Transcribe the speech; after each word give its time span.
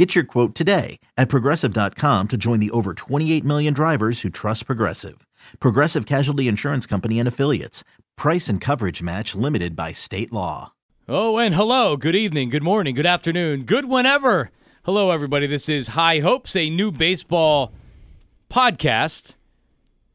Get 0.00 0.14
your 0.14 0.24
quote 0.24 0.54
today 0.54 0.98
at 1.18 1.28
progressive.com 1.28 2.28
to 2.28 2.36
join 2.38 2.58
the 2.58 2.70
over 2.70 2.94
28 2.94 3.44
million 3.44 3.74
drivers 3.74 4.22
who 4.22 4.30
trust 4.30 4.64
Progressive. 4.64 5.26
Progressive 5.60 6.06
Casualty 6.06 6.48
Insurance 6.48 6.86
Company 6.86 7.18
and 7.18 7.28
Affiliates. 7.28 7.84
Price 8.16 8.48
and 8.48 8.62
coverage 8.62 9.02
match 9.02 9.34
limited 9.34 9.76
by 9.76 9.92
state 9.92 10.32
law. 10.32 10.72
Oh, 11.06 11.36
and 11.36 11.54
hello, 11.54 11.98
good 11.98 12.16
evening, 12.16 12.48
good 12.48 12.62
morning, 12.62 12.94
good 12.94 13.04
afternoon, 13.04 13.64
good 13.64 13.90
whenever. 13.90 14.50
Hello, 14.84 15.10
everybody. 15.10 15.46
This 15.46 15.68
is 15.68 15.88
High 15.88 16.20
Hopes, 16.20 16.56
a 16.56 16.70
new 16.70 16.90
baseball 16.90 17.70
podcast 18.48 19.34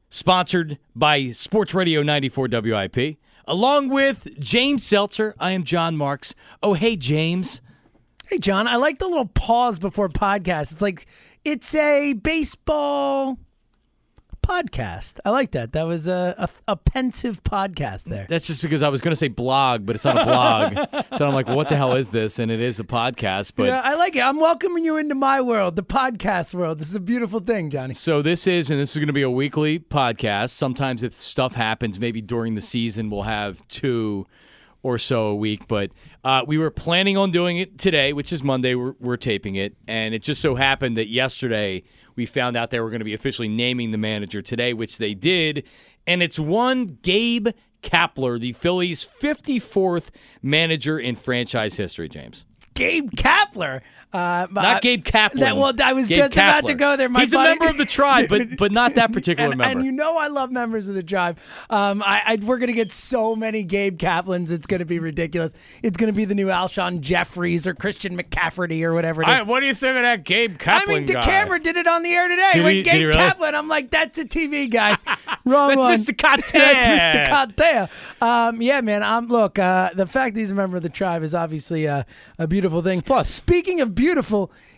sponsored 0.09 0.79
by 0.95 1.29
Sports 1.29 1.75
Radio 1.75 2.01
94 2.01 2.47
WIP. 2.51 3.17
Along 3.47 3.89
with 3.89 4.39
James 4.39 4.83
Seltzer, 4.83 5.35
I 5.39 5.51
am 5.51 5.63
John 5.63 5.95
Marks. 5.95 6.33
Oh, 6.63 6.73
hey, 6.73 6.95
James. 6.95 7.61
Hey, 8.27 8.39
John, 8.39 8.67
I 8.67 8.77
like 8.77 8.97
the 8.97 9.07
little 9.07 9.27
pause 9.27 9.77
before 9.77 10.09
podcast. 10.09 10.71
It's 10.71 10.81
like, 10.81 11.05
it's 11.43 11.75
a 11.75 12.13
baseball 12.13 13.37
podcast. 14.41 15.19
I 15.23 15.29
like 15.29 15.51
that. 15.51 15.73
That 15.73 15.83
was 15.83 16.07
a, 16.07 16.33
a, 16.39 16.49
a 16.71 16.75
pensive 16.75 17.43
podcast 17.43 18.05
there. 18.05 18.25
That's 18.27 18.47
just 18.47 18.63
because 18.63 18.81
I 18.81 18.89
was 18.89 19.01
going 19.01 19.11
to 19.11 19.15
say 19.15 19.27
blog, 19.27 19.85
but 19.85 19.95
it's 19.95 20.05
not 20.05 20.19
a 20.19 20.25
blog. 20.25 21.05
so 21.17 21.27
I'm 21.27 21.35
like, 21.35 21.47
what 21.47 21.69
the 21.69 21.75
hell 21.75 21.93
is 21.93 22.09
this? 22.09 22.39
And 22.39 22.49
it 22.49 22.59
is 22.59 22.79
a 22.79 22.83
podcast. 22.83 23.53
But 23.55 23.67
yeah, 23.67 23.81
I 23.83 23.93
like 23.93 24.15
it. 24.15 24.21
I'm 24.21 24.39
welcoming 24.39 24.83
you 24.83 24.97
into 24.97 25.13
my 25.13 25.39
world, 25.39 25.75
the 25.75 25.83
podcast 25.83 26.55
world. 26.55 26.79
This 26.79 26.89
is 26.89 26.95
a 26.95 26.99
beautiful 26.99 27.41
thing, 27.41 27.69
Johnny. 27.69 27.93
So 27.93 28.23
this 28.23 28.47
is, 28.47 28.71
and 28.71 28.79
this 28.79 28.91
is 28.91 28.97
going 28.97 29.05
to 29.07 29.13
be 29.13 29.21
a 29.21 29.29
weekly 29.29 29.77
podcast. 29.77 30.49
Sometimes 30.49 31.03
if 31.03 31.13
stuff 31.13 31.53
happens, 31.53 31.99
maybe 31.99 32.21
during 32.21 32.55
the 32.55 32.61
season, 32.61 33.11
we'll 33.11 33.21
have 33.23 33.67
two 33.67 34.25
or 34.81 34.99
so 34.99 35.25
a 35.25 35.35
week. 35.35 35.67
But 35.67 35.91
uh, 36.25 36.43
we 36.47 36.57
were 36.57 36.71
planning 36.71 37.17
on 37.17 37.29
doing 37.29 37.57
it 37.57 37.77
today, 37.77 38.11
which 38.11 38.33
is 38.33 38.41
Monday. 38.41 38.73
We're, 38.73 38.95
we're 38.99 39.15
taping 39.15 39.53
it, 39.53 39.77
and 39.87 40.15
it 40.15 40.23
just 40.23 40.41
so 40.41 40.55
happened 40.55 40.97
that 40.97 41.07
yesterday 41.07 41.83
we 42.15 42.25
found 42.25 42.57
out 42.57 42.71
they 42.71 42.79
were 42.79 42.89
going 42.89 42.99
to 42.99 43.05
be 43.05 43.13
officially 43.13 43.47
naming 43.47 43.91
the 43.91 43.99
manager 43.99 44.41
today, 44.41 44.73
which 44.73 44.97
they 44.97 45.13
did, 45.13 45.63
and 46.07 46.23
it's 46.23 46.39
one 46.39 46.97
Gabe 47.03 47.49
Kapler, 47.83 48.39
the 48.39 48.53
Phillies' 48.53 49.05
54th 49.05 50.09
manager 50.41 50.97
in 50.97 51.15
franchise 51.15 51.75
history. 51.75 52.09
James. 52.09 52.43
Gabe 52.73 53.11
Kapler. 53.11 53.81
Uh, 54.15 54.47
not 54.51 54.81
Gabe 54.81 55.03
Kaplan. 55.03 55.41
That, 55.41 55.57
well, 55.57 55.73
I 55.83 55.93
was 55.93 56.07
Gabe 56.07 56.17
just 56.17 56.33
Kapler. 56.33 56.43
about 56.43 56.65
to 56.67 56.73
go 56.73 56.95
there. 56.95 57.09
My 57.09 57.21
He's 57.21 57.31
buddy, 57.31 57.47
a 57.47 57.49
member 57.59 57.69
of 57.69 57.77
the 57.77 57.85
tribe, 57.85 58.29
but 58.29 58.57
but 58.57 58.71
not 58.71 58.95
that 58.95 59.11
particular 59.13 59.49
and, 59.49 59.57
member. 59.57 59.79
And 59.79 59.85
you 59.85 59.91
know 59.91 60.17
I 60.17 60.27
love 60.27 60.51
members 60.51 60.87
of 60.87 60.95
the 60.95 61.03
tribe. 61.03 61.37
Um, 61.69 62.01
I, 62.01 62.21
I 62.25 62.37
we're 62.41 62.57
gonna 62.57 62.71
get 62.73 62.91
so 62.91 63.35
many 63.35 63.63
Gabe 63.63 63.97
Kaplans. 63.97 64.51
It's 64.51 64.67
gonna 64.67 64.85
be 64.85 64.99
ridiculous. 64.99 65.53
It's 65.83 65.97
gonna 65.97 66.13
be 66.13 66.23
the 66.23 66.35
new 66.35 66.47
Alshon 66.47 67.01
Jeffries 67.01 67.67
or 67.67 67.73
Christian 67.73 68.17
McCafferty 68.17 68.83
or 68.83 68.93
whatever 68.93 69.21
it 69.21 69.27
is. 69.27 69.39
I, 69.39 69.41
what 69.43 69.59
do 69.59 69.65
you 69.65 69.75
think 69.75 69.97
of 69.97 70.03
that 70.03 70.23
Gabe 70.23 70.57
Kaplan 70.59 70.95
I 70.95 70.99
mean, 70.99 71.05
guy? 71.05 71.21
DeCamara 71.21 71.61
did 71.61 71.75
it 71.75 71.87
on 71.87 72.03
the 72.03 72.11
air 72.11 72.27
today. 72.29 72.51
Did 72.53 72.63
when 72.63 72.73
he- 72.73 72.83
Gabe 72.83 72.93
he 72.93 73.05
really? 73.05 73.17
Kaplan, 73.17 73.53
I'm 73.53 73.67
like, 73.67 73.91
that's 73.91 74.17
a 74.17 74.25
TV 74.25 74.69
guy. 74.69 74.97
Wrong 75.45 75.69
That's 75.69 75.77
one. 75.77 76.15
Mr. 76.15 76.17
Cotte. 76.17 76.51
that's 76.53 76.87
Mr. 76.87 77.29
Cotte. 77.29 77.89
Um, 78.21 78.61
yeah, 78.61 78.81
man. 78.81 79.03
Um, 79.03 79.27
look, 79.27 79.59
uh, 79.59 79.91
the 79.93 80.07
fact 80.07 80.33
that 80.33 80.39
he's 80.39 80.51
a 80.51 80.55
member 80.55 80.77
of 80.77 80.83
the 80.83 80.89
tribe 80.89 81.21
is 81.21 81.35
obviously 81.35 81.87
uh, 81.87 82.03
a 82.39 82.47
beautiful 82.47 82.81
thing. 82.81 83.01
plus. 83.01 83.29
Speaking 83.29 83.81
of 83.81 83.93
beautiful, 83.93 84.04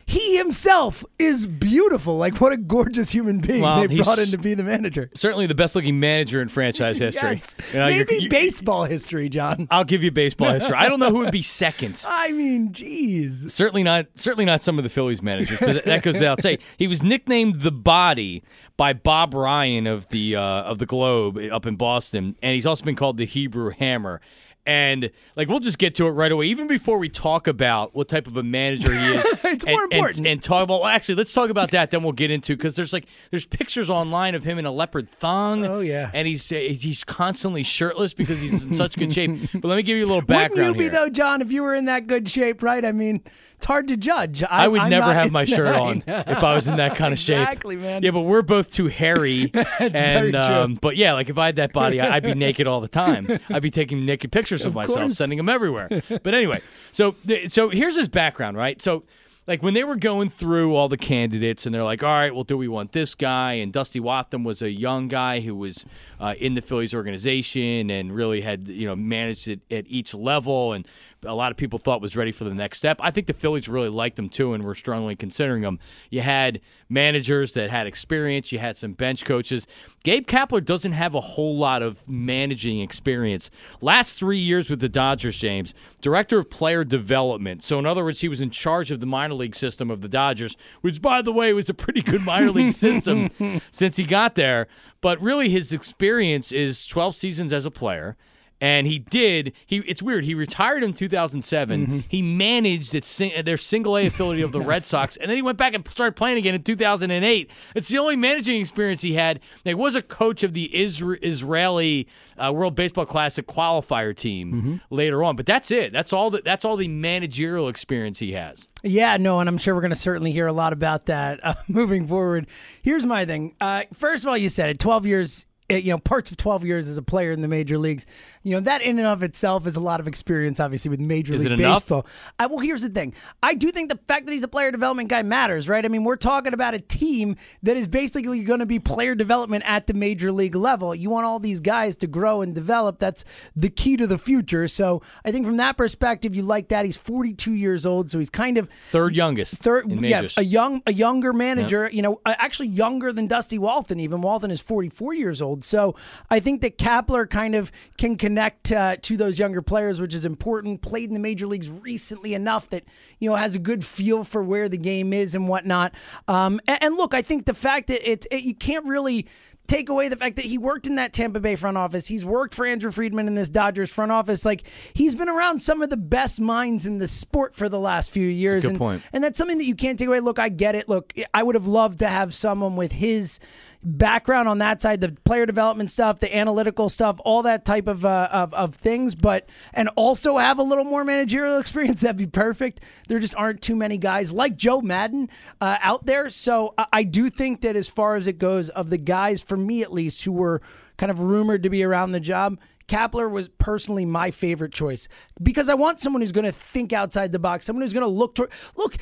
he 0.05 0.37
himself 0.37 1.03
is 1.19 1.45
beautiful. 1.45 2.17
Like, 2.17 2.39
what 2.39 2.53
a 2.53 2.57
gorgeous 2.57 3.11
human 3.11 3.39
being 3.39 3.61
Well, 3.61 3.85
they 3.85 3.97
brought 3.97 4.19
in 4.19 4.27
to 4.29 4.37
be 4.37 4.53
the 4.53 4.63
manager. 4.63 5.09
Certainly 5.13 5.47
the 5.47 5.55
best 5.55 5.75
looking 5.75 5.99
manager 5.99 6.41
in 6.41 6.47
franchise 6.47 6.97
history. 6.99 7.29
Yes, 7.31 7.55
You 7.73 7.79
know, 7.79 7.87
maybe 7.87 8.15
you- 8.21 8.29
baseball 8.29 8.85
history, 8.85 9.27
John. 9.27 9.67
I'll 9.69 9.83
give 9.83 10.03
you 10.03 10.11
baseball 10.11 10.53
history. 10.53 10.75
I 10.75 10.87
don't 10.87 11.01
know 11.01 11.11
who 11.11 11.19
would 11.19 11.31
be 11.33 11.41
second. 11.41 12.01
I 12.07 12.31
mean, 12.31 12.71
geez. 12.71 13.51
Certainly 13.53 13.83
not. 13.83 14.05
Certainly 14.15 14.45
not 14.45 14.61
some 14.61 14.77
of 14.77 14.83
the 14.83 14.89
Phillies 14.89 15.21
managers. 15.21 15.59
But 15.59 15.83
that 15.83 16.03
goes 16.03 16.13
without 16.13 16.41
saying. 16.41 16.59
He 16.77 16.87
was 16.87 17.03
nicknamed 17.03 17.57
the 17.57 17.71
Body 17.71 18.43
by 18.77 18.93
Bob 18.93 19.33
Ryan 19.33 19.87
of 19.87 20.07
the 20.09 20.37
uh, 20.37 20.41
of 20.41 20.79
the 20.79 20.85
Globe 20.85 21.37
up 21.51 21.65
in 21.65 21.75
Boston, 21.75 22.35
and 22.41 22.55
he's 22.55 22.65
also 22.65 22.85
been 22.85 22.95
called 22.95 23.17
the 23.17 23.25
Hebrew 23.25 23.71
Hammer. 23.71 24.21
And 24.67 25.11
like 25.37 25.47
we'll 25.47 25.61
just 25.61 25.77
get 25.77 25.95
to 25.95 26.07
it 26.07 26.11
right 26.11 26.31
away, 26.31 26.47
even 26.47 26.67
before 26.67 26.97
we 26.97 27.07
talk 27.07 27.47
about 27.47 27.95
what 27.95 28.09
type 28.09 28.27
of 28.27 28.35
a 28.35 28.43
manager 28.43 28.93
he 28.93 29.15
is. 29.15 29.25
It's 29.47 29.63
and, 29.63 29.73
more 29.73 29.83
important. 29.83 30.27
And, 30.27 30.43
talk 30.43 30.63
about. 30.63 30.81
Well, 30.81 30.89
actually, 30.89 31.15
let's 31.15 31.31
talk 31.31 31.49
about 31.49 31.71
that. 31.71 31.89
Then 31.89 32.03
we'll 32.03 32.11
get 32.11 32.31
into 32.31 32.57
because 32.57 32.75
there's 32.75 32.91
like 32.91 33.05
there's 33.31 33.45
pictures 33.45 33.89
online 33.89 34.35
of 34.35 34.43
him 34.43 34.57
in 34.57 34.65
a 34.65 34.71
leopard 34.71 35.07
thong. 35.07 35.65
Oh, 35.65 35.79
yeah. 35.79 36.11
and 36.13 36.27
he's 36.27 36.49
he's 36.49 37.05
constantly 37.05 37.63
shirtless 37.63 38.13
because 38.13 38.41
he's 38.41 38.65
in 38.65 38.73
such 38.73 38.97
good 38.97 39.13
shape. 39.13 39.39
But 39.53 39.69
let 39.69 39.77
me 39.77 39.83
give 39.83 39.97
you 39.97 40.05
a 40.05 40.07
little 40.07 40.21
background 40.21 40.51
Wouldn't 40.51 40.75
you 40.75 40.79
be 40.79 40.83
here. 40.83 40.91
though, 40.91 41.09
John, 41.09 41.41
if 41.41 41.51
you 41.51 41.63
were 41.63 41.73
in 41.73 41.85
that 41.85 42.07
good 42.07 42.27
shape, 42.27 42.61
right? 42.61 42.83
I 42.83 42.91
mean, 42.91 43.23
it's 43.57 43.65
hard 43.65 43.87
to 43.87 43.97
judge. 43.97 44.43
I, 44.43 44.65
I 44.65 44.67
would 44.67 44.81
I'm 44.81 44.89
never 44.89 45.13
have 45.13 45.31
my 45.39 45.45
shirt 45.45 45.73
that. 45.73 45.79
on 45.79 46.03
if 46.07 46.43
I 46.43 46.53
was 46.53 46.67
in 46.67 46.77
that 46.77 46.95
kind 46.95 47.11
of 47.11 47.19
shape. 47.19 47.41
Exactly, 47.41 47.75
man. 47.75 48.03
Yeah, 48.03 48.11
but 48.11 48.21
we're 48.21 48.43
both 48.43 48.71
too 48.71 48.87
hairy. 48.87 49.51
and 49.79 50.35
um, 50.35 50.75
but 50.75 50.95
yeah, 50.95 51.13
like 51.13 51.29
if 51.29 51.37
I 51.37 51.47
had 51.47 51.55
that 51.55 51.73
body, 51.73 51.99
I'd 51.99 52.23
be 52.23 52.33
naked 52.35 52.67
all 52.67 52.81
the 52.81 52.87
time. 52.87 53.39
I'd 53.49 53.63
be 53.63 53.71
taking 53.71 54.05
naked 54.05 54.31
pictures 54.31 54.63
of, 54.63 54.75
myself, 54.75 54.99
course. 54.99 55.17
sending 55.17 55.37
them 55.37 55.49
everywhere. 55.49 55.89
But 55.89 56.33
anyway, 56.33 56.61
so 56.91 57.15
so 57.47 57.69
here's 57.69 57.95
his 57.95 58.09
background, 58.09 58.57
right? 58.57 58.79
So 58.81 59.03
like 59.47 59.63
when 59.63 59.73
they 59.73 59.85
were 59.85 59.95
going 59.95 60.29
through 60.29 60.75
all 60.75 60.89
the 60.89 60.97
candidates 60.97 61.65
and 61.65 61.73
they're 61.73 61.83
like, 61.83 62.03
all 62.03 62.09
right, 62.09 62.35
well, 62.35 62.43
do 62.43 62.57
we 62.57 62.67
want 62.67 62.91
this 62.91 63.15
guy? 63.15 63.53
And 63.53 63.71
Dusty 63.71 63.99
Wathan 63.99 64.43
was 64.43 64.61
a 64.61 64.69
young 64.69 65.07
guy 65.07 65.39
who 65.39 65.55
was 65.55 65.85
uh, 66.19 66.35
in 66.37 66.53
the 66.53 66.61
Phillies 66.61 66.93
organization 66.93 67.89
and 67.89 68.13
really 68.13 68.41
had, 68.41 68.67
you 68.67 68.87
know, 68.87 68.95
managed 68.95 69.47
it 69.47 69.61
at 69.71 69.85
each 69.87 70.13
level 70.13 70.73
and 70.73 70.85
a 71.23 71.35
lot 71.35 71.51
of 71.51 71.57
people 71.57 71.79
thought 71.79 72.01
was 72.01 72.15
ready 72.15 72.31
for 72.31 72.43
the 72.43 72.53
next 72.53 72.77
step. 72.77 72.99
I 73.01 73.11
think 73.11 73.27
the 73.27 73.33
Phillies 73.33 73.67
really 73.67 73.89
liked 73.89 74.19
him 74.19 74.29
too 74.29 74.53
and 74.53 74.63
were 74.63 74.75
strongly 74.75 75.15
considering 75.15 75.63
him. 75.63 75.79
You 76.09 76.21
had 76.21 76.61
managers 76.89 77.53
that 77.53 77.69
had 77.69 77.87
experience, 77.87 78.51
you 78.51 78.59
had 78.59 78.77
some 78.77 78.93
bench 78.93 79.25
coaches. 79.25 79.67
Gabe 80.03 80.27
Kapler 80.27 80.63
doesn't 80.63 80.91
have 80.91 81.15
a 81.15 81.21
whole 81.21 81.57
lot 81.57 81.81
of 81.81 82.07
managing 82.07 82.79
experience. 82.79 83.49
Last 83.81 84.17
three 84.17 84.37
years 84.37 84.69
with 84.69 84.79
the 84.79 84.89
Dodgers, 84.89 85.37
James, 85.37 85.73
director 86.01 86.39
of 86.39 86.49
player 86.49 86.83
development. 86.83 87.63
So, 87.63 87.79
in 87.79 87.85
other 87.85 88.03
words, 88.03 88.21
he 88.21 88.29
was 88.29 88.41
in 88.41 88.51
charge 88.51 88.91
of 88.91 88.99
the 88.99 89.05
minor 89.05 89.33
league 89.33 89.55
system 89.55 89.89
of 89.89 90.01
the 90.01 90.07
Dodgers, 90.07 90.55
which, 90.81 91.01
by 91.01 91.21
the 91.21 91.31
way, 91.31 91.51
was 91.53 91.69
a 91.69 91.73
pretty 91.73 92.01
good 92.01 92.21
minor 92.21 92.51
league 92.51 92.73
system 92.73 93.29
since 93.71 93.97
he 93.97 94.05
got 94.05 94.35
there. 94.35 94.67
But 95.01 95.21
really, 95.21 95.49
his 95.49 95.71
experience 95.71 96.51
is 96.51 96.85
12 96.87 97.17
seasons 97.17 97.53
as 97.53 97.65
a 97.65 97.71
player. 97.71 98.17
And 98.59 98.87
he 98.87 98.97
did. 98.97 99.53
He 99.67 99.77
it's 99.79 100.01
weird. 100.01 100.23
He 100.25 100.33
retired 100.33 100.83
in 100.83 100.93
2007. 100.93 101.81
Mm-hmm. 101.81 101.99
He 102.09 102.21
managed 102.23 102.95
at 102.95 103.05
sing, 103.05 103.31
their 103.45 103.57
single 103.57 103.95
A 103.97 104.07
affiliate 104.07 104.43
of 104.43 104.51
the 104.51 104.61
Red 104.65 104.83
Sox, 104.85 105.15
and 105.15 105.29
then 105.29 105.37
he 105.37 105.43
went 105.43 105.59
back 105.59 105.75
and 105.75 105.87
started 105.87 106.15
playing 106.15 106.39
again 106.39 106.55
in 106.55 106.63
2008. 106.63 107.51
It's 107.75 107.87
the 107.89 107.97
only 107.99 108.15
managing 108.15 108.59
experience 108.59 109.01
he 109.01 109.13
had. 109.13 109.39
He 109.63 109.73
was 109.75 109.95
a 109.95 110.01
coach 110.01 110.41
of 110.41 110.53
the 110.53 110.71
Isra- 110.73 111.19
Israeli 111.21 112.07
uh, 112.43 112.51
World 112.51 112.73
Baseball 112.75 113.05
Classic 113.05 113.45
qualifier 113.45 114.15
team 114.15 114.47
Mm-hmm. 114.53 114.75
later 114.89 115.23
on, 115.23 115.35
but 115.35 115.45
that's 115.45 115.69
it. 115.71 115.91
That's 115.93 116.11
all. 116.11 116.31
The, 116.31 116.41
that's 116.43 116.65
all 116.65 116.77
the 116.77 116.87
managerial 116.87 117.67
experience 117.69 118.19
he 118.19 118.31
has. 118.33 118.67
Yeah, 118.83 119.17
no, 119.17 119.39
and 119.39 119.47
I'm 119.49 119.57
sure 119.57 119.75
we're 119.75 119.81
going 119.81 119.89
to 119.89 119.95
certainly 119.95 120.31
hear 120.31 120.47
a 120.47 120.53
lot 120.53 120.73
about 120.73 121.05
that 121.07 121.39
uh, 121.43 121.53
moving 121.67 122.07
forward. 122.07 122.47
Here's 122.81 123.05
my 123.05 123.25
thing. 123.25 123.55
Uh, 123.61 123.83
first 123.93 124.23
of 124.23 124.29
all, 124.29 124.37
you 124.37 124.49
said 124.49 124.69
it 124.69 124.79
12 124.79 125.05
years 125.05 125.45
uh, 125.45 125.56
Eh, 125.69 125.77
you 125.77 125.91
know, 125.91 125.97
parts 125.97 126.31
of 126.31 126.37
12 126.37 126.63
years 126.63 126.87
as 126.87 126.97
a 126.97 127.01
player 127.01 127.31
in 127.31 127.41
the 127.41 127.47
major 127.47 127.77
leagues, 127.77 128.05
you 128.43 128.53
know, 128.53 128.61
that 128.61 128.81
in 128.81 128.97
and 128.99 129.07
of 129.07 129.21
itself 129.21 129.67
is 129.67 129.75
a 129.75 129.81
lot 129.81 129.99
of 129.99 130.07
experience, 130.07 130.61
obviously, 130.61 130.87
with 130.89 131.01
Major 131.01 131.33
Is 131.33 131.43
League? 131.45 131.57
Baseball. 131.57 132.05
I, 132.39 132.45
well, 132.45 132.59
here's 132.59 132.83
the 132.83 132.89
thing. 132.89 133.13
I 133.43 133.53
do 133.53 133.69
think 133.71 133.89
the 133.89 133.99
fact 134.07 134.25
that 134.27 134.31
he's 134.31 134.43
a 134.43 134.47
player 134.47 134.71
development 134.71 135.09
guy 135.09 135.23
matters, 135.23 135.67
right? 135.67 135.83
I 135.83 135.89
mean, 135.89 136.05
we're 136.05 136.15
talking 136.15 136.53
about 136.53 136.73
a 136.73 136.79
team 136.79 137.35
that 137.63 137.75
is 137.75 137.89
basically 137.89 138.43
going 138.43 138.61
to 138.61 138.65
be 138.65 138.79
player 138.79 139.13
development 139.13 139.65
at 139.67 139.87
the 139.87 139.93
major 139.93 140.31
league 140.31 140.55
level. 140.55 140.95
You 140.95 141.09
want 141.09 141.25
all 141.25 141.39
these 141.39 141.59
guys 141.59 141.97
to 141.97 142.07
grow 142.07 142.41
and 142.41 142.55
develop. 142.55 142.99
That's 142.99 143.25
the 143.53 143.69
key 143.69 143.97
to 143.97 144.07
the 144.07 144.17
future. 144.17 144.69
So 144.69 145.01
I 145.25 145.33
think 145.33 145.45
from 145.45 145.57
that 145.57 145.75
perspective, 145.75 146.33
you 146.33 146.43
like 146.43 146.69
that. 146.69 146.85
He's 146.85 146.95
42 146.97 147.51
years 147.51 147.85
old, 147.85 148.09
so 148.09 148.19
he's 148.19 148.29
kind 148.29 148.57
of 148.57 148.69
Third 148.69 149.15
youngest. 149.15 149.55
third, 149.55 149.91
yeah, 149.91 150.27
a 150.37 150.43
young, 150.43 150.81
a 150.87 150.93
younger 150.93 151.33
manager. 151.33 151.89
You 151.91 152.03
know, 152.03 152.21
actually 152.25 152.69
younger 152.69 153.11
than 153.11 153.27
Dusty 153.27 153.57
Wathan. 153.59 153.99
Even 153.99 154.21
Wathan 154.21 154.49
is 154.49 154.61
44 154.61 155.13
years 155.13 155.41
old. 155.41 155.56
So 155.63 155.95
I 156.29 156.39
think 156.39 156.61
that 156.61 156.77
Kapler 156.77 157.29
kind 157.29 157.55
of 157.55 157.71
can 157.97 158.17
connect 158.17 158.71
uh, 158.71 158.97
to 159.01 159.17
those 159.17 159.39
younger 159.39 159.61
players, 159.61 159.99
which 159.99 160.13
is 160.13 160.25
important. 160.25 160.81
Played 160.81 161.09
in 161.09 161.13
the 161.13 161.19
major 161.19 161.47
leagues 161.47 161.69
recently 161.69 162.33
enough 162.33 162.69
that 162.69 162.83
you 163.19 163.29
know 163.29 163.35
has 163.35 163.55
a 163.55 163.59
good 163.59 163.83
feel 163.83 164.23
for 164.23 164.43
where 164.43 164.69
the 164.69 164.77
game 164.77 165.13
is 165.13 165.35
and 165.35 165.47
whatnot. 165.47 165.93
Um, 166.27 166.59
and, 166.67 166.83
and 166.83 166.95
look, 166.95 167.13
I 167.13 167.21
think 167.21 167.45
the 167.45 167.53
fact 167.53 167.87
that 167.87 168.09
it's 168.09 168.27
it, 168.31 168.43
you 168.43 168.55
can't 168.55 168.85
really 168.85 169.27
take 169.67 169.89
away 169.89 170.07
the 170.07 170.15
fact 170.15 170.37
that 170.37 170.45
he 170.45 170.57
worked 170.57 170.87
in 170.87 170.95
that 170.95 171.13
Tampa 171.13 171.39
Bay 171.39 171.55
front 171.55 171.77
office. 171.77 172.07
He's 172.07 172.25
worked 172.25 172.53
for 172.53 172.65
Andrew 172.65 172.91
Friedman 172.91 173.27
in 173.27 173.35
this 173.35 173.49
Dodgers 173.49 173.91
front 173.91 174.11
office. 174.11 174.45
Like 174.45 174.63
he's 174.93 175.15
been 175.15 175.29
around 175.29 175.61
some 175.61 175.81
of 175.81 175.89
the 175.89 175.97
best 175.97 176.39
minds 176.39 176.85
in 176.85 176.97
the 176.99 177.07
sport 177.07 177.53
for 177.53 177.69
the 177.69 177.79
last 177.79 178.09
few 178.09 178.27
years. 178.27 178.63
good 178.63 178.71
and, 178.71 178.79
point. 178.79 179.03
and 179.13 179.23
that's 179.23 179.37
something 179.37 179.57
that 179.57 179.65
you 179.65 179.75
can't 179.75 179.99
take 179.99 180.07
away. 180.07 180.21
Look, 180.21 180.39
I 180.39 180.49
get 180.49 180.75
it. 180.75 180.89
Look, 180.89 181.13
I 181.33 181.43
would 181.43 181.55
have 181.55 181.67
loved 181.67 181.99
to 181.99 182.07
have 182.07 182.33
someone 182.33 182.75
with 182.75 182.93
his 182.93 183.39
background 183.83 184.47
on 184.47 184.57
that 184.59 184.81
side, 184.81 185.01
the 185.01 185.15
player 185.23 185.45
development 185.45 185.91
stuff, 185.91 186.19
the 186.19 186.35
analytical 186.35 186.89
stuff, 186.89 187.19
all 187.23 187.43
that 187.43 187.65
type 187.65 187.87
of, 187.87 188.05
uh, 188.05 188.29
of 188.31 188.53
of 188.53 188.75
things, 188.75 189.15
but 189.15 189.47
and 189.73 189.89
also 189.95 190.37
have 190.37 190.59
a 190.59 190.63
little 190.63 190.83
more 190.83 191.03
managerial 191.03 191.57
experience. 191.59 192.01
That'd 192.01 192.17
be 192.17 192.27
perfect. 192.27 192.81
There 193.07 193.19
just 193.19 193.35
aren't 193.35 193.61
too 193.61 193.75
many 193.75 193.97
guys 193.97 194.31
like 194.31 194.57
Joe 194.57 194.81
Maddon 194.81 195.29
uh, 195.61 195.77
out 195.81 196.05
there. 196.05 196.29
So 196.29 196.73
I, 196.77 196.85
I 196.93 197.03
do 197.03 197.29
think 197.29 197.61
that 197.61 197.75
as 197.75 197.87
far 197.87 198.15
as 198.15 198.27
it 198.27 198.37
goes, 198.37 198.69
of 198.69 198.89
the 198.89 198.97
guys, 198.97 199.41
for 199.41 199.57
me 199.57 199.81
at 199.81 199.93
least, 199.93 200.23
who 200.25 200.31
were 200.31 200.61
kind 200.97 201.11
of 201.11 201.19
rumored 201.19 201.63
to 201.63 201.69
be 201.69 201.83
around 201.83 202.11
the 202.11 202.19
job. 202.19 202.57
Kapler 202.87 203.29
was 203.29 203.49
personally 203.49 204.05
my 204.05 204.31
favorite 204.31 204.71
choice 204.71 205.09
because 205.43 205.67
I 205.67 205.73
want 205.73 205.99
someone 205.99 206.21
who's 206.21 206.31
going 206.31 206.45
to 206.45 206.51
think 206.51 206.93
outside 206.93 207.31
the 207.33 207.39
box, 207.39 207.65
someone 207.65 207.81
who's 207.81 207.93
going 207.93 208.05
to 208.05 208.07
look 208.07 208.35
toward. 208.35 208.49
Look, 208.75 208.95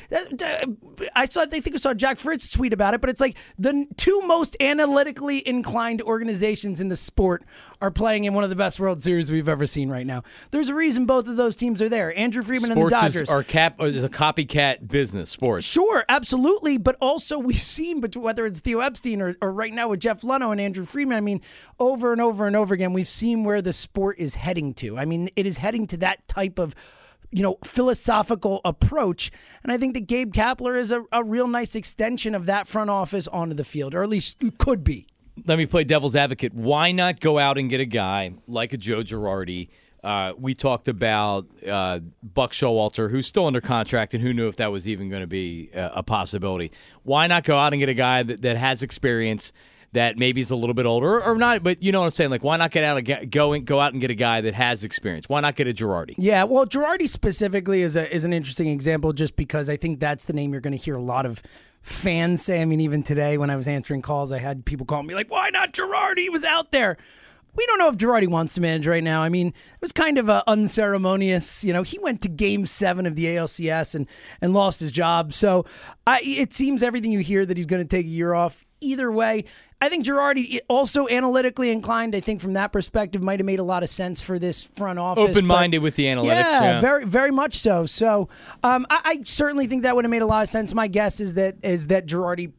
I 1.14 1.26
saw. 1.26 1.42
I 1.42 1.46
think 1.46 1.74
I 1.74 1.78
saw 1.78 1.94
Jack 1.94 2.18
Fritz 2.18 2.50
tweet 2.50 2.72
about 2.72 2.94
it, 2.94 3.00
but 3.00 3.10
it's 3.10 3.20
like 3.20 3.36
the 3.58 3.86
two 3.96 4.20
most 4.22 4.56
analytically 4.58 5.46
inclined 5.46 6.02
organizations 6.02 6.80
in 6.80 6.88
the 6.88 6.96
sport 6.96 7.44
are 7.80 7.92
playing 7.92 8.24
in 8.24 8.34
one 8.34 8.42
of 8.42 8.50
the 8.50 8.56
best 8.56 8.80
World 8.80 9.02
Series 9.02 9.30
we've 9.30 9.48
ever 9.48 9.66
seen 9.66 9.88
right 9.88 10.06
now. 10.06 10.24
There's 10.50 10.68
a 10.68 10.74
reason 10.74 11.06
both 11.06 11.28
of 11.28 11.36
those 11.36 11.54
teams 11.54 11.80
are 11.80 11.88
there. 11.88 12.16
Andrew 12.18 12.42
Friedman 12.42 12.72
and 12.72 12.82
the 12.82 12.90
Dodgers. 12.90 13.22
is, 13.22 13.28
are 13.28 13.44
cap 13.44 13.80
is 13.80 14.02
a 14.02 14.08
copycat 14.08 14.88
business. 14.88 15.30
Sports. 15.30 15.64
Sure, 15.66 16.04
absolutely. 16.08 16.76
But 16.78 16.96
also, 17.00 17.38
we've 17.38 17.60
seen, 17.60 18.00
but 18.00 18.16
whether 18.16 18.46
it's 18.46 18.60
Theo 18.60 18.80
Epstein 18.80 19.22
or, 19.22 19.36
or 19.40 19.52
right 19.52 19.72
now 19.72 19.88
with 19.88 20.00
Jeff 20.00 20.22
Luhnow 20.22 20.50
and 20.50 20.60
Andrew 20.60 20.84
Friedman, 20.84 21.16
I 21.16 21.20
mean, 21.20 21.40
over 21.78 22.12
and 22.12 22.20
over 22.20 22.46
and 22.46 22.56
over 22.56 22.74
again, 22.74 22.92
we've 22.92 23.08
seen 23.08 23.44
where 23.44 23.62
the 23.62 23.75
sport 23.78 24.18
is 24.18 24.34
heading 24.34 24.74
to. 24.74 24.98
I 24.98 25.04
mean, 25.04 25.28
it 25.36 25.46
is 25.46 25.58
heading 25.58 25.86
to 25.88 25.96
that 25.98 26.26
type 26.28 26.58
of 26.58 26.74
you 27.30 27.42
know, 27.42 27.58
philosophical 27.64 28.60
approach. 28.64 29.30
And 29.62 29.72
I 29.72 29.78
think 29.78 29.94
that 29.94 30.06
Gabe 30.06 30.32
Kapler 30.32 30.78
is 30.78 30.92
a, 30.92 31.04
a 31.12 31.24
real 31.24 31.48
nice 31.48 31.74
extension 31.74 32.34
of 32.34 32.46
that 32.46 32.66
front 32.66 32.90
office 32.90 33.28
onto 33.28 33.54
the 33.54 33.64
field, 33.64 33.94
or 33.94 34.02
at 34.02 34.08
least 34.08 34.38
could 34.58 34.84
be. 34.84 35.06
Let 35.44 35.58
me 35.58 35.66
play 35.66 35.84
devil's 35.84 36.16
advocate. 36.16 36.54
Why 36.54 36.92
not 36.92 37.20
go 37.20 37.38
out 37.38 37.58
and 37.58 37.68
get 37.68 37.80
a 37.80 37.84
guy 37.86 38.32
like 38.46 38.72
a 38.72 38.76
Joe 38.76 39.02
Girardi? 39.02 39.68
Uh, 40.02 40.32
we 40.38 40.54
talked 40.54 40.88
about 40.88 41.46
uh, 41.66 41.98
Buck 42.22 42.52
Showalter, 42.52 43.10
who's 43.10 43.26
still 43.26 43.46
under 43.46 43.60
contract, 43.60 44.14
and 44.14 44.22
who 44.22 44.32
knew 44.32 44.48
if 44.48 44.56
that 44.56 44.70
was 44.70 44.86
even 44.86 45.10
going 45.10 45.22
to 45.22 45.26
be 45.26 45.68
a, 45.74 45.96
a 45.96 46.02
possibility. 46.02 46.70
Why 47.02 47.26
not 47.26 47.44
go 47.44 47.58
out 47.58 47.72
and 47.72 47.80
get 47.80 47.88
a 47.88 47.94
guy 47.94 48.22
that, 48.22 48.42
that 48.42 48.56
has 48.56 48.82
experience? 48.82 49.52
That 49.92 50.18
maybe 50.18 50.40
is 50.40 50.50
a 50.50 50.56
little 50.56 50.74
bit 50.74 50.86
older 50.86 51.22
or 51.22 51.36
not, 51.36 51.62
but 51.62 51.82
you 51.82 51.92
know 51.92 52.00
what 52.00 52.06
I'm 52.06 52.10
saying? 52.12 52.30
Like, 52.30 52.44
why 52.44 52.56
not 52.56 52.70
get 52.70 52.84
out 52.84 53.30
go 53.30 53.52
and 53.52 53.64
go 53.64 53.80
out 53.80 53.92
and 53.92 54.00
get 54.00 54.10
a 54.10 54.14
guy 54.14 54.40
that 54.40 54.54
has 54.54 54.84
experience? 54.84 55.28
Why 55.28 55.40
not 55.40 55.56
get 55.56 55.68
a 55.68 55.72
Girardi? 55.72 56.14
Yeah, 56.18 56.44
well, 56.44 56.66
Girardi 56.66 57.08
specifically 57.08 57.82
is 57.82 57.96
a 57.96 58.12
is 58.14 58.24
an 58.24 58.32
interesting 58.32 58.68
example 58.68 59.12
just 59.12 59.36
because 59.36 59.68
I 59.68 59.76
think 59.76 60.00
that's 60.00 60.24
the 60.26 60.32
name 60.32 60.52
you're 60.52 60.60
going 60.60 60.76
to 60.76 60.82
hear 60.82 60.96
a 60.96 61.02
lot 61.02 61.26
of 61.26 61.42
fans 61.80 62.42
say. 62.42 62.60
I 62.60 62.64
mean, 62.64 62.80
even 62.80 63.02
today 63.02 63.38
when 63.38 63.48
I 63.50 63.56
was 63.56 63.68
answering 63.68 64.02
calls, 64.02 64.32
I 64.32 64.38
had 64.38 64.64
people 64.64 64.86
calling 64.86 65.06
me 65.06 65.14
like, 65.14 65.30
"Why 65.30 65.50
not 65.50 65.72
Girardi? 65.72 66.20
He 66.20 66.30
was 66.30 66.44
out 66.44 66.72
there." 66.72 66.96
We 67.54 67.64
don't 67.64 67.78
know 67.78 67.88
if 67.88 67.96
Girardi 67.96 68.28
wants 68.28 68.54
to 68.56 68.60
manage 68.60 68.86
right 68.86 69.02
now. 69.02 69.22
I 69.22 69.30
mean, 69.30 69.48
it 69.48 69.80
was 69.80 69.92
kind 69.92 70.18
of 70.18 70.28
unceremonious. 70.28 71.64
You 71.64 71.72
know, 71.72 71.84
he 71.84 71.98
went 71.98 72.20
to 72.22 72.28
Game 72.28 72.66
Seven 72.66 73.06
of 73.06 73.16
the 73.16 73.24
ALCS 73.24 73.94
and 73.94 74.06
and 74.42 74.52
lost 74.52 74.80
his 74.80 74.92
job. 74.92 75.32
So, 75.32 75.64
I, 76.06 76.20
it 76.22 76.52
seems 76.52 76.82
everything 76.82 77.12
you 77.12 77.20
hear 77.20 77.46
that 77.46 77.56
he's 77.56 77.64
going 77.64 77.82
to 77.82 77.88
take 77.88 78.04
a 78.04 78.10
year 78.10 78.34
off. 78.34 78.65
Either 78.80 79.10
way, 79.10 79.44
I 79.80 79.88
think 79.88 80.04
Girardi 80.04 80.58
also 80.68 81.08
analytically 81.08 81.70
inclined. 81.70 82.14
I 82.14 82.20
think 82.20 82.40
from 82.40 82.54
that 82.54 82.72
perspective, 82.72 83.22
might 83.22 83.40
have 83.40 83.46
made 83.46 83.58
a 83.58 83.64
lot 83.64 83.82
of 83.82 83.88
sense 83.88 84.20
for 84.20 84.38
this 84.38 84.64
front 84.64 84.98
office. 84.98 85.28
Open 85.30 85.46
minded 85.46 85.78
with 85.78 85.96
the 85.96 86.04
analytics. 86.04 86.26
Yeah, 86.26 86.62
Yeah, 86.62 86.80
very, 86.80 87.04
very 87.04 87.30
much 87.30 87.58
so. 87.58 87.86
So, 87.86 88.28
um, 88.62 88.86
I, 88.90 89.00
I 89.04 89.20
certainly 89.24 89.66
think 89.66 89.82
that 89.82 89.94
would 89.94 90.04
have 90.04 90.10
made 90.10 90.22
a 90.22 90.26
lot 90.26 90.42
of 90.42 90.48
sense. 90.48 90.74
My 90.74 90.88
guess 90.88 91.20
is 91.20 91.34
that 91.34 91.56
is 91.62 91.88
that 91.88 92.06
Girardi 92.06 92.52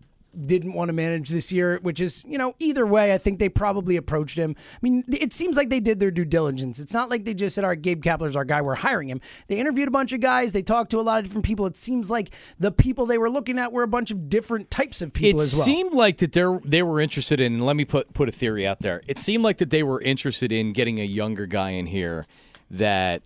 didn't 0.45 0.73
want 0.73 0.89
to 0.89 0.93
manage 0.93 1.29
this 1.29 1.51
year, 1.51 1.79
which 1.81 1.99
is, 1.99 2.23
you 2.27 2.37
know, 2.37 2.55
either 2.59 2.85
way, 2.85 3.13
I 3.13 3.17
think 3.17 3.39
they 3.39 3.49
probably 3.49 3.95
approached 3.95 4.37
him. 4.37 4.55
I 4.57 4.77
mean, 4.81 5.03
it 5.07 5.33
seems 5.33 5.57
like 5.57 5.69
they 5.69 5.79
did 5.79 5.99
their 5.99 6.11
due 6.11 6.25
diligence. 6.25 6.79
It's 6.79 6.93
not 6.93 7.09
like 7.09 7.25
they 7.25 7.33
just 7.33 7.55
said, 7.55 7.63
"Our 7.63 7.75
Gabe 7.75 8.03
Kapler's 8.03 8.35
our 8.35 8.45
guy, 8.45 8.61
we're 8.61 8.75
hiring 8.75 9.09
him." 9.09 9.21
They 9.47 9.59
interviewed 9.59 9.87
a 9.87 9.91
bunch 9.91 10.13
of 10.13 10.19
guys, 10.19 10.51
they 10.51 10.61
talked 10.61 10.91
to 10.91 10.99
a 10.99 11.01
lot 11.01 11.19
of 11.19 11.25
different 11.25 11.45
people. 11.45 11.65
It 11.65 11.77
seems 11.77 12.09
like 12.09 12.31
the 12.59 12.71
people 12.71 13.05
they 13.05 13.17
were 13.17 13.29
looking 13.29 13.57
at 13.57 13.71
were 13.71 13.83
a 13.83 13.87
bunch 13.87 14.11
of 14.11 14.29
different 14.29 14.69
types 14.69 15.01
of 15.01 15.13
people 15.13 15.41
it 15.41 15.45
as 15.45 15.55
well. 15.55 15.65
seemed 15.65 15.93
like 15.93 16.17
that 16.17 16.33
they 16.33 16.45
they 16.63 16.83
were 16.83 16.99
interested 16.99 17.39
in. 17.39 17.55
And 17.55 17.65
let 17.65 17.75
me 17.75 17.85
put 17.85 18.13
put 18.13 18.29
a 18.29 18.31
theory 18.31 18.67
out 18.67 18.81
there. 18.81 19.01
It 19.07 19.19
seemed 19.19 19.43
like 19.43 19.57
that 19.57 19.69
they 19.69 19.83
were 19.83 20.01
interested 20.01 20.51
in 20.51 20.73
getting 20.73 20.99
a 20.99 21.05
younger 21.05 21.45
guy 21.45 21.71
in 21.71 21.87
here 21.87 22.25
that 22.69 23.23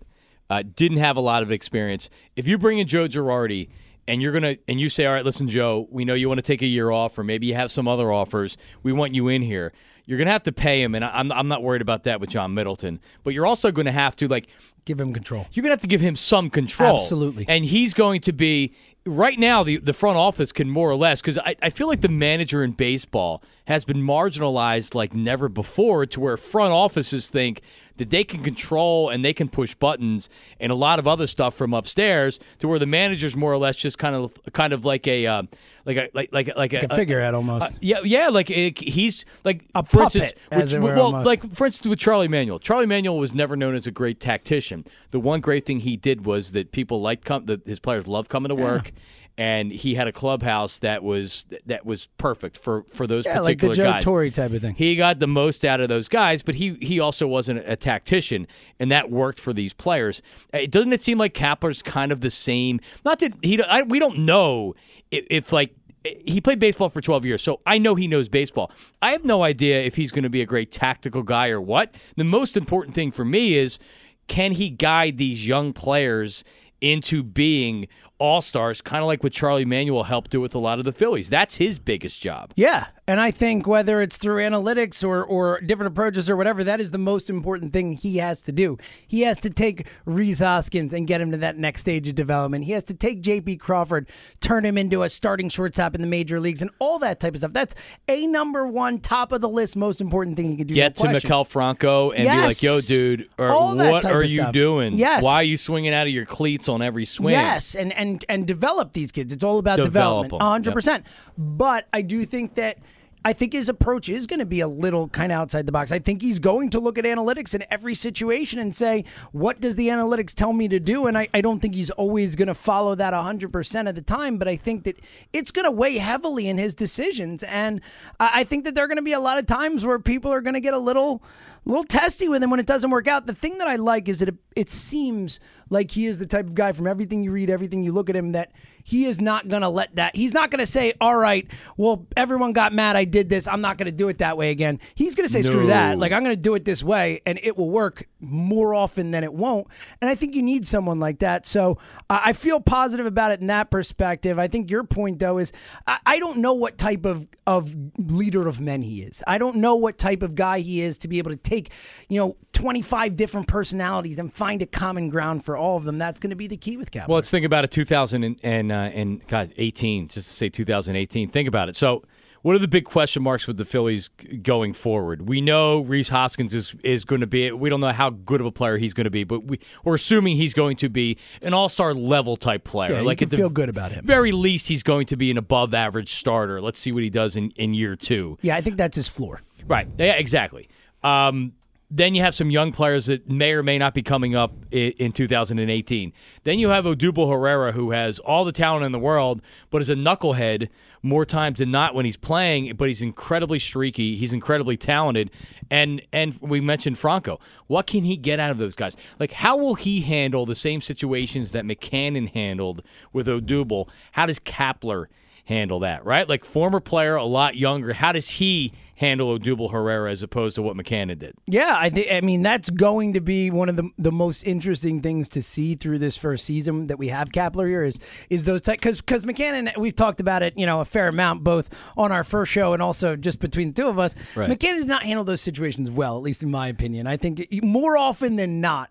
uh, 0.48 0.62
didn't 0.76 0.98
have 0.98 1.16
a 1.16 1.20
lot 1.20 1.42
of 1.42 1.50
experience. 1.50 2.10
If 2.36 2.46
you 2.46 2.58
bring 2.58 2.78
in 2.78 2.86
Joe 2.86 3.08
Girardi 3.08 3.68
and 4.08 4.20
you're 4.22 4.32
gonna 4.32 4.56
and 4.68 4.80
you 4.80 4.88
say, 4.88 5.06
all 5.06 5.14
right, 5.14 5.24
listen, 5.24 5.48
Joe, 5.48 5.86
we 5.90 6.04
know 6.04 6.14
you 6.14 6.28
want 6.28 6.38
to 6.38 6.42
take 6.42 6.62
a 6.62 6.66
year 6.66 6.90
off, 6.90 7.18
or 7.18 7.24
maybe 7.24 7.46
you 7.46 7.54
have 7.54 7.70
some 7.70 7.86
other 7.88 8.12
offers. 8.12 8.56
We 8.82 8.92
want 8.92 9.14
you 9.14 9.28
in 9.28 9.42
here. 9.42 9.72
You're 10.04 10.18
gonna 10.18 10.32
have 10.32 10.42
to 10.44 10.52
pay 10.52 10.82
him, 10.82 10.94
and 10.94 11.04
I'm 11.04 11.30
I'm 11.30 11.48
not 11.48 11.62
worried 11.62 11.82
about 11.82 12.04
that 12.04 12.20
with 12.20 12.30
John 12.30 12.54
Middleton. 12.54 13.00
But 13.22 13.34
you're 13.34 13.46
also 13.46 13.70
going 13.70 13.86
to 13.86 13.92
have 13.92 14.16
to 14.16 14.28
like 14.28 14.48
Give 14.84 14.98
him 14.98 15.12
control. 15.12 15.46
you're 15.52 15.62
going 15.62 15.70
to 15.70 15.74
have 15.74 15.82
to 15.82 15.86
give 15.86 16.00
him 16.00 16.16
some 16.16 16.50
control. 16.50 16.94
Absolutely. 16.94 17.44
And 17.48 17.64
he's 17.64 17.94
going 17.94 18.20
to 18.22 18.32
be, 18.32 18.74
right 19.06 19.38
now, 19.38 19.62
the, 19.62 19.76
the 19.76 19.92
front 19.92 20.16
office 20.16 20.50
can 20.50 20.68
more 20.68 20.90
or 20.90 20.96
less, 20.96 21.20
because 21.20 21.38
I, 21.38 21.54
I 21.62 21.70
feel 21.70 21.86
like 21.86 22.00
the 22.00 22.08
manager 22.08 22.64
in 22.64 22.72
baseball 22.72 23.44
has 23.68 23.84
been 23.84 24.02
marginalized 24.02 24.96
like 24.96 25.14
never 25.14 25.48
before 25.48 26.04
to 26.06 26.18
where 26.18 26.36
front 26.36 26.72
offices 26.72 27.30
think 27.30 27.60
that 27.96 28.10
they 28.10 28.24
can 28.24 28.42
control 28.42 29.08
and 29.08 29.24
they 29.24 29.32
can 29.32 29.48
push 29.48 29.74
buttons 29.74 30.28
and 30.60 30.72
a 30.72 30.74
lot 30.74 30.98
of 30.98 31.06
other 31.06 31.26
stuff 31.26 31.54
from 31.54 31.74
upstairs 31.74 32.40
to 32.58 32.68
where 32.68 32.78
the 32.78 32.86
manager's 32.86 33.36
more 33.36 33.52
or 33.52 33.58
less 33.58 33.76
just 33.76 33.98
kind 33.98 34.14
of 34.16 34.38
kind 34.52 34.72
of 34.72 34.84
like 34.84 35.06
a 35.06 35.26
uh, 35.26 35.42
like 35.84 35.96
a 35.96 36.08
like 36.14 36.30
like 36.32 36.46
like, 36.56 36.72
Like 36.72 36.82
a 36.84 36.94
figurehead 36.94 37.34
almost. 37.34 37.72
uh, 37.72 37.76
yeah, 37.80 38.00
yeah, 38.04 38.28
like 38.28 38.50
it, 38.50 38.78
he's 38.78 39.24
like 39.44 39.64
A 39.74 39.82
for 39.82 39.98
puppet, 39.98 40.14
instance, 40.22 40.40
as 40.50 40.72
which- 40.72 40.74
it 40.74 40.80
were, 40.82 40.94
well, 40.94 41.06
almost. 41.06 41.26
like 41.26 41.54
for 41.54 41.66
instance, 41.66 41.88
with 41.88 41.98
Charlie 41.98 42.28
Manuel. 42.28 42.58
Charlie 42.58 42.86
Manuel 42.86 43.18
was 43.18 43.34
never 43.34 43.56
known 43.56 43.74
as 43.74 43.86
a 43.86 43.90
great 43.90 44.20
tactician. 44.20 44.84
The 45.10 45.20
one 45.20 45.40
great 45.40 45.66
thing 45.66 45.80
he 45.80 45.96
did 45.96 46.24
was 46.24 46.52
that 46.52 46.72
people 46.72 47.00
liked 47.00 47.24
come, 47.24 47.46
that 47.46 47.66
his 47.66 47.80
players 47.80 48.06
loved 48.06 48.28
coming 48.30 48.48
to 48.48 48.54
work, 48.54 48.92
and 49.38 49.72
he 49.72 49.94
had 49.94 50.06
a 50.06 50.12
clubhouse 50.12 50.78
that 50.78 51.02
was 51.02 51.46
that 51.66 51.86
was 51.86 52.06
perfect 52.18 52.58
for 52.58 52.84
for 52.84 53.06
those 53.06 53.24
yeah, 53.24 53.40
like 53.40 53.60
the 53.60 53.72
Joe 53.72 53.84
guys. 53.84 54.04
Torre 54.04 54.30
type 54.30 54.52
of 54.52 54.60
thing. 54.60 54.74
He 54.74 54.96
got 54.96 55.20
the 55.20 55.26
most 55.26 55.64
out 55.64 55.80
of 55.80 55.88
those 55.88 56.08
guys, 56.08 56.42
but 56.42 56.56
he 56.56 56.74
he 56.74 57.00
also 57.00 57.26
wasn't 57.26 57.62
a 57.66 57.76
tactician, 57.76 58.46
and 58.78 58.90
that 58.92 59.10
worked 59.10 59.40
for 59.40 59.52
these 59.52 59.72
players. 59.72 60.22
Uh, 60.52 60.66
Doesn't 60.68 60.92
it 60.92 61.02
seem 61.02 61.18
like 61.18 61.34
Kapler's 61.34 61.82
kind 61.82 62.12
of 62.12 62.20
the 62.20 62.30
same? 62.30 62.80
Not 63.04 63.20
that 63.20 63.34
he, 63.42 63.62
I, 63.62 63.82
we 63.82 63.98
don't 63.98 64.20
know 64.20 64.74
if, 65.10 65.26
if 65.30 65.52
like 65.52 65.74
he 66.04 66.40
played 66.40 66.58
baseball 66.58 66.88
for 66.88 67.00
12 67.00 67.24
years, 67.24 67.42
so 67.42 67.60
I 67.66 67.78
know 67.78 67.94
he 67.94 68.08
knows 68.08 68.28
baseball. 68.28 68.70
I 69.00 69.12
have 69.12 69.24
no 69.24 69.42
idea 69.42 69.80
if 69.82 69.96
he's 69.96 70.12
going 70.12 70.24
to 70.24 70.30
be 70.30 70.42
a 70.42 70.46
great 70.46 70.72
tactical 70.72 71.22
guy 71.22 71.48
or 71.48 71.60
what. 71.60 71.94
The 72.16 72.24
most 72.24 72.56
important 72.56 72.94
thing 72.94 73.12
for 73.12 73.24
me 73.24 73.54
is 73.54 73.78
can 74.26 74.52
he 74.52 74.68
guide 74.68 75.18
these 75.18 75.46
young 75.46 75.72
players 75.72 76.44
into 76.80 77.22
being 77.22 77.86
all 78.22 78.40
stars, 78.40 78.80
kind 78.80 79.02
of 79.02 79.08
like 79.08 79.24
what 79.24 79.32
Charlie 79.32 79.64
Manuel 79.64 80.04
helped 80.04 80.30
do 80.30 80.40
with 80.40 80.54
a 80.54 80.58
lot 80.58 80.78
of 80.78 80.84
the 80.84 80.92
Phillies. 80.92 81.28
That's 81.28 81.56
his 81.56 81.80
biggest 81.80 82.22
job. 82.22 82.52
Yeah, 82.54 82.86
and 83.08 83.20
I 83.20 83.32
think 83.32 83.66
whether 83.66 84.00
it's 84.00 84.16
through 84.16 84.42
analytics 84.42 85.06
or 85.06 85.24
or 85.24 85.60
different 85.60 85.92
approaches 85.92 86.30
or 86.30 86.36
whatever, 86.36 86.62
that 86.62 86.80
is 86.80 86.92
the 86.92 86.98
most 86.98 87.28
important 87.28 87.72
thing 87.72 87.94
he 87.94 88.18
has 88.18 88.40
to 88.42 88.52
do. 88.52 88.78
He 89.06 89.22
has 89.22 89.38
to 89.38 89.50
take 89.50 89.88
Rhys 90.06 90.38
Hoskins 90.38 90.94
and 90.94 91.06
get 91.06 91.20
him 91.20 91.32
to 91.32 91.36
that 91.38 91.58
next 91.58 91.80
stage 91.80 92.06
of 92.06 92.14
development. 92.14 92.64
He 92.64 92.72
has 92.72 92.84
to 92.84 92.94
take 92.94 93.22
J.P. 93.22 93.56
Crawford, 93.56 94.08
turn 94.40 94.64
him 94.64 94.78
into 94.78 95.02
a 95.02 95.08
starting 95.08 95.48
shortstop 95.48 95.96
in 95.96 96.00
the 96.00 96.06
major 96.06 96.38
leagues, 96.38 96.62
and 96.62 96.70
all 96.78 97.00
that 97.00 97.18
type 97.18 97.34
of 97.34 97.38
stuff. 97.40 97.52
That's 97.52 97.74
a 98.06 98.26
number 98.28 98.66
one, 98.66 99.00
top 99.00 99.32
of 99.32 99.40
the 99.40 99.48
list, 99.48 99.74
most 99.74 100.00
important 100.00 100.36
thing 100.36 100.46
he 100.50 100.56
can 100.56 100.68
do. 100.68 100.74
get 100.74 101.02
no 101.02 101.12
to. 101.12 101.18
Maikel 101.18 101.46
Franco 101.46 102.12
and 102.12 102.22
be 102.22 102.46
like, 102.46 102.62
"Yo, 102.62 102.80
dude, 102.80 103.28
or 103.36 103.48
what 103.74 104.04
are 104.04 104.22
you 104.22 104.42
stuff. 104.42 104.52
doing? 104.52 104.96
Yes. 104.96 105.24
Why 105.24 105.36
are 105.36 105.42
you 105.42 105.56
swinging 105.56 105.92
out 105.92 106.06
of 106.06 106.12
your 106.12 106.24
cleats 106.24 106.68
on 106.68 106.82
every 106.82 107.04
swing?" 107.04 107.32
Yes, 107.32 107.74
and 107.74 107.92
and 107.92 108.11
and 108.28 108.46
develop 108.46 108.92
these 108.92 109.12
kids. 109.12 109.32
It's 109.32 109.44
all 109.44 109.58
about 109.58 109.76
Develop 109.76 110.24
development, 110.24 110.42
hundred 110.42 110.74
percent. 110.74 111.06
But 111.36 111.86
I 111.92 112.02
do 112.02 112.24
think 112.24 112.54
that. 112.54 112.78
I 113.24 113.32
think 113.32 113.52
his 113.52 113.68
approach 113.68 114.08
is 114.08 114.26
going 114.26 114.40
to 114.40 114.46
be 114.46 114.58
a 114.58 114.66
little 114.66 115.06
kind 115.06 115.30
of 115.30 115.38
outside 115.38 115.64
the 115.64 115.70
box. 115.70 115.92
I 115.92 116.00
think 116.00 116.22
he's 116.22 116.40
going 116.40 116.70
to 116.70 116.80
look 116.80 116.98
at 116.98 117.04
analytics 117.04 117.54
in 117.54 117.62
every 117.70 117.94
situation 117.94 118.58
and 118.58 118.74
say, 118.74 119.04
what 119.30 119.60
does 119.60 119.76
the 119.76 119.90
analytics 119.90 120.34
tell 120.34 120.52
me 120.52 120.66
to 120.66 120.80
do? 120.80 121.06
And 121.06 121.16
I, 121.16 121.28
I 121.32 121.40
don't 121.40 121.60
think 121.60 121.76
he's 121.76 121.92
always 121.92 122.34
going 122.34 122.48
to 122.48 122.54
follow 122.54 122.96
that 122.96 123.14
100% 123.14 123.88
of 123.88 123.94
the 123.94 124.02
time, 124.02 124.38
but 124.38 124.48
I 124.48 124.56
think 124.56 124.82
that 124.82 124.98
it's 125.32 125.52
going 125.52 125.66
to 125.66 125.70
weigh 125.70 125.98
heavily 125.98 126.48
in 126.48 126.58
his 126.58 126.74
decisions. 126.74 127.44
And 127.44 127.80
I 128.18 128.40
I 128.40 128.44
think 128.44 128.64
that 128.64 128.74
there 128.74 128.82
are 128.82 128.88
going 128.88 128.96
to 128.96 129.02
be 129.02 129.12
a 129.12 129.20
lot 129.20 129.38
of 129.38 129.46
times 129.46 129.86
where 129.86 130.00
people 130.00 130.32
are 130.32 130.40
going 130.40 130.54
to 130.54 130.60
get 130.60 130.74
a 130.74 130.78
little 130.78 131.22
little 131.64 131.84
testy 131.84 132.28
with 132.28 132.42
him 132.42 132.50
when 132.50 132.58
it 132.58 132.66
doesn't 132.66 132.90
work 132.90 133.06
out. 133.06 133.26
The 133.26 133.34
thing 133.34 133.58
that 133.58 133.68
I 133.68 133.76
like 133.76 134.08
is 134.08 134.18
that 134.18 134.30
it, 134.30 134.34
it 134.56 134.68
seems 134.68 135.40
like 135.70 135.90
he 135.90 136.06
is 136.06 136.18
the 136.18 136.26
type 136.26 136.46
of 136.46 136.54
guy 136.54 136.72
from 136.72 136.86
everything 136.86 137.22
you 137.22 137.32
read, 137.32 137.50
everything 137.50 137.82
you 137.82 137.92
look 137.92 138.10
at 138.10 138.16
him, 138.16 138.32
that 138.32 138.52
he 138.84 139.04
is 139.04 139.20
not 139.20 139.48
going 139.48 139.62
to 139.62 139.68
let 139.68 139.96
that. 139.96 140.14
He's 140.14 140.34
not 140.34 140.50
going 140.50 140.58
to 140.58 140.66
say, 140.66 140.92
all 141.00 141.16
right, 141.16 141.46
well, 141.76 142.06
everyone 142.16 142.52
got 142.52 142.72
mad. 142.72 142.96
I 142.96 143.04
did 143.04 143.28
this. 143.28 143.46
I'm 143.46 143.60
not 143.60 143.78
going 143.78 143.86
to 143.86 143.96
do 143.96 144.08
it 144.08 144.18
that 144.18 144.36
way 144.36 144.50
again. 144.50 144.80
He's 144.94 145.14
going 145.14 145.26
to 145.26 145.32
say, 145.32 145.42
screw 145.42 145.68
that. 145.68 145.98
Like, 145.98 146.12
I'm 146.12 146.22
going 146.24 146.36
to 146.36 146.40
do 146.40 146.54
it 146.54 146.64
this 146.64 146.82
way, 146.82 147.20
and 147.24 147.38
it 147.42 147.56
will 147.56 147.70
work 147.70 148.06
more 148.20 148.74
often 148.74 149.10
than 149.10 149.24
it 149.24 149.32
won't. 149.32 149.66
And 150.00 150.10
I 150.10 150.14
think 150.14 150.34
you 150.34 150.42
need 150.42 150.66
someone 150.66 151.00
like 151.00 151.20
that. 151.20 151.46
So 151.46 151.78
uh, 152.10 152.20
I 152.24 152.32
feel 152.32 152.60
positive 152.60 153.06
about 153.06 153.32
it 153.32 153.40
in 153.40 153.46
that 153.48 153.70
perspective. 153.70 154.38
I 154.38 154.48
think 154.48 154.70
your 154.70 154.84
point, 154.84 155.18
though, 155.18 155.38
is 155.38 155.52
I, 155.86 155.98
I 156.04 156.18
don't 156.18 156.38
know 156.38 156.54
what 156.54 156.78
type 156.78 157.04
of, 157.04 157.26
of 157.46 157.74
leader 157.98 158.48
of 158.48 158.60
men 158.60 158.82
he 158.82 159.02
is. 159.02 159.22
I 159.26 159.38
don't 159.38 159.56
know 159.56 159.76
what 159.76 159.98
type 159.98 160.22
of 160.22 160.34
guy 160.34 160.60
he 160.60 160.80
is 160.80 160.98
to 160.98 161.08
be 161.08 161.18
able 161.18 161.30
to 161.30 161.36
take, 161.36 161.72
you 162.08 162.18
know, 162.18 162.36
25 162.52 163.16
different 163.16 163.46
personalities 163.46 164.18
and 164.18 164.32
find 164.42 164.60
a 164.60 164.66
common 164.66 165.08
ground 165.08 165.44
for 165.44 165.56
all 165.56 165.76
of 165.76 165.84
them. 165.84 165.98
That's 165.98 166.18
going 166.18 166.30
to 166.30 166.36
be 166.36 166.48
the 166.48 166.56
key 166.56 166.76
with 166.76 166.90
Cap. 166.90 167.06
Well, 167.06 167.14
let's 167.14 167.30
think 167.30 167.46
about 167.46 167.62
it. 167.64 167.70
2000 167.70 168.24
and 168.24 168.40
and, 168.42 168.72
uh, 168.72 168.74
and 168.74 169.24
God, 169.28 169.52
18. 169.56 170.08
Just 170.08 170.28
to 170.28 170.34
say 170.34 170.48
2018. 170.48 171.28
Think 171.28 171.46
about 171.46 171.68
it. 171.68 171.76
So, 171.76 172.02
what 172.42 172.56
are 172.56 172.58
the 172.58 172.66
big 172.66 172.84
question 172.84 173.22
marks 173.22 173.46
with 173.46 173.56
the 173.56 173.64
Phillies 173.64 174.08
going 174.42 174.72
forward? 174.72 175.28
We 175.28 175.40
know 175.40 175.82
Rhys 175.82 176.08
Hoskins 176.08 176.56
is 176.56 176.74
is 176.82 177.04
going 177.04 177.20
to 177.20 177.26
be. 177.28 177.52
We 177.52 177.70
don't 177.70 177.78
know 177.78 177.92
how 177.92 178.10
good 178.10 178.40
of 178.40 178.46
a 178.48 178.50
player 178.50 178.78
he's 178.78 178.94
going 178.94 179.04
to 179.04 179.10
be, 179.10 179.22
but 179.22 179.44
we, 179.44 179.60
we're 179.84 179.94
assuming 179.94 180.36
he's 180.36 180.54
going 180.54 180.76
to 180.78 180.88
be 180.88 181.18
an 181.40 181.54
all 181.54 181.68
star 181.68 181.94
level 181.94 182.36
type 182.36 182.64
player. 182.64 182.94
Yeah, 182.94 183.02
you 183.02 183.14
can 183.14 183.28
feel 183.28 183.48
good 183.48 183.68
about 183.68 183.92
him. 183.92 184.04
Very 184.04 184.32
least, 184.32 184.66
he's 184.66 184.82
going 184.82 185.06
to 185.06 185.16
be 185.16 185.30
an 185.30 185.38
above 185.38 185.72
average 185.72 186.14
starter. 186.14 186.60
Let's 186.60 186.80
see 186.80 186.90
what 186.90 187.04
he 187.04 187.10
does 187.10 187.36
in, 187.36 187.50
in 187.50 187.74
year 187.74 187.94
two. 187.94 188.38
yeah, 188.42 188.56
I 188.56 188.60
think 188.60 188.76
that's 188.76 188.96
his 188.96 189.06
floor. 189.06 189.40
Right. 189.68 189.86
Yeah, 189.96 190.14
exactly. 190.14 190.68
Um, 191.04 191.52
then 191.94 192.14
you 192.14 192.22
have 192.22 192.34
some 192.34 192.50
young 192.50 192.72
players 192.72 193.04
that 193.06 193.28
may 193.28 193.52
or 193.52 193.62
may 193.62 193.76
not 193.76 193.92
be 193.92 194.02
coming 194.02 194.34
up 194.34 194.54
in, 194.70 194.92
in 194.92 195.12
2018. 195.12 196.12
Then 196.44 196.58
you 196.58 196.70
have 196.70 196.86
Odubel 196.86 197.30
Herrera, 197.30 197.72
who 197.72 197.90
has 197.90 198.18
all 198.20 198.46
the 198.46 198.52
talent 198.52 198.84
in 198.86 198.92
the 198.92 198.98
world, 198.98 199.42
but 199.70 199.82
is 199.82 199.90
a 199.90 199.94
knucklehead 199.94 200.68
more 201.02 201.26
times 201.26 201.58
than 201.58 201.70
not 201.70 201.94
when 201.94 202.06
he's 202.06 202.16
playing. 202.16 202.74
But 202.76 202.88
he's 202.88 203.02
incredibly 203.02 203.58
streaky. 203.58 204.16
He's 204.16 204.32
incredibly 204.32 204.78
talented, 204.78 205.30
and 205.70 206.00
and 206.14 206.38
we 206.40 206.62
mentioned 206.62 206.98
Franco. 206.98 207.38
What 207.66 207.86
can 207.86 208.04
he 208.04 208.16
get 208.16 208.40
out 208.40 208.50
of 208.50 208.56
those 208.56 208.74
guys? 208.74 208.96
Like, 209.20 209.32
how 209.32 209.58
will 209.58 209.74
he 209.74 210.00
handle 210.00 210.46
the 210.46 210.54
same 210.54 210.80
situations 210.80 211.52
that 211.52 211.66
Mackanin 211.66 212.32
handled 212.32 212.82
with 213.12 213.26
Odubel? 213.26 213.88
How 214.12 214.24
does 214.24 214.38
Kapler 214.38 215.06
handle 215.44 215.80
that? 215.80 216.04
Right, 216.04 216.28
like 216.28 216.44
former 216.44 216.80
player, 216.80 217.14
a 217.14 217.24
lot 217.24 217.56
younger. 217.56 217.92
How 217.92 218.12
does 218.12 218.28
he? 218.28 218.72
handle 219.02 219.36
Odubel 219.36 219.72
Herrera 219.72 220.12
as 220.12 220.22
opposed 220.22 220.54
to 220.54 220.62
what 220.62 220.76
Mackanin 220.76 221.18
did. 221.18 221.34
Yeah, 221.46 221.76
I 221.76 221.90
think. 221.90 222.06
I 222.10 222.20
mean, 222.20 222.42
that's 222.42 222.70
going 222.70 223.14
to 223.14 223.20
be 223.20 223.50
one 223.50 223.68
of 223.68 223.76
the 223.76 223.90
the 223.98 224.12
most 224.12 224.44
interesting 224.44 225.00
things 225.00 225.28
to 225.30 225.42
see 225.42 225.74
through 225.74 225.98
this 225.98 226.16
first 226.16 226.44
season 226.44 226.86
that 226.86 226.98
we 226.98 227.08
have 227.08 227.30
Kapler 227.30 227.66
here 227.66 227.84
is 227.84 227.98
is 228.30 228.44
those 228.44 228.60
because 228.60 229.00
because 229.00 229.24
Mackanin 229.24 229.76
we've 229.76 229.94
talked 229.94 230.20
about 230.20 230.42
it 230.42 230.56
you 230.56 230.66
know 230.66 230.80
a 230.80 230.84
fair 230.84 231.08
amount 231.08 231.42
both 231.42 231.68
on 231.96 232.12
our 232.12 232.22
first 232.24 232.52
show 232.52 232.72
and 232.72 232.82
also 232.82 233.16
just 233.16 233.40
between 233.40 233.72
the 233.72 233.82
two 233.82 233.88
of 233.88 233.98
us. 233.98 234.14
Right. 234.36 234.48
Mackanin 234.48 234.78
did 234.78 234.88
not 234.88 235.02
handle 235.02 235.24
those 235.24 235.40
situations 235.40 235.90
well, 235.90 236.16
at 236.16 236.22
least 236.22 236.42
in 236.44 236.50
my 236.50 236.68
opinion. 236.68 237.06
I 237.08 237.16
think 237.16 237.48
more 237.62 237.96
often 237.96 238.36
than 238.36 238.60
not. 238.60 238.90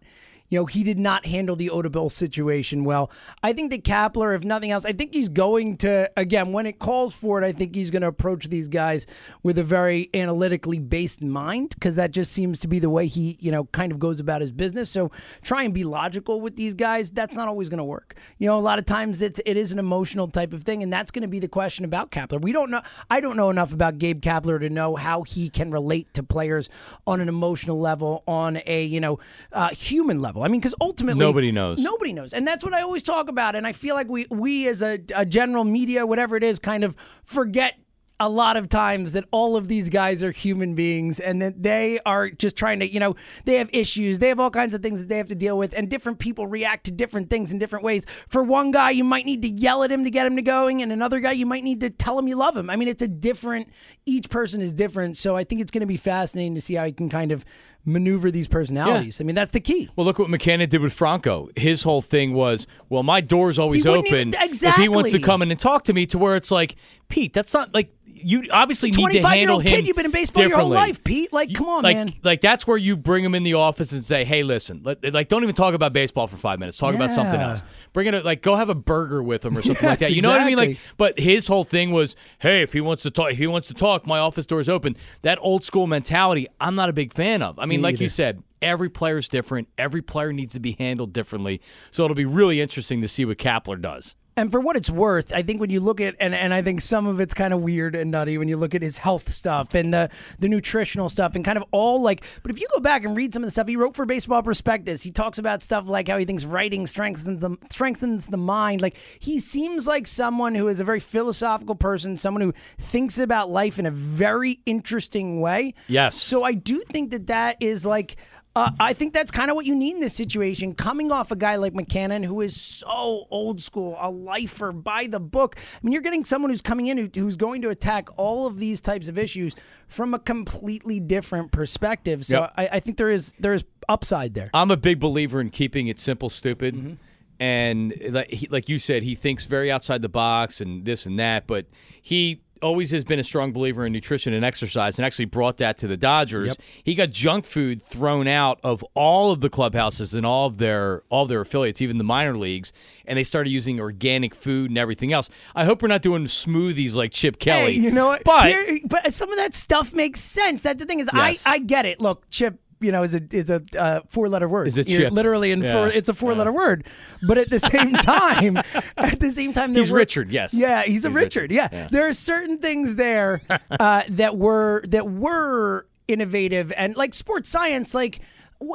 You 0.52 0.60
know, 0.60 0.66
he 0.66 0.84
did 0.84 1.00
not 1.00 1.26
handle 1.26 1.56
the 1.56 1.70
Odubel 1.70 2.12
situation 2.12 2.84
well. 2.84 3.10
I 3.42 3.54
think 3.54 3.72
that 3.72 3.84
Kapler, 3.84 4.36
if 4.36 4.44
nothing 4.44 4.70
else, 4.70 4.86
I 4.86 4.92
think 4.92 5.14
he's 5.14 5.30
going 5.30 5.78
to, 5.78 6.12
again, 6.18 6.52
when 6.52 6.66
it 6.66 6.78
calls 6.78 7.16
for 7.16 7.42
it, 7.42 7.46
I 7.46 7.54
think 7.54 7.74
he's 7.74 7.90
going 7.90 8.02
to 8.02 8.10
approach 8.10 8.50
these 8.50 8.68
guys 8.68 9.08
with 9.44 9.58
a 9.58 9.64
very 9.64 10.10
analytically 10.14 10.78
based 10.78 11.22
mind 11.22 11.70
because 11.70 11.96
that 11.96 12.12
just 12.12 12.34
seems 12.34 12.60
to 12.60 12.68
be 12.68 12.80
the 12.80 12.90
way 12.90 13.08
he, 13.08 13.38
you 13.40 13.50
know, 13.50 13.64
kind 13.66 13.94
of 13.94 14.00
goes 14.00 14.20
about 14.20 14.42
his 14.42 14.52
business. 14.52 14.90
So 14.90 15.10
try 15.42 15.64
and 15.64 15.74
be 15.74 15.86
logical 15.86 16.42
with 16.42 16.58
these 16.58 16.74
guys. 16.74 17.12
That's 17.12 17.38
not 17.38 17.48
always 17.48 17.70
going 17.70 17.78
to 17.78 17.86
work. 17.86 18.18
You 18.38 18.48
know, 18.48 18.60
a 18.60 18.62
lot 18.62 18.78
of 18.78 18.86
times 18.86 19.22
it's, 19.22 19.40
it 19.46 19.56
is 19.56 19.72
an 19.72 19.80
emotional 19.80 20.28
type 20.28 20.52
of 20.52 20.64
thing, 20.64 20.84
and 20.84 20.92
that's 20.92 21.12
going 21.12 21.22
to 21.22 21.30
be 21.30 21.40
the 21.40 21.48
question 21.48 21.86
about 21.86 22.12
Kapler. 22.12 22.42
We 22.42 22.52
don't 22.52 22.70
know, 22.70 22.82
I 23.10 23.22
don't 23.22 23.38
know 23.38 23.50
enough 23.50 23.72
about 23.72 24.00
Gabe 24.00 24.22
Kapler 24.22 24.60
to 24.60 24.70
know 24.70 24.98
how 24.98 25.24
he 25.24 25.50
can 25.50 25.72
relate 25.72 26.14
to 26.16 26.24
players 26.24 26.70
on 27.08 27.22
an 27.22 27.30
emotional 27.30 27.80
level, 27.80 28.22
on 28.28 28.60
a, 28.66 28.84
you 28.84 29.00
know, 29.00 29.18
uh, 29.54 29.70
human 29.70 30.22
level. 30.22 30.41
I 30.44 30.48
mean, 30.48 30.62
because 30.62 30.76
ultimately 30.82 31.20
Nobody 31.20 31.52
knows. 31.52 31.80
Nobody 31.80 32.14
knows, 32.14 32.34
and 32.34 32.48
that's 32.48 32.64
what 32.64 32.74
I 32.74 32.82
always 32.82 33.04
talk 33.04 33.30
about. 33.30 33.56
And 33.56 33.66
I 33.68 33.74
feel 33.74 33.96
like 33.96 34.10
we 34.10 34.26
we 34.30 34.68
as 34.68 34.82
a, 34.82 35.00
a 35.16 35.26
general 35.26 35.64
media, 35.64 36.06
whatever 36.06 36.36
it 36.36 36.44
is, 36.44 36.60
kind 36.60 36.84
of 36.84 36.96
forget 37.24 37.76
a 38.22 38.30
lot 38.30 38.56
of 38.56 38.70
times 38.70 39.14
that 39.14 39.26
all 39.32 39.58
of 39.58 39.68
these 39.68 39.90
guys 39.90 40.22
are 40.22 40.30
human 40.30 40.76
beings 40.76 41.20
and 41.20 41.42
that 41.42 41.64
they 41.64 42.00
are 42.06 42.30
just 42.30 42.56
trying 42.56 42.80
to, 42.80 42.88
you 42.88 43.00
know, 43.00 43.16
they 43.46 43.56
have 43.56 43.68
issues. 43.74 44.20
They 44.20 44.28
have 44.28 44.40
all 44.40 44.52
kinds 44.52 44.76
of 44.76 44.84
things 44.84 45.00
that 45.00 45.10
they 45.10 45.18
have 45.18 45.30
to 45.30 45.36
deal 45.36 45.58
with, 45.58 45.74
and 45.74 45.90
different 45.90 46.20
people 46.20 46.46
react 46.46 46.84
to 46.84 46.92
different 46.92 47.32
things 47.32 47.52
in 47.52 47.58
different 47.58 47.84
ways. 47.84 48.06
For 48.30 48.44
one 48.44 48.70
guy, 48.70 48.92
you 48.92 49.04
might 49.04 49.26
need 49.26 49.42
to 49.42 49.50
yell 49.50 49.84
at 49.84 49.92
him 49.92 50.04
to 50.04 50.12
get 50.12 50.28
him 50.28 50.36
to 50.36 50.44
going, 50.44 50.84
and 50.84 50.92
another 50.92 51.20
guy, 51.20 51.32
you 51.32 51.48
might 51.48 51.64
need 51.64 51.80
to 51.80 51.90
tell 51.90 52.20
him 52.20 52.28
you 52.28 52.36
love 52.36 52.56
him. 52.56 52.70
I 52.70 52.76
mean, 52.76 52.88
it's 52.88 53.02
a 53.02 53.08
different, 53.08 53.70
each 54.06 54.30
person 54.30 54.62
is 54.62 54.72
different. 54.72 55.18
So 55.18 55.36
I 55.36 55.44
think 55.44 55.60
it's 55.60 55.72
going 55.72 55.82
to 55.82 55.88
be 55.88 55.98
fascinating 55.98 56.54
to 56.54 56.62
see 56.62 56.76
how 56.76 56.86
he 56.86 56.92
can 56.92 57.10
kind 57.10 57.32
of 57.32 57.44
maneuver 57.86 58.30
these 58.32 58.48
personalities. 58.48 59.20
I 59.20 59.24
mean, 59.24 59.36
that's 59.36 59.52
the 59.52 59.60
key. 59.60 59.90
Well, 59.96 60.06
look 60.06 60.20
what 60.20 60.28
Mackanin 60.30 60.70
did 60.70 60.82
with 60.82 60.94
Franco. 60.94 61.50
His 61.56 61.84
whole 61.84 62.02
thing 62.02 62.34
was, 62.34 62.68
well, 62.90 63.04
my 63.04 63.22
door's 63.22 63.58
always 63.58 63.84
open. 64.00 64.06
even- 64.30 64.32
If 64.70 64.76
he 64.76 64.90
wants 64.90 65.12
to 65.12 65.18
come 65.26 65.42
in 65.42 65.52
and 65.52 65.60
talk 65.60 65.84
to 65.86 65.94
me, 65.94 66.06
to 66.08 66.18
where 66.18 66.36
it's 66.36 66.52
like, 66.52 66.76
Pete, 67.10 67.34
that's 67.34 67.54
not 67.54 67.74
like 67.74 67.94
you 68.06 68.44
obviously 68.54 68.90
need 68.92 69.02
to 69.16 69.22
handle 69.40 69.60
him. 69.60 69.68
kid, 69.76 69.88
you've 69.88 69.96
been 69.98 70.06
in 70.06 70.12
baseball 70.12 70.44
your 70.44 70.58
whole 70.60 70.70
life, 70.88 71.04
Pete. 71.04 71.34
Like, 71.34 71.54
come 71.54 71.68
on, 71.68 71.84
like, 71.84 71.96
man. 71.98 72.14
Like 72.24 72.40
that's 72.40 72.66
where 72.66 72.78
you 72.78 72.96
bring 72.96 73.26
him 73.26 73.36
in 73.36 73.44
the 73.44 73.56
office 73.56 73.92
and 73.92 74.02
say, 74.04 74.24
"Hey, 74.24 74.44
listen, 74.44 74.82
let, 74.84 75.04
like 75.14 75.28
don't 75.28 75.44
even 75.44 75.56
talk 75.56 75.74
about 75.74 75.92
baseball 75.92 76.28
for 76.28 76.38
five 76.38 76.58
minutes. 76.60 76.78
Talk 76.78 76.96
about 76.96 77.12
something 77.12 77.40
else. 77.42 77.64
Bring 77.94 78.08
it 78.08 78.24
like 78.24 78.42
go 78.42 78.56
have 78.56 78.70
a 78.70 78.76
burger 78.76 79.22
with 79.24 79.44
him 79.44 79.58
or 79.58 79.62
something 79.62 79.90
like 79.90 80.00
that. 80.00 80.12
You 80.12 80.22
know 80.22 80.30
what 80.30 80.40
I 80.40 80.46
mean? 80.46 80.56
Like, 80.58 80.78
but 80.98 81.20
his 81.20 81.48
whole 81.48 81.64
thing 81.66 81.92
was, 81.92 82.16
"Hey, 82.40 82.62
if 82.62 82.72
he 82.72 82.80
wants 82.80 83.04
to 83.04 83.12
talk, 83.12 83.32
if 83.34 83.38
he 83.38 83.48
wants 83.48 83.68
to 83.70 83.74
talk, 83.74 84.06
my 84.08 84.20
office 84.20 84.46
door 84.46 84.62
is 84.62 84.70
open." 84.70 84.96
That 85.24 85.38
old 85.42 85.64
school 85.66 85.88
mentality, 85.88 86.48
I'm 86.62 86.76
not 86.76 86.88
a 86.90 86.94
big 86.94 87.12
fan 87.12 87.42
of. 87.42 87.60
I 87.60 87.66
mean, 87.66 87.71
Me 87.78 87.84
like 87.84 88.00
you 88.00 88.10
said, 88.10 88.44
every 88.62 88.90
player 88.90 89.18
is 89.18 89.28
different. 89.28 89.68
Every 89.78 90.02
player 90.02 90.34
needs 90.34 90.54
to 90.54 90.60
be 90.60 90.76
handled 90.78 91.14
differently. 91.14 91.62
So 91.92 92.04
it'll 92.04 92.16
be 92.16 92.26
really 92.26 92.62
interesting 92.62 93.02
to 93.02 93.08
see 93.08 93.26
what 93.26 93.38
Kapler 93.38 93.82
does. 93.82 94.16
And 94.38 94.50
for 94.50 94.62
what 94.62 94.78
it's 94.78 94.90
worth, 94.90 95.34
I 95.34 95.42
think 95.42 95.60
when 95.60 95.70
you 95.70 95.82
look 95.82 96.00
at 96.00 96.16
and, 96.20 96.34
and 96.34 96.54
I 96.54 96.62
think 96.62 96.82
some 96.82 97.06
of 97.06 97.20
it's 97.20 97.34
kind 97.34 97.54
of 97.54 97.62
weird 97.62 97.96
and 97.96 98.12
nutty 98.12 98.38
when 98.38 98.48
you 98.48 98.56
look 98.56 98.74
at 98.74 98.82
his 98.82 98.98
health 98.98 99.30
stuff 99.30 99.76
and 99.76 99.94
the 99.94 100.10
the 100.40 100.48
nutritional 100.48 101.10
stuff 101.10 101.36
and 101.36 101.44
kind 101.44 101.58
of 101.58 101.66
all 101.72 102.02
like 102.02 102.24
but 102.42 102.52
if 102.52 102.60
you 102.60 102.68
go 102.74 102.80
back 102.80 103.04
and 103.04 103.16
read 103.16 103.34
some 103.34 103.44
of 103.44 103.48
the 103.48 103.52
stuff 103.52 103.68
he 103.68 103.76
wrote 103.76 103.96
for 103.96 104.06
Baseball 104.06 104.42
Prospectus, 104.42 105.02
he 105.02 105.12
talks 105.12 105.38
about 105.38 105.64
stuff 105.64 105.86
like 105.86 106.08
how 106.08 106.18
he 106.18 106.26
thinks 106.26 106.46
writing 106.46 106.88
strengthens 106.88 107.40
the 107.40 107.58
strengthens 107.70 108.28
the 108.28 108.38
mind. 108.38 108.82
Like 108.82 108.98
he 109.20 109.40
seems 109.40 109.86
like 109.86 110.08
someone 110.08 110.56
who 110.56 110.68
is 110.70 110.80
a 110.80 110.84
very 110.86 111.00
philosophical 111.00 111.76
person, 111.76 112.16
someone 112.16 112.42
who 112.42 112.54
thinks 112.78 113.18
about 113.18 113.50
life 113.50 113.80
in 113.80 113.86
a 113.86 113.92
very 113.92 114.62
interesting 114.66 115.42
way. 115.42 115.74
Yes. 115.88 116.16
So 116.16 116.44
I 116.44 116.54
do 116.54 116.82
think 116.82 117.12
that 117.12 117.28
that 117.28 117.58
is 117.60 117.86
like 117.86 118.16
uh, 118.54 118.72
I 118.80 118.92
think 118.94 119.14
that's 119.14 119.32
kind 119.32 119.50
of 119.50 119.56
what 119.56 119.66
you 119.66 119.76
need 119.76 119.96
in 119.96 120.02
this 120.02 120.14
situation. 120.14 120.76
Coming 120.76 121.12
off 121.12 121.32
a 121.32 121.38
guy 121.38 121.56
like 121.56 121.74
Mackanin, 121.74 122.26
who 122.26 122.42
is 122.42 122.60
so 122.60 123.26
old 123.32 123.62
school, 123.62 123.98
a 124.00 124.10
lifer 124.10 124.74
by 124.74 125.08
the 125.08 125.22
book. 125.22 125.56
I 125.58 125.80
mean, 125.82 125.94
you're 125.94 126.02
getting 126.02 126.26
someone 126.26 126.52
who's 126.52 126.62
coming 126.62 126.88
in 126.88 126.98
who, 126.98 127.10
who's 127.16 127.38
going 127.38 127.62
to 127.62 127.70
attack 127.70 128.10
all 128.18 128.48
of 128.48 128.60
these 128.60 128.82
types 128.82 129.08
of 129.08 129.18
issues 129.18 129.56
from 129.88 130.14
a 130.14 130.20
completely 130.20 131.00
different 131.00 131.52
perspective. 131.52 132.26
So 132.26 132.42
Yep. 132.42 132.54
I, 132.58 132.68
I 132.74 132.80
think 132.82 132.98
there 132.98 133.10
is 133.10 133.34
there 133.40 133.54
is 133.54 133.64
upside 133.88 134.34
there. 134.34 134.50
I'm 134.54 134.72
a 134.72 134.78
big 134.78 135.00
believer 135.00 135.40
in 135.40 135.50
keeping 135.50 135.88
it 135.88 136.00
simple, 136.00 136.30
stupid. 136.30 136.76
Mm-hmm. 136.76 136.94
And 137.40 137.94
like, 138.10 138.30
he, 138.32 138.48
like 138.48 138.70
you 138.70 138.78
said, 138.78 139.02
he 139.04 139.16
thinks 139.16 139.46
very 139.46 139.72
outside 139.72 140.02
the 140.02 140.10
box 140.10 140.62
and 140.62 140.86
this 140.86 141.06
and 141.06 141.18
that. 141.20 141.48
But 141.48 141.68
he 142.02 142.42
always 142.62 142.92
has 142.92 143.04
been 143.04 143.20
a 143.20 143.24
strong 143.24 143.52
believer 143.52 143.86
in 143.86 143.94
nutrition 143.94 144.34
and 144.34 144.44
exercise, 144.46 144.98
and 145.00 145.06
actually 145.06 145.26
brought 145.26 145.58
that 145.58 145.78
to 145.80 145.88
the 145.88 145.98
Dodgers. 145.98 146.46
Yep. 146.48 146.58
He 146.84 146.96
got 146.96 147.10
junk 147.10 147.46
food 147.46 147.82
thrown 147.82 148.28
out 148.28 148.60
of 148.64 148.84
all 148.94 149.32
of 149.32 149.42
the 149.42 149.50
clubhouses 149.50 150.14
and 150.14 150.26
all 150.26 150.48
of 150.48 150.58
their 150.58 151.04
all 151.10 151.24
of 151.24 151.30
their 151.30 151.42
affiliates, 151.42 151.82
even 151.82 151.98
the 151.98 152.04
minor 152.04 152.38
leagues, 152.38 152.74
and 153.06 153.18
they 153.18 153.24
started 153.24 153.50
using 153.50 153.80
organic 153.80 154.34
food 154.36 154.70
and 154.72 154.78
everything 154.78 155.12
else. 155.14 155.30
I 155.56 155.66
hope 155.66 155.82
we're 155.82 155.88
not 155.88 156.02
doing 156.02 156.26
smoothies 156.26 156.96
like 156.96 157.12
Chip 157.12 157.40
Kelly. 157.40 157.74
Hey, 157.74 157.80
you 157.80 157.92
know 157.92 158.08
what? 158.08 158.24
But 158.24 158.48
Here- 158.48 158.80
but 158.86 159.14
some 159.14 159.32
of 159.32 159.38
that 159.38 159.54
stuff 159.54 159.94
makes 159.94 160.20
sense. 160.22 160.62
That's 160.62 160.80
the 160.80 160.86
thing 160.86 161.00
is, 161.00 161.10
Yes. 161.14 161.44
I 161.46 161.54
I 161.54 161.60
get 161.60 161.86
it. 161.86 162.00
Look, 162.00 162.30
Chip. 162.30 162.60
You 162.82 162.92
know, 162.92 163.04
is 163.04 163.14
a 163.16 163.22
is 163.32 163.50
a 163.50 163.62
uh, 163.78 164.02
four 164.10 164.28
letter 164.30 164.48
word. 164.50 164.68
Is 164.68 164.76
chip. 164.88 165.12
literally 165.14 165.52
in 165.52 165.62
Yeah. 165.64 165.74
four. 165.74 165.88
It's 165.88 166.10
a 166.10 166.14
four 166.14 166.34
letter 166.34 166.52
word, 166.52 166.86
but 167.28 167.38
at 167.38 167.50
the 167.50 167.60
same 167.60 167.94
time, 167.94 168.58
at 168.58 169.20
the 169.20 169.30
same 169.32 169.54
time, 169.54 169.74
there 169.74 169.84
He's 169.84 169.92
were- 169.92 169.98
Richard, 170.00 170.32
yes. 170.32 170.54
Yeah, 170.54 170.84
he's 170.84 171.06
a 171.06 171.10
Richard. 171.10 171.44
Richard, 171.44 171.52
Yeah. 171.52 171.70
yeah. 171.72 171.88
there 171.92 172.08
are 172.08 172.14
certain 172.14 172.58
things 172.58 172.96
there 172.96 173.42
uh, 173.80 174.04
that 174.10 174.38
were 174.38 174.84
that 174.88 175.08
were 175.10 175.86
innovative 176.08 176.74
and 176.76 176.96
like 176.96 177.14
sports 177.14 177.50
science. 177.50 177.94
Like, 177.94 178.20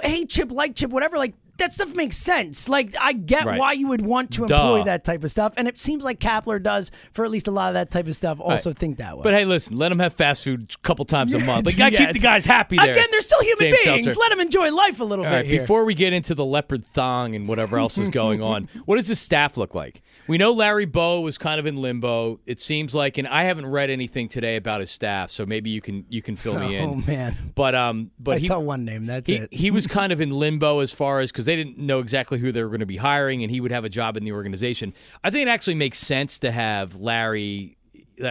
hey, 0.02 0.24
Chip, 0.24 0.50
like 0.52 0.74
Chip, 0.76 0.90
whatever. 0.90 1.16
Like 1.18 1.34
that 1.58 1.72
stuff 1.72 1.94
makes 1.94 2.16
sense. 2.16 2.68
Like 2.68 2.94
I 3.00 3.12
get 3.12 3.44
Right. 3.46 3.58
why 3.58 3.72
you 3.72 3.88
would 3.88 4.02
want 4.04 4.30
to 4.32 4.42
employ 4.42 4.78
Duh. 4.78 4.84
that 4.84 5.04
type 5.04 5.24
of 5.24 5.30
stuff, 5.30 5.54
and 5.56 5.66
it 5.68 5.80
seems 5.80 6.04
like 6.04 6.18
Kapler 6.20 6.62
does 6.62 6.90
for 7.12 7.24
at 7.24 7.30
least 7.30 7.46
a 7.48 7.50
lot 7.50 7.68
of 7.68 7.74
that 7.74 7.90
type 7.90 8.06
of 8.06 8.16
stuff. 8.16 8.38
Also 8.40 8.72
think 8.72 8.98
that 8.98 9.16
way. 9.16 9.22
But 9.22 9.34
hey, 9.34 9.44
listen, 9.44 9.76
let 9.78 9.88
them 9.90 9.98
have 9.98 10.12
fast 10.12 10.44
food 10.44 10.72
a 10.74 10.86
couple 10.86 11.04
times 11.04 11.32
a 11.34 11.38
month. 11.44 11.66
Like, 11.66 11.76
gotta 11.76 11.92
Yeah. 11.94 12.06
keep 12.06 12.12
the 12.14 12.18
guys 12.20 12.44
happy 12.46 12.76
there. 12.76 12.90
Again, 12.90 13.06
they're 13.10 13.20
still 13.20 13.42
human 13.42 13.72
James 13.84 13.84
beings. 14.06 14.16
Let 14.16 14.30
them 14.30 14.40
enjoy 14.40 14.70
life 14.72 15.00
a 15.00 15.04
little 15.04 15.24
All 15.24 15.30
bit 15.30 15.36
right, 15.36 15.48
before 15.60 15.84
we 15.84 15.94
get 15.94 16.12
into 16.12 16.34
the 16.34 16.44
leopard 16.44 16.84
thong 16.84 17.34
and 17.34 17.46
whatever 17.48 17.78
else 17.78 17.96
is 17.98 18.08
going 18.08 18.42
on, 18.42 18.68
what 18.84 18.96
does 18.96 19.08
the 19.08 19.16
staff 19.16 19.56
look 19.56 19.74
like? 19.74 20.02
We 20.28 20.38
know 20.38 20.52
Larry 20.52 20.86
Bowa 20.86 21.20
was 21.20 21.38
kind 21.38 21.60
of 21.60 21.66
in 21.66 21.76
limbo. 21.76 22.40
It 22.46 22.60
seems 22.60 22.94
like, 22.94 23.16
and 23.18 23.28
I 23.28 23.44
haven't 23.44 23.66
read 23.66 23.90
anything 23.90 24.28
today 24.28 24.56
about 24.56 24.80
his 24.80 24.90
staff, 24.90 25.30
so 25.30 25.46
maybe 25.46 25.70
you 25.70 25.80
can 25.80 26.04
you 26.08 26.22
can 26.22 26.36
fill 26.36 26.58
me 26.58 26.76
in. 26.76 26.84
oh 26.88 26.94
man, 26.96 27.52
But 27.54 27.74
um, 27.74 28.10
but 28.18 28.36
I 28.36 28.38
he, 28.38 28.46
saw 28.46 28.58
one 28.58 28.84
name. 28.84 29.06
That's 29.06 29.28
he, 29.28 29.36
it. 29.36 29.52
he 29.52 29.70
was 29.70 29.86
kind 29.88 30.12
of 30.12 30.20
in 30.20 30.30
limbo 30.30 30.80
as 30.80 30.92
far 30.92 31.20
as 31.20 31.30
because 31.30 31.44
they 31.44 31.56
didn't 31.56 31.78
know 31.78 32.00
exactly 32.00 32.38
who 32.38 32.52
they 32.52 32.62
were 32.62 32.70
going 32.70 32.80
to 32.80 32.86
be 32.86 32.96
hiring, 32.96 33.42
and 33.42 33.50
he 33.50 33.60
would 33.60 33.70
have 33.72 33.84
a 33.84 33.88
job 33.88 34.16
in 34.16 34.24
the 34.24 34.32
organization. 34.32 34.92
I 35.22 35.30
think 35.30 35.46
it 35.46 35.50
actually 35.50 35.76
makes 35.76 35.98
sense 35.98 36.38
to 36.40 36.50
have 36.50 36.96
Larry 36.96 37.76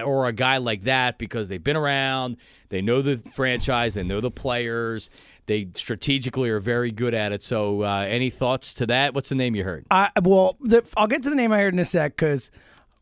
or 0.03 0.27
a 0.27 0.33
guy 0.33 0.57
like 0.57 0.83
that 0.83 1.17
because 1.17 1.47
they've 1.47 1.63
been 1.63 1.75
around, 1.75 2.37
they 2.69 2.81
know 2.81 3.01
the 3.01 3.17
franchise, 3.17 3.93
they 3.93 4.03
know 4.03 4.19
the 4.19 4.31
players, 4.31 5.09
they 5.45 5.67
strategically 5.73 6.49
are 6.49 6.59
very 6.59 6.91
good 6.91 7.13
at 7.13 7.31
it. 7.31 7.43
So, 7.43 7.83
uh, 7.83 8.05
any 8.07 8.29
thoughts 8.29 8.73
to 8.75 8.85
that? 8.87 9.13
What's 9.13 9.29
the 9.29 9.35
name 9.35 9.55
you 9.55 9.63
heard? 9.63 9.85
I, 9.91 10.11
well, 10.21 10.57
the, 10.59 10.87
I'll 10.97 11.07
get 11.07 11.23
to 11.23 11.29
the 11.29 11.35
name 11.35 11.51
I 11.51 11.59
heard 11.59 11.73
in 11.73 11.79
a 11.79 11.85
sec 11.85 12.15
because 12.15 12.51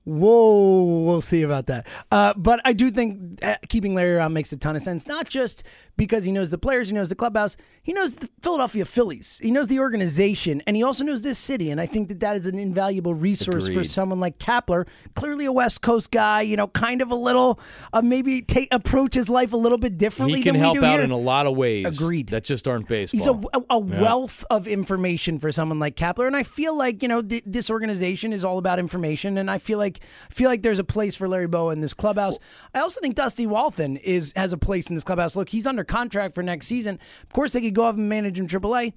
whoa, 0.06 0.84
we'll 1.06 1.22
see 1.22 1.42
about 1.44 1.68
that. 1.68 1.88
Uh, 2.12 2.34
but 2.36 2.60
I 2.66 2.74
do 2.74 2.92
think 2.92 3.44
uh, 3.44 3.56
keeping 3.70 3.94
Larry 3.96 4.16
around 4.16 4.34
makes 4.34 4.52
a 4.52 4.58
ton 4.58 4.76
of 4.76 4.82
sense, 4.82 5.08
not 5.08 5.30
just 5.30 5.64
because 5.98 6.24
he 6.24 6.32
knows 6.32 6.50
the 6.52 6.58
players, 6.58 6.90
he 6.90 6.94
knows 6.96 7.10
the 7.10 7.16
clubhouse, 7.16 7.56
he 7.82 7.94
knows 7.94 8.16
the 8.16 8.30
Philadelphia 8.42 8.86
Phillies, 8.86 9.40
he 9.42 9.52
knows 9.52 9.68
the 9.68 9.80
organization, 9.80 10.62
and 10.68 10.76
he 10.76 10.84
also 10.84 11.04
knows 11.04 11.22
this 11.22 11.38
city. 11.38 11.70
And 11.70 11.80
I 11.80 11.86
think 11.86 12.08
that 12.10 12.20
that 12.22 12.36
is 12.38 12.48
an 12.48 12.58
invaluable 12.58 13.14
resource 13.14 13.70
for 13.70 13.84
someone 13.84 14.20
like 14.20 14.40
Kapler, 14.40 14.88
clearly 15.16 15.46
a 15.46 15.52
West 15.52 15.82
Coast 15.82 16.12
guy, 16.12 16.42
you 16.42 16.56
know, 16.58 16.68
kind 16.68 17.02
of 17.02 17.12
a 17.12 17.16
little, 17.16 17.60
uh, 17.94 18.02
maybe 18.02 18.42
take 18.42 18.68
approach 18.74 19.14
his 19.16 19.30
life 19.30 19.54
a 19.54 19.58
little 19.58 19.78
bit 19.78 19.98
differently 19.98 20.40
He 20.40 20.44
can 20.44 20.56
help 20.56 20.78
out 20.78 20.96
here. 20.96 21.02
in 21.04 21.12
a 21.12 21.18
lot 21.18 21.46
of 21.48 21.56
ways. 21.56 21.86
Agreed. 21.86 22.30
That 22.30 22.44
just 22.44 22.68
aren't 22.68 22.88
baseball. 22.88 23.18
He's 23.18 23.28
a, 23.28 23.58
a, 23.58 23.76
a 23.76 23.80
wealth 23.80 24.44
of 24.50 24.68
information 24.68 25.40
for 25.40 25.52
someone 25.52 25.80
like 25.80 25.96
Kapler, 25.96 26.28
and 26.28 26.36
I 26.36 26.44
feel 26.44 26.78
like 26.78 27.02
you 27.02 27.08
know 27.08 27.22
th- 27.22 27.44
this 27.46 27.70
organization 27.70 28.34
is 28.34 28.44
all 28.44 28.58
about 28.58 28.80
information, 28.80 29.38
and 29.38 29.50
I 29.50 29.58
feel 29.58 29.78
like 29.78 29.93
feel 30.30 30.50
like 30.50 30.62
there's 30.62 30.80
a 30.80 30.84
place 30.84 31.16
for 31.16 31.28
Larry 31.28 31.48
Bowa 31.48 31.74
in 31.74 31.82
this 31.82 31.94
clubhouse. 31.94 32.40
I 32.74 32.80
also 32.80 33.02
think 33.02 33.16
Dusty 33.16 33.46
Wathan 33.46 34.00
is 34.00 34.34
has 34.36 34.54
a 34.54 34.58
place 34.58 34.88
in 34.88 34.96
this 34.96 35.04
clubhouse. 35.04 35.36
Look, 35.36 35.50
he's 35.50 35.68
under 35.68 35.84
contract 35.84 36.36
for 36.36 36.44
next 36.44 36.68
season. 36.68 37.00
Of 37.24 37.34
course, 37.34 37.54
they 37.54 37.62
could 37.62 37.76
go 37.76 37.86
up 37.86 37.96
and 37.96 38.10
manage 38.10 38.40
in 38.40 38.48
AAA. 38.48 38.94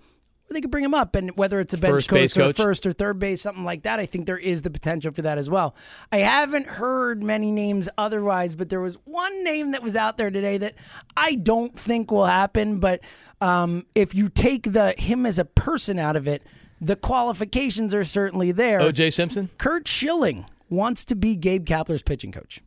Or 0.48 0.54
they 0.54 0.60
could 0.60 0.70
bring 0.70 0.84
him 0.84 0.94
up, 0.94 1.16
and 1.16 1.36
whether 1.36 1.58
it's 1.58 1.74
a 1.74 1.76
bench 1.76 1.92
First 1.92 2.08
coach 2.08 2.18
base 2.20 2.36
or 2.36 2.40
coach. 2.42 2.56
first 2.56 2.86
or 2.86 2.92
third 2.92 3.18
base, 3.18 3.42
something 3.42 3.64
like 3.64 3.82
that, 3.82 3.98
I 3.98 4.06
think 4.06 4.26
there 4.26 4.38
is 4.38 4.62
the 4.62 4.70
potential 4.70 5.12
for 5.12 5.22
that 5.22 5.38
as 5.38 5.50
well. 5.50 5.74
I 6.12 6.18
haven't 6.18 6.68
heard 6.68 7.20
many 7.20 7.50
names 7.50 7.88
otherwise, 7.98 8.54
but 8.54 8.68
there 8.68 8.80
was 8.80 8.94
one 9.04 9.42
name 9.42 9.72
that 9.72 9.82
was 9.82 9.96
out 9.96 10.18
there 10.18 10.30
today 10.30 10.56
that 10.58 10.74
I 11.16 11.34
don't 11.34 11.76
think 11.76 12.12
will 12.12 12.26
happen. 12.26 12.78
But 12.78 13.00
um, 13.40 13.86
if 13.96 14.14
you 14.14 14.28
take 14.28 14.70
the 14.72 14.94
him 14.96 15.26
as 15.26 15.40
a 15.40 15.44
person 15.44 15.98
out 15.98 16.14
of 16.14 16.28
it, 16.28 16.44
the 16.80 16.94
qualifications 16.94 17.92
are 17.92 18.04
certainly 18.04 18.52
there. 18.52 18.80
O.J. 18.80 19.10
Simpson. 19.10 19.50
Curt 19.58 19.88
Schilling 19.88 20.46
wants 20.68 21.04
to 21.06 21.14
be 21.14 21.36
Gabe 21.36 21.66
Kapler's 21.66 22.02
pitching 22.02 22.32
coach. 22.32 22.62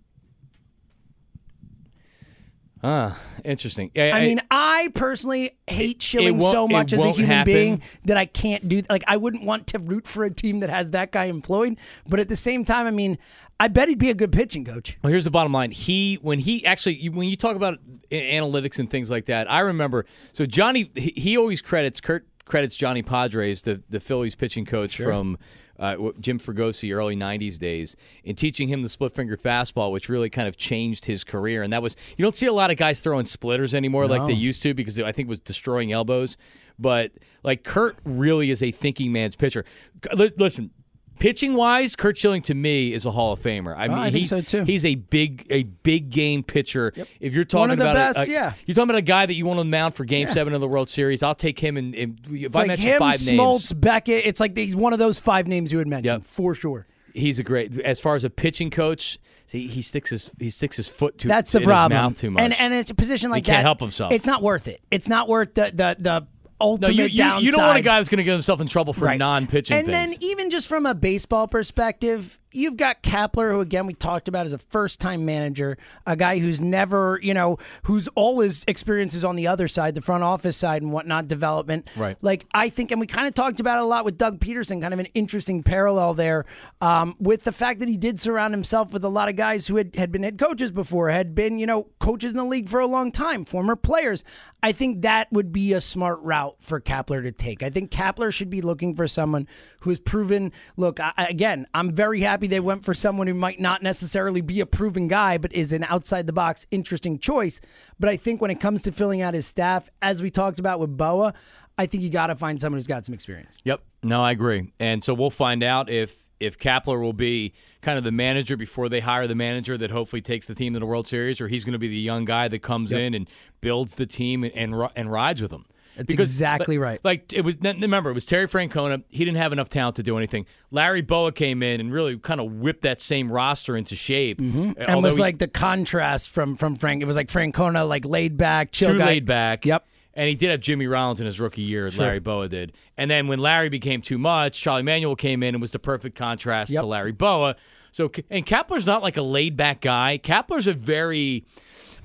Ah, 2.81 3.19
interesting. 3.43 3.91
I 3.97 4.21
mean, 4.21 4.39
I 4.49 4.89
personally 4.95 5.51
hate 5.67 6.01
Schilling 6.01 6.39
so 6.39 6.65
much 6.65 6.93
as 6.93 7.03
a 7.03 7.11
human 7.11 7.25
happen. 7.25 7.53
being 7.53 7.81
that 8.05 8.15
I 8.15 8.25
can't 8.25 8.69
do. 8.69 8.83
Like, 8.89 9.03
I 9.05 9.17
wouldn't 9.17 9.43
want 9.43 9.67
to 9.67 9.79
root 9.79 10.07
for 10.07 10.23
a 10.23 10.33
team 10.33 10.61
that 10.61 10.69
has 10.69 10.91
that 10.91 11.11
guy 11.11 11.25
employed. 11.25 11.77
But 12.07 12.21
at 12.21 12.29
the 12.29 12.37
same 12.37 12.63
time, 12.63 12.87
I 12.87 12.91
mean, 12.91 13.17
I 13.59 13.67
bet 13.67 13.89
he'd 13.89 13.99
be 13.99 14.09
a 14.09 14.13
good 14.13 14.31
pitching 14.31 14.63
coach. 14.63 14.97
Well, 15.03 15.11
here's 15.11 15.25
the 15.25 15.31
bottom 15.31 15.51
line. 15.51 15.71
He 15.71 16.19
when 16.21 16.39
he 16.39 16.65
actually 16.65 17.09
when 17.09 17.27
you 17.27 17.35
talk 17.35 17.57
about 17.57 17.79
analytics 18.11 18.79
and 18.79 18.89
things 18.89 19.09
like 19.09 19.25
that, 19.25 19.51
I 19.51 19.59
remember. 19.59 20.05
So 20.31 20.45
Johnny, 20.45 20.89
he, 20.95 21.13
he 21.17 21.37
always 21.37 21.61
credits 21.61 21.99
Curt 21.99 22.25
credits 22.45 22.77
Johnny 22.77 23.03
Podres, 23.03 23.63
the 23.63 23.83
the 23.89 23.99
Phillies 23.99 24.35
pitching 24.35 24.63
coach 24.65 24.95
from. 24.95 25.37
Uh, 25.79 26.11
Jim 26.19 26.39
Fregosi, 26.39 26.93
early 26.93 27.15
'90s 27.15 27.57
days, 27.57 27.95
in 28.23 28.35
teaching 28.35 28.67
him 28.67 28.81
the 28.81 28.89
split 28.89 29.13
finger 29.13 29.37
fastball, 29.37 29.91
which 29.91 30.09
really 30.09 30.29
kind 30.29 30.47
of 30.47 30.57
changed 30.57 31.05
his 31.05 31.23
career. 31.23 31.63
And 31.63 31.71
that 31.71 31.81
was 31.81 31.95
you 32.17 32.23
don't 32.23 32.35
see 32.35 32.47
a 32.47 32.53
lot 32.53 32.69
of 32.69 32.77
guys 32.77 32.99
throwing 32.99 33.25
splitters 33.25 33.73
anymore 33.73 34.05
like 34.07 34.27
they 34.27 34.33
used 34.33 34.61
to 34.63 34.73
because 34.73 34.99
I 34.99 35.11
think 35.13 35.27
it 35.27 35.29
was 35.29 35.39
destroying 35.39 35.91
elbows. 35.91 36.37
But 36.77 37.11
like 37.43 37.63
Curt 37.63 37.97
really 38.03 38.51
is 38.51 38.61
a 38.61 38.71
thinking 38.71 39.11
man's 39.11 39.35
pitcher. 39.35 39.65
Li- 40.13 40.31
Listen, 40.37 40.71
pitching 41.19 41.53
wise, 41.53 41.95
Curt 41.95 42.17
Schilling 42.17 42.41
to 42.43 42.53
me 42.55 42.93
is 42.93 43.05
a 43.05 43.11
Hall 43.11 43.33
of 43.33 43.41
Famer. 43.41 43.75
I 43.77 43.85
oh, 43.85 43.89
mean, 43.89 43.97
I 43.99 44.03
think 44.11 44.19
he's, 44.21 44.29
so, 44.29 44.41
too. 44.41 44.63
He's 44.63 44.85
a 44.85 44.95
big, 44.95 45.45
a 45.49 45.63
big 45.63 46.09
game 46.09 46.41
pitcher. 46.43 46.93
If 47.19 47.33
you're 47.33 47.45
talking 47.45 47.59
One 47.59 47.71
of 47.71 47.77
the 47.77 47.85
about 47.91 47.95
a- 47.95 48.13
best, 48.19 48.29
a, 48.29 48.31
yeah. 48.31 48.53
you're 48.65 48.75
talking 48.75 48.89
about 48.89 48.99
a 48.99 49.03
guy 49.03 49.25
that 49.25 49.33
you 49.33 49.45
want 49.45 49.59
on 49.59 49.67
the 49.67 49.71
mound 49.71 49.93
for 49.93 50.05
Game 50.05 50.27
Seven 50.29 50.53
of 50.53 50.61
the 50.61 50.67
World 50.67 50.89
Series. 50.89 51.21
I'll 51.21 51.35
take 51.35 51.59
him. 51.59 51.77
And, 51.77 51.93
and 51.95 52.19
if 52.25 52.31
It's 52.47 52.55
I 52.55 52.59
like 52.59 52.67
mention 52.69 52.87
him, 52.87 52.99
five 52.99 53.15
Smoltz, 53.15 53.71
names, 53.71 53.73
Beckett. 53.73 54.25
It's 54.25 54.39
like 54.39 54.57
he's 54.57 54.75
one 54.75 54.93
of 54.93 54.99
those 54.99 55.19
five 55.19 55.47
names 55.47 55.71
you 55.71 55.77
had 55.77 55.87
mentioned 55.87 56.21
Yep. 56.21 56.23
for 56.23 56.55
sure. 56.55 56.87
he's 57.13 57.39
a 57.39 57.43
great. 57.43 57.79
As 57.81 57.99
far 57.99 58.15
as 58.15 58.23
a 58.23 58.29
pitching 58.29 58.69
coach, 58.69 59.17
see, 59.47 59.67
he 59.67 59.81
sticks 59.81 60.09
his 60.11 60.31
he 60.39 60.49
sticks 60.49 60.77
his 60.77 60.87
foot 60.87 61.17
too. 61.17 61.27
That's 61.27 61.51
the 61.51 61.61
problem. 61.61 62.13
Too 62.15 62.31
much. 62.31 62.41
And 62.43 62.53
and 62.59 62.73
it's 62.73 62.89
a 62.89 62.95
position 62.95 63.29
like 63.29 63.43
that. 63.45 63.51
He 63.51 63.55
can't 63.55 63.63
help 63.65 63.79
himself. 63.79 64.13
It's 64.13 64.25
not 64.25 64.41
worth 64.41 64.67
it. 64.67 64.81
It's 64.91 65.07
not 65.09 65.27
worth 65.27 65.53
the 65.55 65.71
the 65.73 65.95
the 65.99 66.27
no, 66.59 66.65
ultimate 66.67 66.93
you, 66.95 67.03
you, 67.05 67.17
downside. 67.17 67.43
you 67.43 67.51
don't 67.51 67.65
want 67.65 67.77
a 67.77 67.81
guy 67.81 67.97
that's 67.99 68.09
going 68.09 68.17
to 68.17 68.23
get 68.23 68.33
himself 68.33 68.61
in 68.61 68.67
trouble 68.67 68.93
for 68.93 69.05
Right. 69.05 69.17
non-pitching 69.19 69.77
And 69.77 69.87
things. 69.87 70.11
then 70.11 70.17
even 70.21 70.49
just 70.49 70.67
from 70.67 70.85
a 70.85 70.93
baseball 70.95 71.47
perspective, 71.47 72.39
you've 72.51 72.77
got 72.77 73.03
Kapler, 73.03 73.51
who 73.51 73.61
again 73.61 73.85
we 73.85 73.93
talked 73.93 74.27
about 74.27 74.45
as 74.45 74.53
a 74.53 74.57
first-time 74.57 75.25
manager, 75.25 75.77
a 76.05 76.15
guy 76.15 76.39
who's 76.39 76.59
never, 76.61 77.19
you 77.21 77.33
know, 77.33 77.57
who's 77.83 78.07
all 78.15 78.39
his 78.39 78.63
experiences 78.67 79.23
on 79.25 79.35
the 79.35 79.47
other 79.47 79.67
side, 79.67 79.95
the 79.95 80.01
front 80.01 80.23
office 80.23 80.57
side 80.57 80.81
and 80.81 80.91
whatnot, 80.91 81.27
development. 81.27 81.87
Right. 81.95 82.17
Like 82.21 82.45
I 82.53 82.69
think, 82.69 82.91
and 82.91 82.99
we 82.99 83.07
kind 83.07 83.27
of 83.27 83.33
talked 83.33 83.59
about 83.59 83.77
it 83.79 83.83
a 83.83 83.85
lot 83.85 84.05
with 84.05 84.17
Doug 84.17 84.39
Pederson, 84.39 84.81
kind 84.81 84.93
of 84.93 84.99
an 84.99 85.07
interesting 85.13 85.63
parallel 85.63 86.13
there, 86.13 86.45
um, 86.81 87.15
with 87.19 87.43
the 87.43 87.51
fact 87.51 87.79
that 87.79 87.89
he 87.89 87.97
did 87.97 88.19
surround 88.19 88.53
himself 88.53 88.93
with 88.93 89.03
a 89.03 89.09
lot 89.09 89.29
of 89.29 89.35
guys 89.35 89.67
who 89.67 89.75
had, 89.77 89.95
had 89.95 90.11
been 90.11 90.23
head 90.23 90.37
coaches 90.37 90.71
before, 90.71 91.09
had 91.09 91.35
been, 91.35 91.59
you 91.59 91.65
know, 91.65 91.87
coaches 91.99 92.31
in 92.31 92.37
the 92.37 92.45
league 92.45 92.69
for 92.69 92.79
a 92.79 92.87
long 92.87 93.11
time, 93.11 93.45
former 93.45 93.75
players. 93.75 94.23
I 94.63 94.71
think 94.71 95.01
that 95.01 95.31
would 95.31 95.51
be 95.51 95.73
a 95.73 95.81
smart 95.81 96.19
route 96.21 96.55
for 96.59 96.79
Kapler 96.79 97.21
to 97.23 97.31
take. 97.31 97.63
I 97.63 97.69
think 97.69 97.91
Kapler 97.91 98.33
should 98.33 98.49
be 98.49 98.61
looking 98.61 98.93
for 98.95 99.07
someone 99.07 99.47
who 99.81 99.89
has 99.89 99.99
proven. 99.99 100.51
Look, 100.77 100.99
I, 100.99 101.11
I- 101.17 101.25
again, 101.27 101.65
I'm 101.73 101.91
very 101.91 102.21
happy 102.21 102.38
they 102.47 102.59
went 102.59 102.83
for 102.83 102.93
someone 102.93 103.27
who 103.27 103.33
might 103.33 103.59
not 103.59 103.83
necessarily 103.83 104.41
be 104.41 104.59
a 104.59 104.65
proven 104.65 105.07
guy, 105.07 105.37
but 105.37 105.53
is 105.53 105.73
an 105.73 105.83
outside 105.85 106.27
the 106.27 106.33
box, 106.33 106.65
interesting 106.71 107.19
choice. 107.19 107.61
But 107.99 108.09
I 108.09 108.17
think 108.17 108.41
when 108.41 108.51
it 108.51 108.59
comes 108.59 108.81
to 108.83 108.91
filling 108.91 109.21
out 109.21 109.33
his 109.33 109.47
staff, 109.47 109.89
as 110.01 110.21
we 110.21 110.31
talked 110.31 110.59
about 110.59 110.79
with 110.79 110.95
Bowa, 110.97 111.33
I 111.77 111.85
think 111.85 112.03
you 112.03 112.09
got 112.09 112.27
to 112.27 112.35
find 112.35 112.59
someone 112.59 112.77
who's 112.77 112.87
got 112.87 113.05
some 113.05 113.13
experience. 113.13 113.57
Yep. 113.63 113.81
No, 114.03 114.21
I 114.21 114.31
agree. 114.31 114.71
And 114.79 115.03
so 115.03 115.13
we'll 115.13 115.29
find 115.29 115.63
out 115.63 115.89
if 115.89 116.23
if 116.39 116.57
Kapler 116.57 117.01
will 117.01 117.13
be 117.13 117.53
kind 117.81 117.97
of 117.97 118.03
the 118.03 118.11
manager 118.11 118.55
before 118.55 118.87
they 118.87 119.01
hire 119.01 119.27
the 119.27 119.35
manager 119.35 119.77
that 119.77 119.91
hopefully 119.91 120.21
takes 120.21 120.47
the 120.47 120.55
team 120.55 120.73
to 120.73 120.79
the 120.79 120.85
World 120.85 121.05
Series, 121.07 121.41
or 121.41 121.49
he's 121.49 121.65
going 121.65 121.73
to 121.73 121.79
be 121.79 121.89
the 121.89 121.97
young 121.97 122.23
guy 122.25 122.47
that 122.47 122.59
comes 122.59 122.91
in 122.91 123.13
and 123.13 123.29
builds 123.61 123.95
the 123.95 124.05
team 124.05 124.43
and 124.43 124.53
and, 124.53 124.89
and 124.95 125.11
rides 125.11 125.41
with 125.41 125.51
them. 125.51 125.65
That's 125.99 126.13
exactly 126.13 126.77
like- 126.77 126.83
right. 126.83 126.99
Like 127.03 127.33
it 127.33 127.41
was. 127.41 127.55
Remember, 127.61 128.09
it 128.09 128.13
was 128.13 128.25
Terry 128.25 128.47
Francona. 128.47 129.03
He 129.09 129.25
didn't 129.25 129.37
have 129.37 129.51
enough 129.53 129.69
talent 129.69 129.97
to 129.97 130.03
do 130.03 130.17
anything. 130.17 130.45
Larry 130.71 131.01
Bowa 131.01 131.31
came 131.33 131.61
in 131.61 131.79
and 131.79 131.91
really 131.91 132.17
kind 132.17 132.39
of 132.39 132.51
whipped 132.53 132.83
that 132.83 133.01
same 133.01 133.31
roster 133.31 133.75
into 133.75 133.95
shape. 133.95 134.39
and 134.39 134.75
was 135.03 135.15
he- 135.17 135.21
like 135.21 135.39
the 135.39 135.47
contrast 135.47 136.29
from 136.29 136.55
from 136.55 136.75
Frank. 136.75 137.01
It 137.01 137.05
was 137.05 137.17
like 137.17 137.27
Francona, 137.27 137.87
like 137.87 138.05
laid 138.05 138.37
back, 138.37 138.71
chill 138.71 138.93
too 138.93 138.97
guy. 138.99 139.05
laid 139.05 139.25
back. 139.25 139.65
Yep. 139.65 139.85
And 140.15 140.27
he 140.27 140.35
did 140.35 140.49
have 140.49 140.59
Jimmy 140.59 140.87
Rollins 140.87 141.19
in 141.21 141.25
his 141.25 141.39
rookie 141.39 141.61
year, 141.61 141.89
Larry 141.91 142.19
Bowa 142.19 142.49
did. 142.49 142.73
And 142.97 143.09
then 143.09 143.27
when 143.27 143.39
Larry 143.39 143.69
became 143.69 144.01
too 144.01 144.17
much, 144.17 144.59
Charlie 144.59 144.83
Manuel 144.83 145.15
came 145.15 145.43
in 145.43 145.55
and 145.55 145.61
was 145.61 145.71
the 145.71 145.79
perfect 145.79 146.17
contrast 146.17 146.71
Yep. 146.71 146.81
to 146.81 146.87
Larry 146.87 147.11
Bowa. 147.13 147.55
So 147.91 148.11
and 148.29 148.45
Kapler's 148.45 148.85
not 148.85 149.01
like 149.01 149.17
a 149.17 149.21
laid 149.21 149.55
back 149.55 149.81
guy. 149.81 150.19
Kapler's 150.21 150.67
a 150.67 150.73
very 150.73 151.45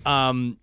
um 0.06 0.58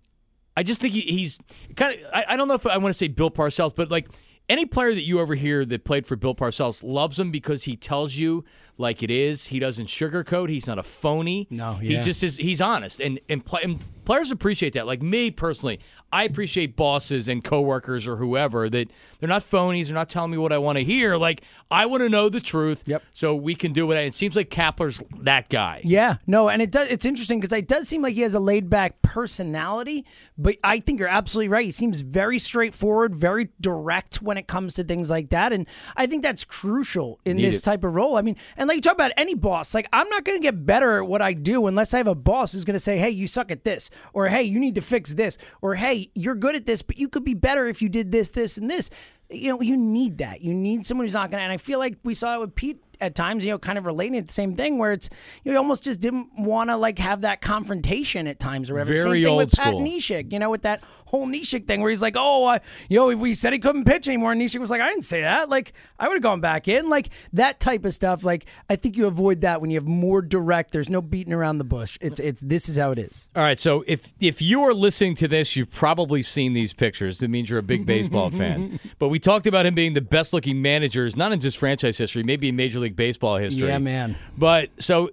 I 0.56 0.62
just 0.62 0.80
think 0.80 0.94
he, 0.94 1.00
he's 1.00 1.38
kind 1.76 1.94
of 1.94 2.00
I, 2.12 2.24
I 2.30 2.36
don't 2.36 2.48
know 2.48 2.54
if 2.54 2.66
I 2.66 2.76
want 2.78 2.92
to 2.92 2.98
say 2.98 3.08
Bill 3.08 3.30
Parcells, 3.30 3.74
but 3.74 3.90
like 3.90 4.08
any 4.48 4.66
player 4.66 4.94
that 4.94 5.02
you 5.02 5.20
ever 5.20 5.34
hear 5.34 5.64
that 5.64 5.84
played 5.84 6.06
for 6.06 6.16
Bill 6.16 6.34
Parcells 6.34 6.82
loves 6.82 7.18
him 7.18 7.30
because 7.30 7.64
he 7.64 7.76
tells 7.76 8.16
you 8.16 8.44
like 8.82 9.02
it 9.02 9.10
is. 9.10 9.46
He 9.46 9.58
doesn't 9.58 9.86
sugarcoat. 9.86 10.50
He's 10.50 10.66
not 10.66 10.78
a 10.78 10.82
phony. 10.82 11.46
No, 11.48 11.74
he 11.74 11.96
just 11.98 12.22
is. 12.22 12.36
He's 12.36 12.60
honest, 12.60 13.00
and 13.00 13.18
and, 13.30 13.42
and 13.62 13.82
players 14.04 14.30
appreciate 14.30 14.74
that. 14.74 14.86
Like 14.86 15.00
me 15.00 15.30
personally, 15.30 15.80
I 16.12 16.24
appreciate 16.24 16.76
bosses 16.76 17.28
and 17.28 17.42
coworkers 17.42 18.06
or 18.06 18.16
whoever 18.16 18.68
that 18.68 18.90
they're 19.20 19.28
not 19.28 19.42
phonies. 19.42 19.86
They're 19.86 19.94
not 19.94 20.10
telling 20.10 20.30
me 20.30 20.38
what 20.38 20.52
I 20.52 20.58
want 20.58 20.76
to 20.78 20.84
hear. 20.84 21.16
Like 21.16 21.42
I 21.70 21.86
want 21.86 22.02
to 22.02 22.08
know 22.08 22.28
the 22.28 22.40
truth. 22.40 22.82
Yep. 22.86 23.02
So 23.12 23.34
we 23.34 23.54
can 23.54 23.72
do 23.72 23.90
it. 23.92 23.96
It 23.96 24.14
seems 24.14 24.36
like 24.36 24.50
Kapler's 24.50 25.02
that 25.20 25.48
guy. 25.48 25.80
Yeah, 25.84 26.16
no, 26.26 26.48
and 26.48 26.60
it 26.60 26.70
does. 26.70 26.88
It's 26.88 27.04
interesting 27.04 27.40
because 27.40 27.56
it 27.56 27.68
does 27.68 27.88
seem 27.88 28.02
like 28.02 28.14
he 28.14 28.20
has 28.22 28.34
a 28.34 28.40
laid 28.40 28.68
back 28.68 29.00
personality, 29.02 30.04
but 30.36 30.56
I 30.64 30.80
think 30.80 30.98
you're 30.98 31.08
absolutely 31.08 31.48
right. 31.48 31.64
He 31.64 31.70
seems 31.70 32.00
very 32.00 32.38
straightforward, 32.38 33.14
very 33.14 33.50
direct 33.60 34.20
when 34.20 34.36
it 34.36 34.46
comes 34.48 34.74
to 34.74 34.84
things 34.84 35.08
like 35.08 35.30
that, 35.30 35.52
and 35.52 35.66
I 35.96 36.06
think 36.06 36.22
that's 36.22 36.44
crucial 36.44 37.20
in 37.24 37.36
Need 37.36 37.44
this 37.44 37.58
it. 37.58 37.62
type 37.62 37.84
of 37.84 37.94
role. 37.94 38.16
I 38.16 38.22
mean, 38.22 38.36
and 38.56 38.68
like 38.68 38.71
you 38.72 38.80
talk 38.80 38.94
about 38.94 39.12
any 39.16 39.34
boss, 39.34 39.74
like 39.74 39.88
I'm 39.92 40.08
not 40.08 40.24
going 40.24 40.38
to 40.38 40.42
get 40.42 40.66
better 40.66 41.02
at 41.02 41.06
what 41.06 41.22
I 41.22 41.32
do 41.32 41.66
unless 41.66 41.94
I 41.94 41.98
have 41.98 42.06
a 42.06 42.14
boss 42.14 42.52
who's 42.52 42.64
going 42.64 42.74
to 42.74 42.80
say, 42.80 42.98
"Hey, 42.98 43.10
you 43.10 43.26
suck 43.26 43.50
at 43.50 43.64
this," 43.64 43.90
or 44.12 44.28
"Hey, 44.28 44.42
you 44.42 44.58
need 44.58 44.74
to 44.76 44.80
fix 44.80 45.14
this," 45.14 45.38
or 45.60 45.74
"Hey, 45.74 46.10
you're 46.14 46.34
good 46.34 46.56
at 46.56 46.66
this, 46.66 46.82
but 46.82 46.98
you 46.98 47.08
could 47.08 47.24
be 47.24 47.34
better 47.34 47.66
if 47.66 47.82
you 47.82 47.88
did 47.88 48.12
this, 48.12 48.30
this, 48.30 48.58
and 48.58 48.70
this." 48.70 48.90
You 49.30 49.52
know, 49.52 49.62
you 49.62 49.76
need 49.76 50.18
that. 50.18 50.42
You 50.42 50.52
need 50.52 50.84
someone 50.84 51.06
who's 51.06 51.14
not 51.14 51.30
going 51.30 51.40
to. 51.40 51.44
And 51.44 51.52
I 51.52 51.56
feel 51.56 51.78
like 51.78 51.96
we 52.04 52.14
saw 52.14 52.34
it 52.34 52.40
with 52.40 52.54
Pete 52.54 52.80
at 53.02 53.14
times, 53.14 53.44
you 53.44 53.50
know, 53.50 53.58
kind 53.58 53.76
of 53.76 53.84
relating 53.84 54.20
to 54.20 54.26
the 54.26 54.32
same 54.32 54.54
thing 54.54 54.78
where 54.78 54.92
it's 54.92 55.10
you 55.44 55.56
almost 55.56 55.84
just 55.84 56.00
didn't 56.00 56.28
want 56.38 56.70
to 56.70 56.76
like 56.76 56.98
have 56.98 57.22
that 57.22 57.40
confrontation 57.40 58.26
at 58.26 58.38
times 58.38 58.70
or 58.70 58.74
whatever. 58.74 58.94
Very 58.94 59.02
same 59.02 59.24
thing 59.24 59.26
old 59.26 59.38
with 59.38 59.52
Pat 59.52 59.66
school. 59.68 59.80
Neshek, 59.80 60.32
you 60.32 60.38
know, 60.38 60.50
with 60.50 60.62
that 60.62 60.82
whole 61.06 61.26
Neshek 61.26 61.66
thing 61.66 61.80
where 61.80 61.90
he's 61.90 62.02
like, 62.02 62.14
oh, 62.16 62.46
uh, 62.46 62.58
you 62.88 62.98
know, 62.98 63.14
we 63.16 63.34
said 63.34 63.52
he 63.52 63.58
couldn't 63.58 63.84
pitch 63.84 64.08
anymore. 64.08 64.32
And 64.32 64.40
Neshek 64.40 64.60
was 64.60 64.70
like, 64.70 64.80
I 64.80 64.88
didn't 64.88 65.04
say 65.04 65.22
that. 65.22 65.48
Like, 65.48 65.72
I 65.98 66.08
would 66.08 66.14
have 66.14 66.22
gone 66.22 66.40
back 66.40 66.68
in. 66.68 66.88
Like, 66.88 67.10
that 67.32 67.60
type 67.60 67.84
of 67.84 67.92
stuff. 67.92 68.24
Like, 68.24 68.46
I 68.70 68.76
think 68.76 68.96
you 68.96 69.06
avoid 69.06 69.42
that 69.42 69.60
when 69.60 69.70
you 69.70 69.76
have 69.76 69.86
more 69.86 70.22
direct. 70.22 70.72
There's 70.72 70.88
no 70.88 71.02
beating 71.02 71.32
around 71.32 71.58
the 71.58 71.64
bush. 71.64 71.98
It's, 72.00 72.20
it's, 72.20 72.40
this 72.40 72.68
is 72.68 72.76
how 72.78 72.92
it 72.92 72.98
is. 72.98 73.28
All 73.34 73.42
right, 73.42 73.58
so 73.58 73.84
if 73.86 74.14
if 74.20 74.40
you 74.40 74.62
are 74.62 74.74
listening 74.74 75.14
to 75.16 75.28
this, 75.28 75.56
you've 75.56 75.70
probably 75.70 76.22
seen 76.22 76.52
these 76.52 76.72
pictures. 76.72 77.18
That 77.18 77.28
means 77.28 77.50
you're 77.50 77.58
a 77.58 77.62
big 77.62 77.86
baseball 77.86 78.30
fan. 78.42 78.80
But 78.98 79.08
we 79.08 79.18
talked 79.18 79.46
about 79.46 79.66
him 79.66 79.74
being 79.74 79.94
the 79.94 80.00
best 80.00 80.32
looking 80.32 80.62
managers, 80.62 81.16
not 81.16 81.32
in 81.32 81.40
just 81.40 81.58
franchise 81.58 81.98
history, 81.98 82.22
maybe 82.22 82.48
in 82.48 82.56
Major 82.56 82.78
League 82.78 82.91
Baseball 82.92 83.36
history. 83.38 83.68
Yeah, 83.68 83.78
man. 83.78 84.16
But 84.36 84.70
so, 84.78 85.10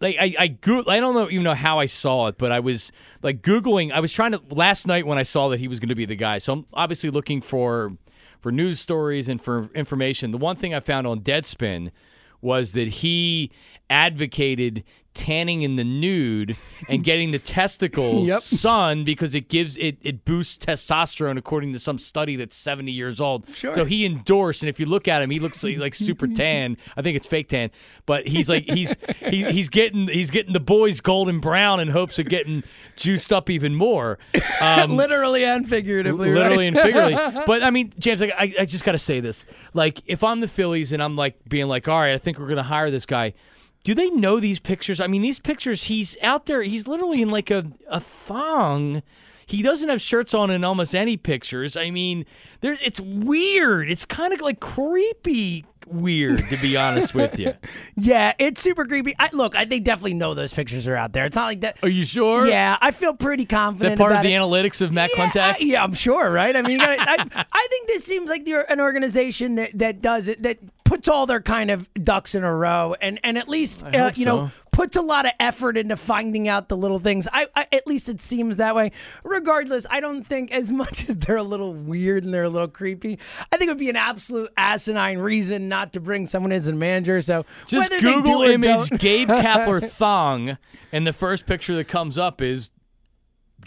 like, 0.00 0.16
I 0.20 0.34
I 0.38 0.46
go- 0.48 0.84
I 0.86 1.00
don't 1.00 1.14
know 1.14 1.28
even 1.30 1.42
know 1.44 1.54
how 1.54 1.78
I 1.78 1.86
saw 1.86 2.28
it, 2.28 2.38
but 2.38 2.52
I 2.52 2.60
was 2.60 2.92
like 3.22 3.42
googling. 3.42 3.92
I 3.92 4.00
was 4.00 4.12
trying 4.12 4.32
to 4.32 4.40
last 4.50 4.86
night 4.86 5.06
when 5.06 5.18
I 5.18 5.22
saw 5.22 5.48
that 5.48 5.58
he 5.60 5.68
was 5.68 5.80
going 5.80 5.88
to 5.88 5.94
be 5.94 6.04
the 6.06 6.16
guy. 6.16 6.38
So 6.38 6.52
I'm 6.52 6.66
obviously 6.72 7.10
looking 7.10 7.40
for 7.40 7.92
for 8.40 8.52
news 8.52 8.78
stories 8.80 9.28
and 9.28 9.40
for 9.42 9.70
information. 9.74 10.30
The 10.30 10.38
one 10.38 10.56
thing 10.56 10.74
I 10.74 10.80
found 10.80 11.06
on 11.06 11.20
Deadspin 11.20 11.90
was 12.40 12.72
that 12.72 12.88
he 12.88 13.50
advocated 13.88 14.84
tanning 15.16 15.62
in 15.62 15.74
the 15.76 15.82
nude 15.84 16.56
and 16.88 17.02
getting 17.02 17.30
the 17.32 17.38
testicles 17.56 18.28
Yep. 18.28 18.42
sun 18.42 19.02
because 19.04 19.34
it 19.34 19.48
gives 19.48 19.76
it 19.78 19.96
it 20.02 20.24
boosts 20.24 20.64
testosterone 20.64 21.38
according 21.38 21.72
to 21.72 21.78
some 21.80 21.98
study 21.98 22.36
that's 22.36 22.56
70 22.56 22.92
years 22.92 23.20
old. 23.20 23.44
Sure. 23.54 23.74
So 23.74 23.84
he 23.84 24.04
endorsed 24.06 24.62
and 24.62 24.68
if 24.68 24.78
you 24.78 24.86
look 24.86 25.08
at 25.08 25.22
him 25.22 25.30
he 25.30 25.40
looks 25.40 25.64
like, 25.64 25.78
like 25.78 25.94
super 25.94 26.26
tan. 26.36 26.76
I 26.96 27.02
think 27.02 27.16
it's 27.16 27.26
fake 27.26 27.48
tan, 27.48 27.70
but 28.04 28.26
he's 28.26 28.48
like 28.48 28.64
he's 28.70 28.94
he, 29.24 29.44
he's 29.50 29.68
getting 29.68 30.06
he's 30.08 30.30
getting 30.30 30.52
the 30.52 30.60
boys 30.60 31.00
golden 31.00 31.40
brown 31.40 31.80
in 31.80 31.88
hopes 31.88 32.18
of 32.18 32.26
getting 32.28 32.62
juiced 32.96 33.32
up 33.32 33.50
even 33.50 33.74
more. 33.74 34.18
Um, 34.58 34.96
Literally 34.96 35.44
and 35.44 35.68
figuratively. 35.68 36.30
literally 36.32 36.56
right? 36.70 36.76
and 36.76 36.78
figuratively. 36.78 37.42
But 37.46 37.62
I 37.62 37.70
mean, 37.70 37.92
James, 37.98 38.22
like, 38.22 38.32
I, 38.38 38.54
I 38.60 38.64
just 38.64 38.84
got 38.84 38.92
to 38.92 38.98
say 38.98 39.20
this. 39.20 39.44
Like, 39.74 40.00
if 40.06 40.24
I'm 40.24 40.40
the 40.40 40.48
Phillies 40.48 40.92
and 40.92 41.02
I'm 41.02 41.14
like 41.14 41.36
being 41.46 41.68
like, 41.68 41.88
all 41.88 42.00
right, 42.00 42.14
I 42.14 42.18
think 42.18 42.38
we're 42.38 42.46
going 42.46 42.56
to 42.56 42.62
hire 42.62 42.90
this 42.90 43.04
guy. 43.04 43.34
Do 43.86 43.94
they 43.94 44.10
know 44.10 44.40
these 44.40 44.58
pictures? 44.58 45.00
I 45.00 45.06
mean, 45.06 45.22
these 45.22 45.38
pictures, 45.38 45.84
he's 45.84 46.16
out 46.20 46.46
there, 46.46 46.60
he's 46.62 46.88
literally 46.88 47.22
in 47.22 47.28
like 47.28 47.52
a, 47.52 47.66
a 47.88 48.00
thong. 48.00 49.04
He 49.46 49.62
doesn't 49.62 49.88
have 49.88 50.00
shirts 50.00 50.34
on 50.34 50.50
in 50.50 50.64
almost 50.64 50.92
any 50.92 51.16
pictures. 51.16 51.76
I 51.76 51.92
mean, 51.92 52.26
there's 52.62 52.82
it's 52.82 53.00
weird. 53.00 53.88
It's 53.88 54.04
kind 54.04 54.32
of 54.32 54.40
like 54.40 54.58
creepy 54.58 55.64
weird, 55.86 56.40
to 56.40 56.60
be 56.60 56.76
honest 56.76 57.14
with 57.14 57.38
you. 57.38 57.52
Yeah, 57.96 58.32
it's 58.40 58.60
super 58.60 58.86
creepy. 58.86 59.14
I, 59.20 59.30
look, 59.32 59.54
I, 59.54 59.64
they 59.64 59.78
definitely 59.78 60.14
know 60.14 60.34
those 60.34 60.52
pictures 60.52 60.88
are 60.88 60.96
out 60.96 61.12
there. 61.12 61.24
It's 61.24 61.36
not 61.36 61.46
like 61.46 61.60
that. 61.60 61.78
Are 61.84 61.88
you 61.88 62.04
sure? 62.04 62.44
Yeah, 62.44 62.76
I 62.80 62.90
feel 62.90 63.14
pretty 63.14 63.44
confident. 63.44 63.92
Is 63.92 63.98
that 63.98 64.02
part 64.02 64.16
of 64.16 64.22
the 64.24 64.32
it. 64.32 64.36
analytics 64.36 64.82
of 64.82 64.92
Matt 64.92 65.10
yeah? 65.16 65.30
I- 65.36 65.56
yeah, 65.60 65.84
I'm 65.84 65.94
sure, 65.94 66.28
right? 66.30 66.56
I 66.56 66.62
mean, 66.62 66.80
I, 66.80 66.96
I, 66.98 67.16
I 67.52 67.66
think 67.70 67.86
this 67.86 68.02
seems 68.04 68.28
like 68.28 68.44
the, 68.44 68.68
an 68.68 68.80
organization 68.80 69.54
that, 69.54 69.78
that 69.78 70.02
does 70.02 70.26
it, 70.26 70.42
that 70.42 70.58
puts 70.86 71.08
all 71.08 71.26
their 71.26 71.42
kind 71.42 71.70
of 71.70 71.92
ducks 71.94 72.34
in 72.34 72.44
a 72.44 72.54
row, 72.54 72.94
and 73.00 73.20
and 73.22 73.36
at 73.36 73.48
least 73.48 73.84
uh, 73.84 74.12
you 74.14 74.24
know 74.24 74.50
puts 74.70 74.96
a 74.96 75.02
lot 75.02 75.24
of 75.24 75.32
effort 75.40 75.76
into 75.76 75.96
finding 75.96 76.48
out 76.48 76.68
the 76.68 76.76
little 76.76 76.98
things. 76.98 77.26
I, 77.32 77.48
I 77.54 77.66
at 77.72 77.86
least 77.86 78.08
it 78.08 78.20
seems 78.20 78.56
that 78.58 78.74
way. 78.74 78.92
Regardless, 79.24 79.86
I 79.90 80.00
don't 80.00 80.24
think 80.24 80.52
as 80.52 80.70
much 80.82 81.08
as 81.08 81.16
they're 81.16 81.36
a 81.36 81.42
little 81.42 81.74
weird 81.74 82.24
and 82.24 82.32
they're 82.32 82.44
a 82.44 82.48
little 82.48 82.68
creepy, 82.68 83.18
I 83.52 83.56
think 83.56 83.68
it 83.68 83.72
would 83.72 83.78
be 83.78 83.90
an 83.90 83.96
absolute 83.96 84.50
asinine 84.56 85.18
reason 85.18 85.68
not 85.68 85.92
to 85.94 86.00
bring 86.00 86.26
someone 86.26 86.52
as 86.52 86.68
a 86.68 86.72
manager. 86.72 87.20
So 87.20 87.44
Just 87.66 87.90
whether 87.90 88.02
they 88.02 88.12
do 88.12 88.22
Google 88.22 88.42
image 88.42 88.90
Gabe 88.90 89.28
Kapler 89.30 89.86
thong, 89.86 90.56
and 90.92 91.06
the 91.06 91.12
first 91.12 91.46
picture 91.46 91.74
that 91.74 91.88
comes 91.88 92.16
up 92.16 92.40
is 92.40 92.70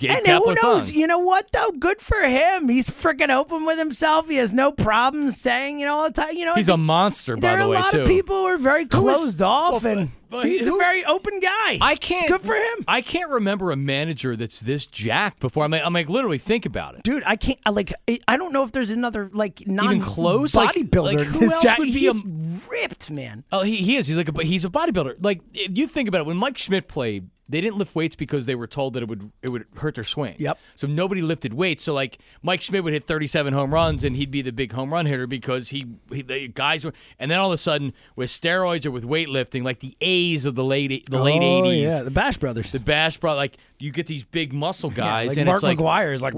And 0.01 0.25
who 0.25 0.55
knows? 0.63 0.91
You 0.93 1.07
know 1.07 1.19
what 1.19 1.51
though? 1.51 1.71
Good 1.77 1.99
for 1.99 2.21
him. 2.21 2.69
He's 2.69 2.87
freaking 2.87 3.35
open 3.35 3.65
with 3.65 3.77
himself. 3.77 4.29
He 4.29 4.35
has 4.37 4.53
no 4.53 4.71
problem 4.71 5.29
saying, 5.31 5.79
you 5.79 5.85
know, 5.85 5.95
all 5.97 6.03
the 6.09 6.13
time. 6.21 6.35
You 6.37 6.45
know, 6.45 6.55
He's 6.55 6.69
a 6.69 6.77
monster, 6.77 7.35
by 7.35 7.41
the 7.41 7.45
way. 7.47 7.51
there 7.51 7.59
are 7.59 7.65
a 7.65 7.67
lot 7.67 7.91
too. 7.91 8.01
of 8.03 8.07
people 8.07 8.35
who 8.35 8.45
are 8.45 8.57
very 8.57 8.85
closed 8.85 9.41
off, 9.41 9.83
well, 9.83 9.97
and 9.97 10.11
but 10.29 10.45
he's 10.45 10.65
who- 10.65 10.77
a 10.77 10.79
very 10.79 11.03
open 11.03 11.41
guy. 11.41 11.79
I 11.81 11.95
can't. 11.95 12.29
Good 12.29 12.39
for 12.41 12.55
him, 12.55 12.85
I 12.87 13.01
can't 13.01 13.29
remember 13.29 13.71
a 13.71 13.75
manager 13.75 14.37
that's 14.37 14.61
this 14.61 14.85
jacked 14.85 15.41
before. 15.41 15.65
I'm 15.65 15.71
like, 15.71 15.81
I'm 15.83 15.91
like 15.93 16.07
literally 16.07 16.37
think 16.37 16.65
about 16.65 16.95
it. 16.95 17.03
dude. 17.03 17.23
I 17.25 17.35
can't. 17.35 17.59
I 17.65 17.71
like. 17.71 17.91
I- 18.07 18.37
don't 18.37 18.53
know 18.53 18.63
if 18.63 18.71
there's 18.71 18.91
another 18.91 19.29
like 19.33 19.67
non 19.67 19.99
close? 19.99 20.53
Bodybuilder. 20.53 21.03
like, 21.17 21.27
who 21.27 21.39
this 21.39 21.51
else 21.51 21.61
jack- 21.63 21.77
would 21.77 21.87
be 21.91 21.99
he's 22.07 22.23
a- 22.23 22.27
ripped, 22.71 23.11
man? 23.11 23.43
Oh, 23.51 23.63
he, 23.63 23.75
he 23.77 23.97
is. 23.97 24.07
He's 24.07 24.15
like 24.15 24.29
a, 24.29 24.31
but 24.31 24.45
he's 24.45 24.63
a 24.63 24.69
bodybuilder. 24.69 25.17
Like 25.21 25.41
if 25.53 25.77
you 25.77 25.87
think 25.87 26.07
about 26.07 26.21
it, 26.21 26.27
when 26.27 26.37
Mike 26.37 26.57
Schmidt 26.57 26.87
played, 26.87 27.29
they 27.49 27.59
didn't 27.61 27.77
lift 27.77 27.95
weights 27.95 28.15
because 28.15 28.45
they 28.45 28.55
were 28.55 28.67
told 28.67 28.93
that 28.93 29.03
it 29.03 29.09
would 29.09 29.31
it 29.41 29.49
would 29.49 29.65
hurt 29.77 29.95
their 29.95 30.03
swing. 30.03 30.35
Yep. 30.37 30.57
So 30.75 30.87
nobody 30.87 31.21
lifted 31.21 31.53
weights. 31.53 31.83
So 31.83 31.93
like 31.93 32.19
Mike 32.43 32.61
Schmidt 32.61 32.83
would 32.83 32.93
hit 32.93 33.03
37 33.03 33.53
home 33.53 33.73
runs 33.73 34.03
and 34.03 34.15
he'd 34.15 34.31
be 34.31 34.41
the 34.41 34.51
big 34.51 34.71
home 34.71 34.93
run 34.93 35.07
hitter 35.07 35.25
because 35.27 35.69
he, 35.69 35.87
he 36.11 36.21
the 36.21 36.47
guys 36.47 36.85
were. 36.85 36.93
And 37.17 37.31
then 37.31 37.39
all 37.39 37.49
of 37.51 37.53
a 37.53 37.57
sudden 37.57 37.93
with 38.15 38.29
steroids 38.29 38.85
or 38.85 38.91
with 38.91 39.03
weightlifting, 39.03 39.63
like 39.63 39.79
the 39.79 39.97
A's 39.99 40.45
of 40.45 40.55
the 40.55 40.63
late 40.63 41.09
the 41.09 41.17
oh, 41.19 41.23
late 41.23 41.41
Oh, 41.41 41.63
80s. 41.63 41.81
yeah, 41.81 42.03
the 42.03 42.11
Bash 42.11 42.37
Brothers. 42.37 42.71
The 42.71 42.79
Bash 42.79 43.17
brought 43.17 43.35
like 43.37 43.57
you 43.79 43.91
get 43.91 44.07
these 44.07 44.23
big 44.23 44.53
muscle 44.53 44.89
guys, 44.89 45.29
like 45.29 45.37
and 45.37 45.45
Mark 45.47 45.57
it's 45.57 45.63
like 45.63 45.77
McGwire 45.79 46.13
is 46.13 46.21
like. 46.21 46.33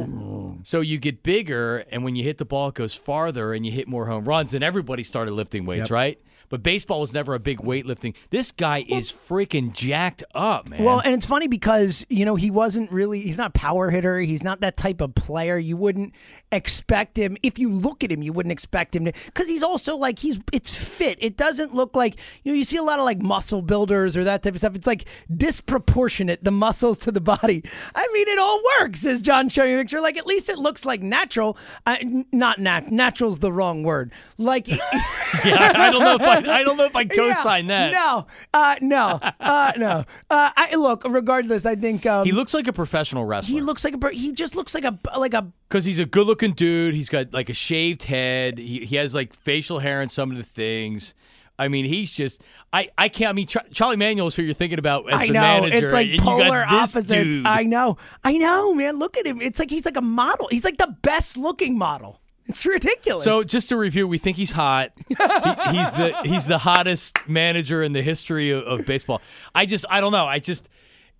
so 0.63 0.79
you 0.81 0.97
get 0.97 1.23
bigger, 1.23 1.79
and 1.91 2.03
when 2.03 2.15
you 2.15 2.23
hit 2.23 2.37
the 2.37 2.45
ball, 2.45 2.69
it 2.69 2.75
goes 2.75 2.93
farther, 2.93 3.53
and 3.53 3.65
you 3.65 3.71
hit 3.71 3.87
more 3.87 4.05
home 4.05 4.25
runs, 4.25 4.53
and 4.53 4.63
everybody 4.63 5.01
started 5.03 5.31
lifting 5.31 5.65
weights, 5.65 5.85
Yep. 5.85 5.91
right? 5.91 6.19
But 6.51 6.61
baseball 6.61 6.99
was 6.99 7.13
never 7.13 7.33
a 7.33 7.39
big 7.39 7.59
weightlifting. 7.59 8.13
This 8.29 8.51
guy 8.51 8.85
is 8.87 9.09
freaking 9.09 9.71
jacked 9.71 10.21
up, 10.35 10.69
man. 10.69 10.83
Well, 10.83 10.99
and 10.99 11.13
it's 11.15 11.25
funny 11.25 11.47
because 11.47 12.05
you 12.09 12.25
know 12.25 12.35
he 12.35 12.51
wasn't 12.51 12.91
really 12.91 13.21
he's 13.21 13.37
not 13.37 13.51
a 13.55 13.59
power 13.59 13.89
hitter. 13.89 14.19
He's 14.19 14.43
not 14.43 14.59
that 14.59 14.75
type 14.75 14.99
of 14.99 15.15
player. 15.15 15.57
You 15.57 15.77
wouldn't 15.77 16.13
expect 16.51 17.17
him 17.17 17.37
if 17.41 17.57
you 17.57 17.71
look 17.71 18.03
at 18.03 18.11
him. 18.11 18.21
You 18.21 18.33
wouldn't 18.33 18.51
expect 18.51 18.95
him 18.95 19.05
to 19.05 19.13
because 19.25 19.47
he's 19.47 19.63
also 19.63 19.95
like 19.95 20.19
he's 20.19 20.39
it's 20.51 20.73
fit. 20.73 21.17
It 21.21 21.37
doesn't 21.37 21.73
look 21.73 21.95
like 21.95 22.17
you 22.43 22.51
know 22.51 22.57
you 22.57 22.65
see 22.65 22.77
a 22.77 22.83
lot 22.83 22.99
of 22.99 23.05
like 23.05 23.21
muscle 23.21 23.61
builders 23.61 24.17
or 24.17 24.25
that 24.25 24.43
type 24.43 24.53
of 24.53 24.59
stuff. 24.59 24.75
It's 24.75 24.87
like 24.87 25.05
disproportionate 25.33 26.43
the 26.43 26.51
muscles 26.51 26.97
to 26.99 27.13
the 27.13 27.21
body. 27.21 27.63
I 27.95 28.09
mean, 28.13 28.27
it 28.27 28.39
all 28.39 28.61
works 28.79 29.05
as 29.05 29.21
John 29.21 29.47
showed 29.47 29.65
you 29.65 29.77
a 29.77 29.81
picture. 29.81 30.01
Like 30.01 30.17
at 30.17 30.27
least 30.27 30.49
it 30.49 30.57
looks 30.57 30.83
like 30.83 31.01
natural. 31.01 31.57
Uh, 31.85 31.95
not 32.33 32.59
nat. 32.59 32.91
Natural's 32.91 33.39
the 33.39 33.53
wrong 33.53 33.83
word. 33.83 34.11
Like. 34.37 34.67
yeah, 35.45 35.71
I, 35.75 35.87
I 35.87 35.91
don't 35.91 36.01
know 36.01 36.15
if 36.15 36.21
I, 36.21 36.40
I 36.49 36.63
don't 36.63 36.77
know 36.77 36.85
if 36.85 36.95
I 36.95 37.05
co-sign 37.05 37.67
Yeah, 37.69 37.89
that. 37.89 37.91
No, 37.93 38.27
uh, 38.53 38.75
no, 38.81 39.19
uh, 39.39 39.71
no. 39.77 40.05
Uh, 40.29 40.49
I, 40.55 40.75
look, 40.75 41.03
regardless, 41.05 41.65
I 41.65 41.75
think 41.75 42.05
um, 42.05 42.25
He 42.25 42.31
looks 42.31 42.53
like 42.53 42.67
a 42.67 42.73
professional 42.73 43.25
wrestler. 43.25 43.53
he 43.53 43.61
looks 43.61 43.83
like 43.83 43.95
a. 44.01 44.09
He 44.11 44.31
just 44.33 44.55
looks 44.55 44.73
like 44.73 44.85
a 44.85 44.97
like 45.17 45.33
a. 45.33 45.51
because 45.69 45.85
he's 45.85 45.99
a 45.99 46.05
good-looking 46.05 46.53
dude. 46.53 46.93
He's 46.95 47.09
got 47.09 47.33
like 47.33 47.49
a 47.49 47.53
shaved 47.53 48.03
head. 48.03 48.57
He, 48.57 48.85
he 48.85 48.95
has 48.97 49.13
like 49.13 49.35
facial 49.35 49.79
hair 49.79 50.01
and 50.01 50.09
some 50.11 50.31
of 50.31 50.37
the 50.37 50.43
things. 50.43 51.13
I 51.59 51.67
mean, 51.67 51.85
he's 51.85 52.11
just 52.11 52.41
I 52.73 52.89
I 52.97 53.07
can't. 53.09 53.29
I 53.29 53.33
mean, 53.33 53.45
Char- 53.45 53.65
Charlie 53.71 53.97
Manuel 53.97 54.27
is 54.27 54.35
who 54.35 54.41
you're 54.41 54.53
thinking 54.55 54.79
about 54.79 55.07
as 55.11 55.21
I 55.21 55.27
the 55.27 55.33
know 55.33 55.41
manager. 55.41 55.75
it's 55.85 55.93
like 55.93 56.07
and 56.09 56.19
polar 56.19 56.63
opposites. 56.67 57.35
dude. 57.35 57.45
I 57.45 57.63
know, 57.63 57.97
I 58.23 58.37
know, 58.37 58.73
man. 58.73 58.97
Look 58.97 59.15
at 59.17 59.27
him. 59.27 59.41
It's 59.41 59.59
like 59.59 59.69
he's 59.69 59.85
like 59.85 59.97
a 59.97 60.01
model. 60.01 60.47
He's 60.49 60.63
like 60.63 60.77
the 60.77 60.95
best 61.03 61.37
looking 61.37 61.77
model. 61.77 62.20
It's 62.47 62.65
ridiculous. 62.65 63.23
So 63.23 63.43
just 63.43 63.69
to 63.69 63.77
review, 63.77 64.07
we 64.07 64.17
think 64.17 64.35
he's 64.37 64.51
hot. 64.51 64.91
He- 65.07 65.15
he's 65.77 65.91
the 65.93 66.15
he's 66.23 66.47
the 66.47 66.57
hottest 66.57 67.17
manager 67.27 67.81
in 67.83 67.93
the 67.93 68.01
history 68.01 68.51
of, 68.51 68.63
of 68.63 68.85
baseball. 68.85 69.21
I 69.55 69.65
just 69.65 69.85
I 69.89 70.01
don't 70.01 70.11
know. 70.11 70.25
I 70.25 70.39
just 70.39 70.67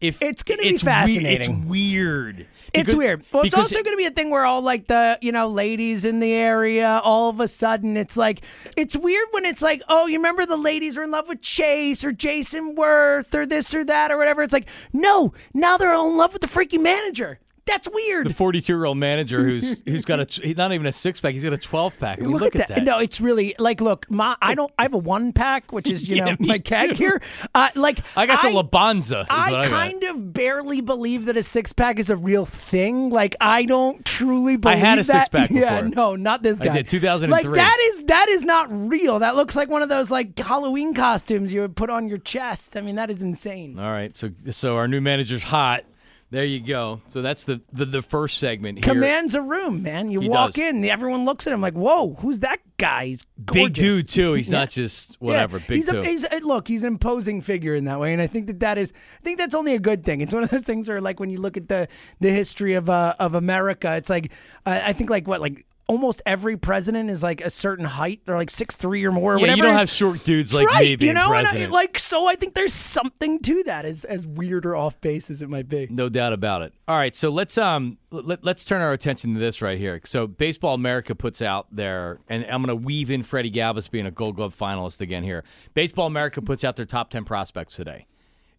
if 0.02 0.22
It's 0.22 0.44
gonna 0.44 0.64
be 0.64 0.72
we- 0.74 0.78
fascinating. 0.78 1.40
it's 1.62 1.66
weird. 1.70 2.48
It's 2.74 2.96
weird. 2.96 3.24
Well, 3.34 3.44
it's 3.44 3.54
also 3.54 3.76
going 3.84 3.94
to 3.94 3.98
be 3.98 4.06
a 4.06 4.12
thing 4.12 4.30
where 4.30 4.46
all 4.46 4.62
like 4.62 4.88
the 4.88 5.18
you 5.22 5.34
know 5.34 5.50
ladies 5.50 6.06
in 6.06 6.22
the 6.22 6.32
area, 6.32 7.02
all 7.04 7.30
of 7.30 7.42
a 7.42 7.48
sudden, 7.50 7.98
it's 7.98 8.16
like 8.16 8.44
it's 8.78 8.96
weird 8.96 9.28
when 9.32 9.44
it's 9.44 9.62
like, 9.62 9.82
oh, 9.90 10.08
you 10.08 10.18
remember 10.18 10.46
the 10.46 10.56
ladies 10.56 10.96
were 10.96 11.04
in 11.04 11.12
love 11.12 11.28
with 11.28 11.42
Chase 11.42 12.06
or 12.06 12.14
Jayson 12.14 12.76
Werth 12.78 13.34
or 13.34 13.46
this 13.46 13.74
or 13.74 13.84
that 13.84 14.10
or 14.10 14.18
whatever. 14.18 14.42
It's 14.42 14.54
like, 14.54 14.70
no, 14.94 15.34
now 15.54 15.78
they're 15.78 15.92
all 15.92 16.10
in 16.12 16.18
love 16.18 16.32
with 16.32 16.42
the 16.42 16.48
freaking 16.48 16.82
manager. 16.82 17.40
That's 17.66 17.88
weird. 17.92 18.28
the 18.28 18.34
42 18.34 18.74
year 18.74 18.86
old 18.86 18.98
manager 18.98 19.44
who's 19.44 19.80
who's 19.86 20.04
got 20.04 20.20
a 20.20 20.42
he's 20.42 20.58
not 20.58 20.74
even 20.74 20.88
a 20.88 20.92
six 20.92 21.20
pack, 21.20 21.34
he's 21.34 21.44
got 21.44 21.54
a 21.54 21.58
12 21.58 22.00
pack. 22.00 22.20
I 22.20 22.24
mean, 22.24 22.32
look, 22.38 22.56
at, 22.56 22.68
that. 22.68 22.84
No, 22.84 23.00
it's 23.00 23.22
really 23.22 23.56
like 23.60 23.82
look, 23.82 24.10
my 24.10 24.36
I 24.42 24.56
don't 24.56 24.72
I 24.80 24.84
have 24.84 24.94
a 24.94 24.98
one 24.98 25.32
pack, 25.32 25.72
which 25.72 25.90
is 25.90 26.10
you 26.10 26.16
Yeah, 26.22 26.26
know 26.26 26.36
my 26.40 26.58
too. 26.58 26.94
here. 26.96 27.22
Uh, 27.56 27.70
like 27.76 28.00
I 28.18 28.26
got 28.26 28.42
the 28.42 28.50
Labanza. 28.50 29.26
I 29.30 29.56
I 29.56 29.68
kind 29.68 30.04
of 30.04 30.34
barely 30.34 30.82
believe 30.82 31.26
that 31.26 31.38
a 31.38 31.44
six 31.44 31.72
pack 31.72 32.00
is 32.00 32.10
a 32.10 32.16
real 32.16 32.46
thing. 32.46 33.10
Like 33.10 33.36
I 33.40 33.66
don't 33.66 34.04
truly 34.06 34.58
believe. 34.58 34.78
I 34.78 34.80
had 34.80 35.00
a 35.00 35.04
that. 35.04 35.32
six-pack 35.32 35.50
Yeah, 35.52 35.82
no, 35.82 36.16
not 36.16 36.44
this 36.44 36.60
I 36.62 36.66
guy. 36.66 36.74
did, 36.78 36.88
2003. 36.88 37.32
Like 37.50 37.56
that 37.56 37.78
is 37.92 38.06
that 38.06 38.28
is 38.30 38.44
not 38.44 38.68
real. 38.72 39.20
That 39.20 39.36
looks 39.36 39.56
like 39.56 39.70
one 39.70 39.82
of 39.82 39.90
those 39.90 40.10
like 40.12 40.38
Halloween 40.38 40.94
costumes 40.94 41.54
you 41.54 41.62
would 41.62 41.76
put 41.76 41.90
on 41.90 42.08
your 42.10 42.18
chest. 42.18 42.76
I 42.76 42.82
mean, 42.82 42.96
that 42.96 43.10
is 43.10 43.22
insane. 43.22 43.78
All 43.80 43.92
right, 43.92 44.16
so 44.16 44.32
so 44.50 44.76
our 44.78 44.88
new 44.88 45.00
manager's 45.02 45.44
hot. 45.44 45.84
There 46.32 46.46
you 46.46 46.62
go. 46.62 47.02
So 47.08 47.22
that's 47.22 47.44
the 47.44 47.60
the, 47.74 47.86
the 47.86 48.02
first 48.02 48.38
segment 48.38 48.78
here. 48.84 48.94
Commands 48.94 49.36
a 49.36 49.42
room, 49.42 49.84
man. 49.84 50.10
You 50.10 50.22
He 50.22 50.30
walk 50.30 50.54
does. 50.54 50.64
in, 50.74 50.86
everyone 50.86 51.26
looks 51.26 51.46
at 51.46 51.52
him 51.52 51.60
like, 51.60 51.74
"Whoa, 51.74 52.14
who's 52.16 52.40
that 52.40 52.60
guy? 52.78 53.08
He's 53.08 53.28
gorgeous. 53.46 53.66
Big 53.66 53.74
dude 53.74 54.08
too. 54.10 54.34
He's 54.34 54.50
Yeah. 54.50 54.60
not 54.60 54.70
just 54.70 55.16
whatever. 55.20 55.58
Yeah, 55.58 55.64
Big 55.68 55.76
he's 55.76 55.90
too. 55.90 56.00
A, 56.00 56.06
he's 56.06 56.24
a, 56.24 56.40
look, 56.40 56.70
he's 56.70 56.86
an 56.86 56.94
imposing 56.94 57.42
figure 57.42 57.76
in 57.76 57.84
that 57.86 58.00
way, 58.00 58.14
and 58.14 58.22
I 58.22 58.28
think 58.28 58.48
that 58.48 58.62
that 58.62 58.78
is, 58.78 58.94
I 59.20 59.24
think 59.24 59.40
that's 59.40 59.54
only 59.54 59.76
a 59.76 59.80
good 59.80 60.06
thing. 60.06 60.22
It's 60.22 60.34
one 60.34 60.44
of 60.44 60.50
those 60.50 60.64
things 60.64 60.88
where, 60.88 61.02
like, 61.02 61.20
when 61.20 61.30
you 61.30 61.40
look 61.42 61.58
at 61.58 61.68
the 61.68 61.90
the 62.22 62.32
history 62.32 62.76
of 62.76 62.90
uh, 62.90 63.14
of 63.20 63.36
America, 63.36 63.94
it's 63.98 64.10
like 64.10 64.32
uh, 64.66 64.80
I 64.86 64.94
think 64.94 65.10
like 65.10 65.28
what 65.28 65.42
like 65.42 65.66
almost 65.92 66.22
every 66.26 66.56
president 66.56 67.10
is 67.10 67.22
like 67.22 67.42
a 67.42 67.50
certain 67.50 67.84
height. 67.84 68.22
They're 68.26 68.38
like 68.38 68.50
six 68.50 68.78
three 68.78 69.04
or 69.04 69.12
more. 69.12 69.34
or 69.34 69.38
yeah, 69.38 69.42
whatever. 69.42 69.58
you 69.58 69.64
don't 69.64 69.74
have 69.74 69.90
short 69.90 70.24
dudes 70.24 70.54
like 70.54 70.68
right, 70.68 70.82
me 70.82 70.96
being 70.96 71.10
you 71.10 71.14
know, 71.14 71.34
and 71.34 71.48
I, 71.48 71.50
president. 71.50 71.72
like 71.74 72.00
so. 72.00 72.28
I 72.28 72.36
think 72.36 72.54
there's 72.54 72.74
something 72.74 73.40
to 73.40 73.64
that, 73.64 73.86
as 73.86 74.06
as 74.06 74.26
weird 74.26 74.66
or 74.66 74.78
off 74.78 75.00
base 75.02 75.30
as 75.30 75.42
it 75.42 75.50
might 75.50 75.68
be. 75.68 75.88
No 75.90 76.08
doubt 76.08 76.32
about 76.32 76.62
it. 76.62 76.74
All 76.88 76.96
right, 76.96 77.14
so 77.14 77.30
let's 77.30 77.58
um 77.58 77.98
let, 78.10 78.44
let's 78.44 78.64
turn 78.64 78.82
our 78.82 78.94
attention 78.94 79.34
to 79.34 79.40
this 79.40 79.62
right 79.62 79.78
here. 79.78 80.00
So 80.06 80.28
Baseball 80.28 80.76
America 80.76 81.14
puts 81.14 81.42
out 81.42 81.68
their 81.76 82.20
and 82.30 82.46
I'm 82.46 82.64
going 82.64 82.68
to 82.68 82.76
weave 82.76 83.12
in 83.12 83.22
Freddie 83.24 83.52
Galvis 83.52 83.92
being 83.92 84.06
a 84.06 84.12
Gold 84.12 84.38
Glove 84.38 84.56
finalist 84.58 85.02
again 85.02 85.24
here. 85.24 85.44
Baseball 85.74 86.08
America 86.08 86.42
puts 86.42 86.64
out 86.64 86.78
their 86.78 86.86
top 86.86 87.10
10 87.10 87.26
prospects 87.26 87.76
today. 87.76 88.06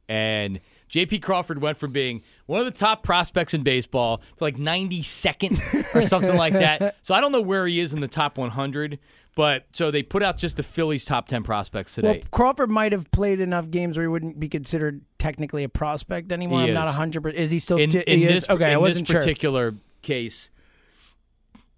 And 0.08 0.60
JP 0.90 1.22
Crawford 1.22 1.62
went 1.62 1.78
from 1.78 1.92
being 1.92 2.22
one 2.52 2.60
of 2.60 2.66
the 2.66 2.78
top 2.78 3.02
prospects 3.02 3.54
in 3.54 3.62
baseball 3.62 4.18
to 4.18 4.44
like 4.44 4.56
92nd 4.56 5.94
or 5.94 6.02
something 6.02 6.36
like 6.36 6.52
that. 6.52 6.96
So 7.02 7.14
I 7.14 7.20
don't 7.20 7.32
know 7.32 7.40
where 7.40 7.66
he 7.66 7.80
is 7.80 7.92
in 7.92 8.00
the 8.00 8.08
top 8.08 8.36
100, 8.38 8.98
but 9.34 9.64
so 9.72 9.90
they 9.90 10.02
put 10.02 10.22
out 10.22 10.36
just 10.36 10.56
the 10.56 10.62
Phillies 10.62 11.04
top 11.04 11.26
10 11.26 11.42
prospects 11.42 11.94
today. 11.94 12.20
Well. 12.20 12.28
Crawford 12.30 12.70
might 12.70 12.92
have 12.92 13.10
played 13.10 13.40
enough 13.40 13.70
games 13.70 13.96
where 13.96 14.04
he 14.04 14.08
wouldn't 14.08 14.38
be 14.38 14.48
considered 14.48 15.00
technically 15.18 15.64
a 15.64 15.68
prospect 15.68 16.30
anymore. 16.30 16.62
He 16.62 16.68
I'm 16.68 16.74
not 16.74 16.88
is. 16.88 16.94
hundred. 16.94 17.22
percent 17.22 17.40
Is 17.40 17.50
he 17.50 17.58
still? 17.58 17.78
in, 17.78 17.90
t- 17.90 18.00
in 18.06 18.18
he 18.18 18.26
this 18.26 18.44
is? 18.44 18.50
Okay, 18.50 18.68
in 18.68 18.74
I 18.74 18.76
wasn't 18.76 19.08
this 19.08 19.12
sure. 19.12 19.20
particular 19.20 19.74
case. 20.02 20.50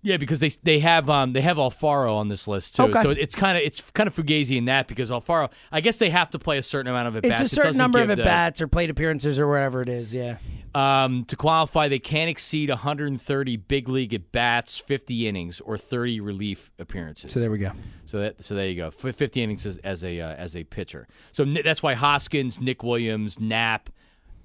Yeah, 0.04 0.18
because 0.18 0.38
they 0.38 0.50
they 0.62 0.80
have 0.80 1.08
um 1.08 1.32
they 1.32 1.40
have 1.40 1.56
Alfaro 1.56 2.14
on 2.14 2.28
this 2.28 2.46
list 2.46 2.76
too, 2.76 2.82
Okay. 2.84 3.02
so 3.02 3.10
it's 3.10 3.34
kind 3.34 3.56
of 3.56 3.64
it's 3.64 3.80
kind 3.92 4.06
of 4.06 4.14
fugazi 4.14 4.58
in 4.58 4.66
that 4.66 4.86
because 4.86 5.10
Alfaro, 5.10 5.50
I 5.72 5.80
guess 5.80 5.96
they 5.96 6.10
have 6.10 6.28
to 6.30 6.38
play 6.38 6.58
a 6.58 6.62
certain 6.62 6.90
amount 6.90 7.08
of 7.08 7.16
at 7.16 7.22
bats. 7.22 7.40
It's 7.40 7.52
a 7.52 7.54
certain 7.54 7.68
doesn't 7.70 7.78
number 7.78 8.00
of 8.00 8.10
at 8.10 8.18
bats 8.18 8.60
or 8.60 8.68
plate 8.68 8.90
appearances 8.90 9.38
or 9.38 9.48
whatever 9.48 9.80
it 9.80 9.88
is. 9.88 10.12
Yeah. 10.12 10.36
Um, 10.74 11.24
to 11.26 11.36
qualify, 11.36 11.88
they 11.88 11.98
can't 12.00 12.28
exceed 12.28 12.68
130 12.68 13.56
big 13.56 13.88
league 13.88 14.12
at 14.12 14.30
bats, 14.32 14.76
50 14.76 15.26
innings, 15.28 15.60
or 15.60 15.78
30 15.78 16.20
relief 16.20 16.70
appearances. 16.78 17.32
So 17.32 17.40
there 17.40 17.50
we 17.50 17.58
go. 17.58 17.70
So 18.04 18.18
that 18.18 18.44
so 18.44 18.54
there 18.54 18.68
you 18.68 18.76
go. 18.76 18.90
50 18.90 19.42
innings 19.42 19.64
as, 19.64 19.78
as 19.78 20.04
a 20.04 20.20
uh, 20.20 20.34
as 20.34 20.54
a 20.54 20.64
pitcher. 20.64 21.08
So 21.32 21.44
that's 21.46 21.82
why 21.82 21.94
Hoskins, 21.94 22.60
Nick 22.60 22.82
Williams, 22.82 23.40
Knapp, 23.40 23.88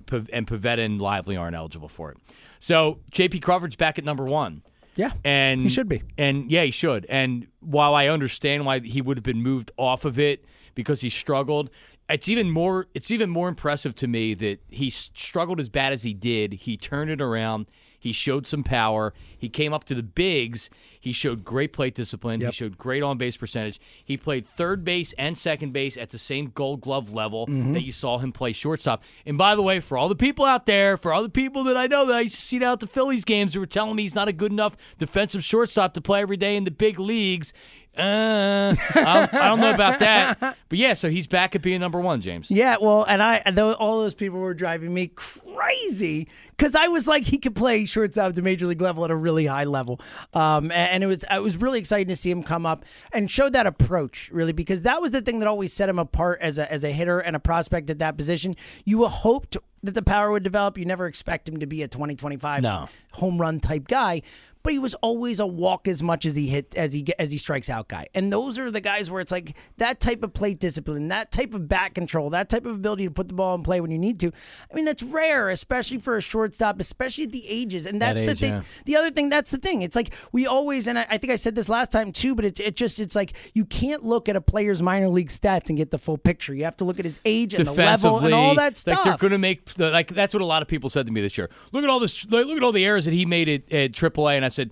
P- 0.06 0.26
and 0.32 0.48
Pivetta 0.48 0.86
and 0.86 1.02
Lively 1.02 1.36
aren't 1.36 1.56
eligible 1.58 1.90
for 1.90 2.12
it. 2.12 2.18
So 2.60 3.00
JP 3.12 3.42
Crawford's 3.42 3.76
back 3.76 3.98
at 3.98 4.06
number 4.06 4.24
one. 4.26 4.62
Yeah. 5.00 5.12
And 5.24 5.62
He 5.62 5.70
should 5.70 5.88
be. 5.88 6.04
And 6.18 6.52
yeah, 6.52 6.64
he 6.64 6.72
should. 6.72 7.06
And 7.08 7.48
while 7.62 7.96
I 7.96 8.08
understand 8.08 8.66
why 8.66 8.82
he 8.82 9.02
would 9.02 9.16
have 9.16 9.24
been 9.24 9.42
moved 9.42 9.72
off 9.78 10.04
of 10.04 10.20
it 10.20 10.44
because 10.76 11.00
he 11.00 11.10
struggled, 11.10 11.70
it's 12.10 12.28
even 12.28 12.52
more 12.52 12.88
it's 12.94 13.10
even 13.10 13.30
more 13.30 13.48
impressive 13.48 13.96
to 13.96 14.08
me 14.08 14.34
that 14.34 14.60
he 14.68 14.90
struggled 14.90 15.62
as 15.62 15.70
bad 15.70 15.94
as 15.94 16.04
he 16.04 16.14
did. 16.14 16.52
He 16.52 16.76
turned 16.76 17.10
it 17.10 17.22
around. 17.22 17.68
He 18.00 18.14
showed 18.14 18.48
some 18.48 18.64
power. 18.64 19.14
He 19.38 19.50
came 19.50 19.74
up 19.74 19.84
to 19.86 19.96
the 19.96 20.04
bigs. 20.04 20.70
He 21.00 21.12
showed 21.12 21.44
great 21.44 21.74
plate 21.74 21.96
discipline. 21.96 22.40
He 22.42 22.46
showed 22.52 22.78
great 22.78 23.04
on 23.04 23.18
base 23.18 23.38
percentage. 23.38 23.80
He 24.04 24.16
played 24.18 24.46
third 24.46 24.84
base 24.86 25.14
and 25.18 25.38
second 25.38 25.74
base 25.74 25.98
at 25.98 26.10
the 26.10 26.18
same 26.18 26.52
gold 26.56 26.82
glove 26.82 27.14
level 27.14 27.48
Mm-hmm. 27.48 27.74
that 27.74 27.84
you 27.84 27.92
saw 27.92 28.18
him 28.20 28.32
play 28.32 28.52
shortstop. 28.54 29.04
And 29.26 29.38
by 29.38 29.56
the 29.56 29.62
way, 29.62 29.80
for 29.80 29.98
all 29.98 30.10
the 30.10 30.16
people 30.16 30.46
out 30.46 30.66
there, 30.66 30.98
for 30.98 31.14
all 31.14 31.24
the 31.24 31.30
people 31.30 31.64
that 31.66 31.78
I 31.78 31.88
know 31.88 32.06
that 32.08 32.16
I 32.16 32.22
used 32.22 32.36
to 32.36 32.42
see 32.42 32.58
out 32.64 32.74
at 32.74 32.80
the 32.82 32.88
Phillies 32.88 33.24
games 33.26 33.54
who 33.54 33.60
were 33.60 33.66
telling 33.66 33.96
me 33.96 34.04
he's 34.04 34.16
not 34.16 34.28
a 34.28 34.34
good 34.34 34.52
enough 34.52 34.76
defensive 34.98 35.44
shortstop 35.44 35.94
to 35.94 36.02
play 36.02 36.22
every 36.22 36.38
day 36.38 36.56
in 36.56 36.64
the 36.66 36.72
big 36.72 37.00
leagues, 37.00 37.54
uh, 37.98 38.76
I, 38.96 39.02
don't, 39.04 39.34
I 39.34 39.48
don't 39.50 39.60
know 39.60 39.74
about 39.74 40.00
that. 40.00 40.40
But 40.70 40.78
yeah, 40.78 40.94
so 40.94 41.10
he's 41.10 41.28
back 41.28 41.56
at 41.56 41.62
being 41.62 41.80
number 41.82 42.00
one, 42.00 42.22
James. 42.22 42.50
Yeah, 42.52 42.78
well, 42.80 43.04
and 43.04 43.22
I 43.24 43.42
though 43.52 43.74
all 43.74 44.00
those 44.00 44.16
people 44.16 44.40
were 44.40 44.54
driving 44.54 44.94
me 44.94 45.08
crazy 45.08 46.28
because 46.52 46.76
I 46.76 46.88
was 46.88 47.08
like 47.08 47.26
he 47.26 47.38
could 47.40 47.56
play 47.56 47.86
shortstop 47.86 48.34
to 48.34 48.42
major 48.42 48.68
league 48.68 48.82
level 48.82 49.04
at 49.06 49.12
a 49.12 49.16
really 49.16 49.46
high 49.48 49.64
level, 49.66 50.00
um, 50.34 50.66
and, 50.66 50.74
and 50.92 51.04
it 51.04 51.08
was 51.08 51.26
I 51.30 51.40
was 51.40 51.58
really 51.58 51.80
excited 51.80 52.08
to 52.10 52.16
see 52.16 52.30
him 52.32 52.44
come 52.44 52.66
up 52.66 52.86
and 53.12 53.30
show 53.30 53.50
that 53.50 53.66
approach 53.68 54.30
really 54.32 54.54
because 54.54 54.84
that 54.84 55.02
was 55.02 55.12
the 55.12 55.22
thing 55.22 55.40
that 55.40 55.48
always 55.48 55.74
set 55.74 55.90
him 55.90 56.00
apart 56.00 56.40
as 56.42 56.58
a 56.60 56.72
as 56.72 56.84
a 56.84 56.92
hitter 56.92 57.20
and 57.20 57.36
a 57.36 57.40
prospect 57.40 57.90
at 57.90 58.00
that 58.00 58.16
position. 58.18 58.54
You 58.86 59.06
hoped 59.08 59.58
that 59.82 59.94
the 59.94 60.02
power 60.02 60.30
would 60.32 60.44
develop. 60.44 60.78
You 60.78 60.86
never 60.86 61.08
expect 61.08 61.48
him 61.48 61.60
to 61.62 61.66
be 61.66 61.82
a 61.84 61.88
2025 61.88 62.62
No. 62.62 62.90
home 63.14 63.40
run 63.40 63.60
type 63.62 63.88
guy, 63.88 64.22
but 64.64 64.74
he 64.74 64.80
was 64.80 64.94
always 64.96 65.40
a 65.40 65.48
walk 65.48 65.88
as 65.88 66.04
much 66.04 66.26
as 66.26 66.36
he 66.36 66.48
hit 66.48 66.76
as 66.76 66.94
he 66.94 67.06
as 67.18 67.32
he 67.32 67.38
strikes 67.38 67.70
out 67.70 67.88
guy. 67.88 68.08
And 68.14 68.32
those 68.32 68.60
are 68.60 68.70
the 68.70 68.82
guys 68.82 69.10
where 69.10 69.22
it's 69.22 69.32
like 69.32 69.56
that 69.78 70.00
type 70.00 70.24
of 70.24 70.34
plate 70.34 70.60
discipline, 70.60 71.08
that 71.10 71.32
type 71.32 71.54
of 71.54 71.68
bat 71.68 71.96
control, 71.96 72.30
that 72.32 72.50
type 72.50 72.66
of 72.66 72.76
ability 72.76 73.06
to 73.06 73.12
put 73.12 73.30
the 73.30 73.34
ball 73.34 73.56
in 73.56 73.64
play 73.64 73.80
when 73.80 73.92
you 73.92 73.98
need 73.98 74.20
to. 74.20 74.32
I 74.72 74.76
mean, 74.76 74.86
that's 74.86 75.02
rare, 75.04 75.50
especially 75.50 76.00
for 76.00 76.18
a 76.18 76.22
shortstop, 76.22 76.80
especially 76.80 77.24
at 77.26 77.32
the 77.32 77.48
ages. 77.48 77.86
And 77.86 78.02
that's 78.02 78.22
the 78.22 78.32
age, 78.32 78.40
thing. 78.40 78.54
yeah. 78.54 78.64
The 78.86 78.96
other 78.98 79.12
thing, 79.12 79.30
that's 79.30 79.52
the 79.52 79.58
thing. 79.58 79.82
It's 79.82 79.96
like 79.96 80.14
we 80.32 80.46
always, 80.46 80.88
and 80.88 81.00
I, 81.00 81.08
I 81.10 81.18
think 81.18 81.32
I 81.32 81.36
said 81.36 81.56
this 81.56 81.70
last 81.70 81.92
time 81.92 82.12
too, 82.12 82.36
but 82.36 82.44
it, 82.44 82.60
it 82.60 82.76
just 82.76 83.00
it's 83.00 83.16
like 83.16 83.34
you 83.54 83.66
can't 83.66 84.04
look 84.04 84.28
at 84.28 84.36
a 84.36 84.42
player's 84.42 84.82
minor 84.82 85.08
league 85.08 85.30
stats 85.30 85.70
and 85.70 85.78
get 85.78 85.92
the 85.92 85.98
full 85.98 86.18
picture. 86.18 86.54
You 86.54 86.66
have 86.66 86.78
to 86.78 86.84
look 86.84 87.00
at 87.00 87.06
his 87.06 87.20
age 87.24 87.54
and 87.54 87.66
the 87.66 87.74
level 87.74 88.20
and 88.20 88.34
all 88.34 88.56
that 88.56 88.78
stuff. 88.78 88.98
Like 88.98 89.06
they're 89.06 89.30
going 89.30 89.32
to 89.32 89.38
make 89.38 89.66
the, 89.76 89.90
like 89.92 90.14
that's 90.14 90.34
what 90.34 90.42
a 90.42 90.46
lot 90.46 90.62
of 90.62 90.68
people 90.68 90.90
said 90.90 91.06
to 91.06 91.14
me 91.14 91.22
this 91.22 91.38
year. 91.38 91.50
Look 91.72 91.84
at 91.84 91.90
all 91.90 92.00
this. 92.00 92.26
Look 92.26 92.48
at 92.50 92.64
all 92.64 92.72
the 92.72 92.86
errors 92.86 93.06
that 93.06 93.14
he 93.14 93.26
made 93.26 93.48
at, 93.48 93.72
at 93.72 93.92
AAA, 93.94 94.36
and 94.36 94.46
I 94.46 94.49
said. 94.50 94.72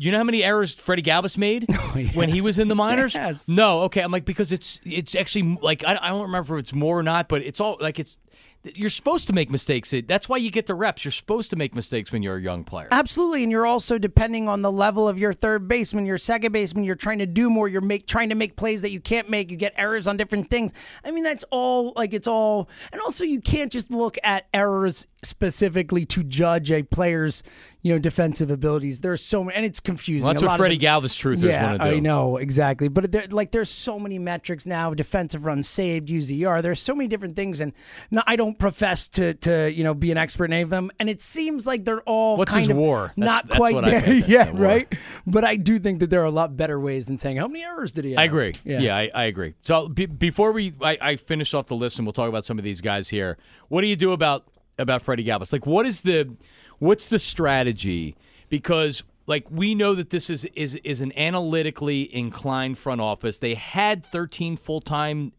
You 0.00 0.12
know 0.12 0.18
how 0.18 0.24
many 0.24 0.44
errors 0.44 0.76
Freddie 0.76 1.02
Galvis 1.02 1.36
made 1.36 1.66
oh, 1.72 2.04
when 2.14 2.28
he 2.28 2.40
was 2.40 2.60
in 2.60 2.68
the 2.68 2.76
minors? 2.76 3.14
Yes. 3.14 3.48
No, 3.48 3.80
okay. 3.80 4.00
I'm 4.00 4.12
like 4.12 4.24
because 4.24 4.52
it's 4.52 4.78
it's 4.84 5.16
actually 5.16 5.58
like 5.60 5.82
I, 5.84 5.98
I 6.00 6.10
don't 6.10 6.22
remember 6.22 6.56
if 6.56 6.62
it's 6.62 6.72
more 6.72 6.96
or 6.96 7.02
not, 7.02 7.28
but 7.28 7.42
it's 7.42 7.58
all 7.58 7.78
like 7.80 7.98
it's 7.98 8.16
you're 8.64 8.90
supposed 8.90 9.28
to 9.28 9.32
make 9.32 9.50
mistakes. 9.50 9.94
That's 10.06 10.28
why 10.28 10.38
you 10.38 10.50
get 10.50 10.66
the 10.66 10.74
reps. 10.74 11.04
You're 11.04 11.12
supposed 11.12 11.50
to 11.50 11.56
make 11.56 11.74
mistakes 11.74 12.10
when 12.10 12.22
you're 12.22 12.36
a 12.36 12.40
young 12.40 12.64
player. 12.64 12.88
Absolutely, 12.90 13.42
and 13.44 13.52
you're 13.52 13.66
also 13.66 13.98
depending 13.98 14.48
on 14.48 14.62
the 14.62 14.72
level 14.72 15.08
of 15.08 15.18
your 15.18 15.32
third 15.32 15.68
baseman, 15.68 16.06
your 16.06 16.18
second 16.18 16.52
baseman. 16.52 16.84
You're 16.84 16.96
trying 16.96 17.18
to 17.18 17.26
do 17.26 17.50
more. 17.50 17.68
You're 17.68 17.80
make 17.80 18.06
trying 18.06 18.30
to 18.30 18.34
make 18.34 18.56
plays 18.56 18.82
that 18.82 18.90
you 18.90 19.00
can't 19.00 19.30
make. 19.30 19.50
You 19.50 19.56
get 19.56 19.74
errors 19.76 20.08
on 20.08 20.16
different 20.16 20.50
things. 20.50 20.72
I 21.04 21.12
mean, 21.12 21.24
that's 21.24 21.44
all. 21.50 21.92
Like 21.94 22.12
it's 22.12 22.26
all, 22.26 22.68
and 22.92 23.00
also 23.00 23.24
you 23.24 23.40
can't 23.40 23.70
just 23.70 23.90
look 23.90 24.18
at 24.24 24.46
errors 24.52 25.06
specifically 25.22 26.04
to 26.06 26.22
judge 26.22 26.70
a 26.70 26.82
player's 26.82 27.42
you 27.82 27.92
know 27.92 27.98
defensive 27.98 28.50
abilities. 28.50 29.00
There's 29.00 29.22
so 29.22 29.44
many, 29.44 29.56
and 29.56 29.64
it's 29.64 29.80
confusing. 29.80 30.24
Well, 30.24 30.34
that's 30.34 30.42
A 30.42 30.46
what 30.46 30.56
Freddie 30.56 30.78
Galvis 30.78 31.16
truthers 31.16 31.42
yeah, 31.42 31.62
want 31.64 31.82
to 31.82 31.90
do. 31.90 31.96
I 31.96 32.00
know 32.00 32.36
exactly. 32.36 32.88
But 32.88 33.12
there, 33.12 33.26
like, 33.30 33.52
there's 33.52 33.70
so 33.70 33.98
many 33.98 34.18
metrics 34.18 34.66
now: 34.66 34.94
defensive 34.94 35.44
runs 35.44 35.68
saved, 35.68 36.08
UZR. 36.08 36.62
There's 36.62 36.80
so 36.80 36.94
many 36.94 37.08
different 37.08 37.36
things, 37.36 37.60
and 37.60 37.72
no, 38.10 38.22
I 38.26 38.36
don't 38.36 38.58
profess 38.58 39.06
to, 39.08 39.34
to 39.34 39.70
you 39.70 39.84
know, 39.84 39.94
be 39.94 40.10
an 40.10 40.18
expert 40.18 40.46
in 40.46 40.54
any 40.54 40.62
of 40.62 40.70
them. 40.70 40.90
And 40.98 41.08
it 41.08 41.20
seems 41.20 41.66
like 41.66 41.84
they're 41.84 42.02
all 42.02 42.36
What's 42.36 42.52
kind 42.52 42.62
his 42.62 42.70
of 42.70 42.76
war? 42.76 43.12
Not 43.16 43.46
that's 43.46 43.56
quite 43.56 43.74
what 43.74 43.84
there 43.84 44.12
yet, 44.28 44.54
the 44.54 44.60
right? 44.60 44.92
But 45.26 45.44
I 45.44 45.56
do 45.56 45.78
think 45.78 46.00
that 46.00 46.10
there 46.10 46.22
are 46.22 46.26
a 46.26 46.30
lot 46.30 46.56
better 46.56 46.80
ways 46.80 47.06
than 47.06 47.18
saying 47.18 47.36
how 47.36 47.46
many 47.46 47.64
errors 47.64 47.92
did 47.92 48.04
he 48.04 48.12
have. 48.12 48.20
I 48.20 48.24
agree. 48.24 48.54
Yeah. 48.64 48.80
Yeah, 48.80 48.96
I, 48.96 49.10
I 49.14 49.24
agree. 49.24 49.54
So 49.62 49.88
be, 49.88 50.06
before 50.06 50.52
we, 50.52 50.74
I, 50.80 50.98
I 51.00 51.16
finish 51.16 51.54
off 51.54 51.66
the 51.66 51.76
list 51.76 51.98
and 51.98 52.06
we'll 52.06 52.12
talk 52.12 52.28
about 52.28 52.44
some 52.44 52.58
of 52.58 52.64
these 52.64 52.80
guys 52.80 53.08
here. 53.08 53.38
What 53.68 53.82
do 53.82 53.86
you 53.86 53.96
do 53.96 54.12
about 54.12 54.44
about 54.78 55.02
Freddie 55.02 55.24
Galvis? 55.24 55.52
Like, 55.52 55.66
what 55.66 55.86
is 55.86 56.02
the, 56.02 56.36
what's 56.78 57.08
the 57.08 57.18
strategy? 57.18 58.16
Because 58.48 59.02
like 59.26 59.46
we 59.50 59.74
know 59.74 59.94
that 59.94 60.10
this 60.10 60.30
is 60.30 60.44
is 60.46 60.76
is 60.76 61.00
an 61.00 61.16
analytically 61.16 62.14
inclined 62.14 62.78
front 62.78 63.00
office. 63.00 63.38
They 63.38 63.54
had 63.54 64.04
13 64.04 64.56
full 64.56 64.80
time 64.80 65.32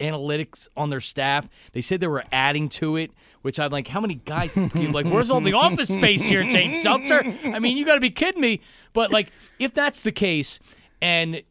analytics 0.00 0.68
on 0.76 0.90
their 0.90 1.00
staff. 1.00 1.48
They 1.72 1.80
said 1.80 2.00
they 2.00 2.06
were 2.06 2.24
adding 2.32 2.68
to 2.70 2.96
it, 2.96 3.12
which 3.42 3.60
I'm 3.60 3.70
like, 3.70 3.88
how 3.88 4.00
many 4.00 4.16
guys? 4.16 4.56
like, 4.56 5.06
where's 5.06 5.30
all 5.30 5.40
the 5.40 5.52
office 5.54 5.88
space 5.88 6.28
here, 6.28 6.42
James 6.42 6.82
Seltzer? 6.82 7.24
I 7.44 7.58
mean, 7.58 7.76
you 7.76 7.84
got 7.84 7.94
to 7.94 8.00
be 8.00 8.10
kidding 8.10 8.40
me. 8.40 8.60
But 8.92 9.12
like, 9.12 9.30
if 9.58 9.72
that's 9.72 10.02
the 10.02 10.12
case, 10.12 10.58
and 11.00 11.42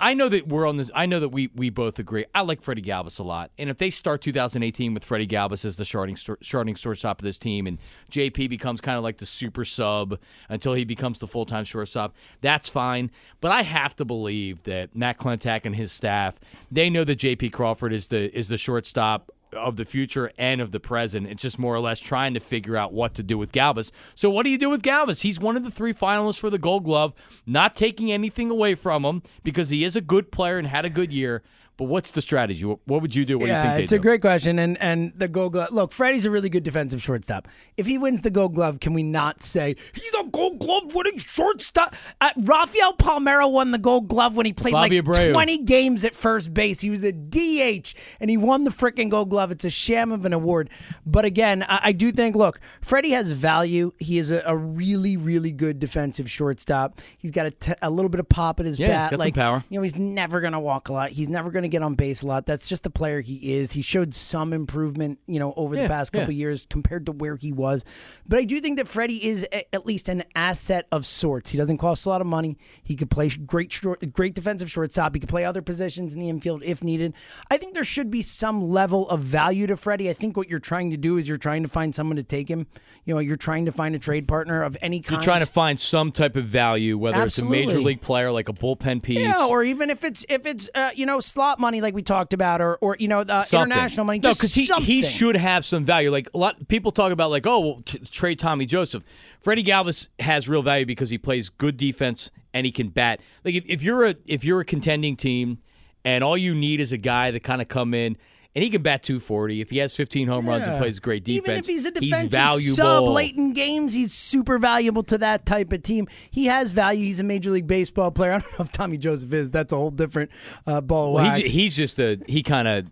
I 0.00 0.14
know 0.14 0.28
that 0.28 0.48
we're 0.48 0.66
on 0.66 0.76
this. 0.76 0.90
I 0.94 1.06
know 1.06 1.20
that 1.20 1.28
we 1.28 1.48
we 1.54 1.70
both 1.70 1.98
agree. 1.98 2.24
I 2.34 2.42
like 2.42 2.60
Freddie 2.60 2.82
Galvis 2.82 3.18
a 3.18 3.22
lot, 3.22 3.50
and 3.58 3.68
if 3.68 3.78
they 3.78 3.90
start 3.90 4.22
2018 4.22 4.94
with 4.94 5.04
Freddie 5.04 5.26
Galvis 5.26 5.64
as 5.64 5.76
the 5.76 5.84
starting 5.84 6.16
starting 6.16 6.74
shortstop 6.74 7.20
of 7.20 7.24
this 7.24 7.38
team, 7.38 7.66
and 7.66 7.78
JP 8.10 8.48
becomes 8.48 8.80
kind 8.80 8.96
of 8.96 9.04
like 9.04 9.18
the 9.18 9.26
super 9.26 9.64
sub 9.64 10.18
until 10.48 10.74
he 10.74 10.84
becomes 10.84 11.18
the 11.18 11.26
full 11.26 11.46
time 11.46 11.64
shortstop, 11.64 12.14
that's 12.40 12.68
fine. 12.68 13.10
But 13.40 13.52
I 13.52 13.62
have 13.62 13.94
to 13.96 14.04
believe 14.04 14.62
that 14.64 14.94
Matt 14.96 15.18
Klentak 15.18 15.62
and 15.64 15.76
his 15.76 15.92
staff 15.92 16.40
they 16.70 16.90
know 16.90 17.04
that 17.04 17.18
JP 17.18 17.52
Crawford 17.52 17.92
is 17.92 18.08
the 18.08 18.36
is 18.36 18.48
the 18.48 18.56
shortstop 18.56 19.30
of 19.56 19.76
the 19.76 19.84
future 19.84 20.30
and 20.38 20.60
of 20.60 20.72
the 20.72 20.80
present. 20.80 21.26
It's 21.26 21.42
just 21.42 21.58
more 21.58 21.74
or 21.74 21.80
less 21.80 21.98
trying 21.98 22.34
to 22.34 22.40
figure 22.40 22.76
out 22.76 22.92
what 22.92 23.14
to 23.14 23.22
do 23.22 23.38
with 23.38 23.52
Galvis. 23.52 23.90
So, 24.14 24.30
what 24.30 24.44
do 24.44 24.50
you 24.50 24.58
do 24.58 24.70
with 24.70 24.82
Galvis? 24.82 25.22
He's 25.22 25.40
one 25.40 25.56
of 25.56 25.64
the 25.64 25.70
three 25.70 25.92
finalists 25.92 26.38
for 26.38 26.50
the 26.50 26.58
Gold 26.58 26.84
Glove, 26.84 27.14
not 27.46 27.74
taking 27.74 28.12
anything 28.12 28.50
away 28.50 28.74
from 28.74 29.04
him 29.04 29.22
because 29.42 29.70
he 29.70 29.84
is 29.84 29.96
a 29.96 30.00
good 30.00 30.30
player 30.30 30.58
and 30.58 30.68
had 30.68 30.84
a 30.84 30.90
good 30.90 31.12
year. 31.12 31.42
But 31.76 31.84
what's 31.84 32.12
the 32.12 32.22
strategy? 32.22 32.62
What 32.64 32.80
would 33.02 33.14
you 33.14 33.24
do? 33.26 33.38
What 33.38 33.48
yeah, 33.48 33.62
do 33.62 33.68
you 33.68 33.74
think 33.74 33.82
it's 33.84 33.92
a 33.92 33.96
do? 33.96 34.02
great 34.02 34.20
question. 34.22 34.58
And 34.58 34.80
and 34.80 35.12
the 35.16 35.28
Gold 35.28 35.52
Glove. 35.52 35.72
Look, 35.72 35.92
Freddie's 35.92 36.24
a 36.24 36.30
really 36.30 36.48
good 36.48 36.62
defensive 36.62 37.02
shortstop. 37.02 37.48
If 37.76 37.86
he 37.86 37.98
wins 37.98 38.22
the 38.22 38.30
Gold 38.30 38.54
Glove, 38.54 38.80
can 38.80 38.94
we 38.94 39.02
not 39.02 39.42
say 39.42 39.76
he's 39.94 40.14
a 40.14 40.24
Gold 40.24 40.58
Glove 40.58 40.94
winning 40.94 41.18
shortstop? 41.18 41.94
Uh, 42.20 42.30
Rafael 42.38 42.94
Palmeiro 42.94 43.52
won 43.52 43.72
the 43.72 43.78
Gold 43.78 44.08
Glove 44.08 44.36
when 44.36 44.46
he 44.46 44.52
played 44.54 44.72
Bobby 44.72 45.00
like 45.02 45.06
Abreu. 45.18 45.32
20 45.32 45.58
games 45.64 46.04
at 46.04 46.14
first 46.14 46.54
base. 46.54 46.80
He 46.80 46.88
was 46.88 47.04
a 47.04 47.12
DH 47.12 47.94
and 48.20 48.30
he 48.30 48.36
won 48.38 48.64
the 48.64 48.70
freaking 48.70 49.10
Gold 49.10 49.28
Glove. 49.28 49.50
It's 49.50 49.64
a 49.64 49.70
sham 49.70 50.12
of 50.12 50.24
an 50.24 50.32
award. 50.32 50.70
But 51.04 51.24
again, 51.26 51.62
I, 51.68 51.80
I 51.84 51.92
do 51.92 52.10
think. 52.12 52.36
Look, 52.36 52.58
Freddie 52.80 53.10
has 53.10 53.30
value. 53.30 53.92
He 53.98 54.16
is 54.18 54.30
a, 54.30 54.42
a 54.46 54.56
really 54.56 55.16
really 55.16 55.52
good 55.52 55.78
defensive 55.78 56.30
shortstop. 56.30 57.00
He's 57.18 57.30
got 57.30 57.46
a, 57.46 57.50
t- 57.50 57.72
a 57.82 57.90
little 57.90 58.08
bit 58.08 58.20
of 58.20 58.28
pop 58.28 58.60
at 58.60 58.66
his 58.66 58.78
Yeah, 58.78 58.88
bat. 58.88 59.10
got 59.10 59.20
some 59.20 59.24
like 59.26 59.34
power. 59.34 59.64
you 59.68 59.78
know, 59.78 59.82
he's 59.82 59.96
never 59.96 60.40
going 60.40 60.52
to 60.54 60.60
walk 60.60 60.88
a 60.88 60.92
lot. 60.92 61.10
He's 61.10 61.28
never 61.28 61.50
going 61.50 61.65
to 61.70 61.74
get 61.74 61.82
on 61.82 61.94
base 61.94 62.22
a 62.22 62.26
lot. 62.26 62.46
That's 62.46 62.68
just 62.68 62.82
the 62.82 62.90
player 62.90 63.20
he 63.20 63.54
is. 63.54 63.72
He 63.72 63.82
showed 63.82 64.14
some 64.14 64.52
improvement, 64.52 65.18
you 65.26 65.38
know, 65.38 65.52
over 65.56 65.74
Yeah, 65.74 65.82
the 65.82 65.88
past 65.88 66.12
couple 66.12 66.32
yeah. 66.32 66.38
years 66.40 66.66
compared 66.68 67.06
to 67.06 67.12
where 67.12 67.36
he 67.36 67.52
was. 67.52 67.84
But 68.26 68.38
I 68.38 68.44
do 68.44 68.60
think 68.60 68.78
that 68.78 68.88
Freddie 68.88 69.26
is 69.26 69.46
a, 69.52 69.74
at 69.74 69.86
least 69.86 70.08
an 70.08 70.24
asset 70.34 70.86
of 70.92 71.06
sorts. 71.06 71.50
He 71.50 71.58
doesn't 71.58 71.78
cost 71.78 72.06
a 72.06 72.08
lot 72.08 72.20
of 72.20 72.26
money. 72.26 72.56
He 72.82 72.96
could 72.96 73.10
play 73.10 73.28
great, 73.28 73.72
short, 73.72 74.12
great 74.12 74.34
defensive 74.34 74.70
shortstop. 74.70 75.14
He 75.14 75.20
could 75.20 75.28
play 75.28 75.44
other 75.44 75.62
positions 75.62 76.14
in 76.14 76.20
the 76.20 76.28
infield 76.28 76.62
if 76.64 76.82
needed. 76.82 77.14
I 77.50 77.56
think 77.58 77.74
there 77.74 77.84
should 77.84 78.10
be 78.10 78.22
some 78.22 78.70
level 78.70 79.08
of 79.08 79.20
value 79.20 79.66
to 79.66 79.76
Freddie. 79.76 80.10
I 80.10 80.12
think 80.12 80.36
what 80.36 80.48
you're 80.48 80.58
trying 80.58 80.90
to 80.90 80.96
do 80.96 81.16
is 81.18 81.28
you're 81.28 81.36
trying 81.36 81.62
to 81.62 81.68
find 81.68 81.94
someone 81.94 82.16
to 82.16 82.22
take 82.22 82.48
him. 82.48 82.66
You 83.04 83.14
know, 83.14 83.20
you're 83.20 83.36
trying 83.36 83.66
to 83.66 83.72
find 83.72 83.94
a 83.94 83.98
trade 83.98 84.26
partner 84.28 84.62
of 84.62 84.76
any 84.80 85.00
kind. 85.00 85.12
You're 85.12 85.22
trying 85.22 85.40
to 85.40 85.46
find 85.46 85.78
some 85.78 86.12
type 86.12 86.36
of 86.36 86.44
value, 86.46 86.98
whether 86.98 87.22
it's 87.24 87.38
a 87.38 87.44
major 87.44 87.78
league 87.78 88.00
player 88.00 88.30
like 88.32 88.48
a 88.48 88.52
bullpen 88.52 89.02
piece. 89.02 89.20
Yeah, 89.20 89.46
or 89.46 89.62
even 89.62 89.90
if 89.90 90.04
it's 90.04 90.26
if 90.28 90.46
it's 90.46 90.68
uh, 90.74 90.90
you 90.94 91.06
know 91.06 91.20
slot 91.20 91.55
money 91.58 91.80
like 91.80 91.94
we 91.94 92.02
talked 92.02 92.32
about, 92.32 92.60
or 92.60 92.76
or 92.76 92.96
you 92.98 93.08
know 93.08 93.20
uh, 93.20 93.44
international 93.52 94.04
money. 94.04 94.18
No, 94.18 94.30
just 94.30 94.40
because 94.40 94.54
he, 94.54 94.66
something. 94.66 94.84
he 94.84 95.02
should 95.02 95.36
have 95.36 95.64
some 95.64 95.84
value. 95.84 96.10
Like 96.10 96.28
a 96.34 96.38
lot 96.38 96.68
people 96.68 96.90
talk 96.90 97.12
about, 97.12 97.30
like 97.30 97.46
oh, 97.46 97.60
well, 97.60 97.82
t- 97.84 97.98
trade 97.98 98.38
Tommy 98.38 98.66
Joseph. 98.66 99.02
Freddie 99.40 99.64
Galvis 99.64 100.08
has 100.18 100.48
real 100.48 100.62
value 100.62 100.86
because 100.86 101.10
he 101.10 101.18
plays 101.18 101.48
good 101.48 101.76
defense 101.76 102.30
and 102.52 102.66
he 102.66 102.72
can 102.72 102.88
bat. 102.88 103.20
Like 103.44 103.54
if, 103.54 103.64
if 103.66 103.82
you're 103.82 104.04
a 104.04 104.14
if 104.26 104.44
you're 104.44 104.60
a 104.60 104.64
contending 104.64 105.16
team 105.16 105.58
and 106.04 106.22
all 106.22 106.36
you 106.36 106.54
need 106.54 106.80
is 106.80 106.92
a 106.92 106.98
guy 106.98 107.30
that 107.30 107.40
kind 107.40 107.60
of 107.60 107.68
come 107.68 107.94
in. 107.94 108.16
And 108.56 108.62
he 108.64 108.70
can 108.70 108.80
bat 108.82 109.02
240. 109.02 109.60
If 109.60 109.68
he 109.68 109.76
has 109.78 109.94
15 109.94 110.28
home 110.28 110.48
runs 110.48 110.66
and 110.66 110.78
plays 110.78 110.98
great 110.98 111.24
defense, 111.24 111.46
Even 111.46 111.58
if 111.58 111.66
he's 111.66 111.84
a 111.84 111.90
defensive 111.90 112.30
valuable. 112.30 112.74
sub 112.74 113.04
late 113.08 113.36
in 113.36 113.52
games, 113.52 113.92
he's 113.92 114.14
super 114.14 114.58
valuable 114.58 115.02
to 115.04 115.18
that 115.18 115.44
type 115.44 115.72
of 115.74 115.82
team. 115.82 116.08
He 116.30 116.46
has 116.46 116.70
value. 116.70 117.04
He's 117.04 117.20
a 117.20 117.22
major 117.22 117.50
league 117.50 117.66
baseball 117.66 118.10
player. 118.10 118.32
I 118.32 118.38
don't 118.38 118.58
know 118.58 118.64
if 118.64 118.72
Tommy 118.72 118.96
Joseph 118.96 119.32
is. 119.34 119.50
That's 119.50 119.74
a 119.74 119.76
whole 119.76 119.90
different 119.90 120.30
uh, 120.66 120.80
ball 120.80 121.12
Well, 121.12 121.34
he, 121.34 121.42
he's 121.42 121.76
just 121.76 121.98
a 122.00 122.18
he 122.26 122.42
kind 122.42 122.66
of 122.66 122.86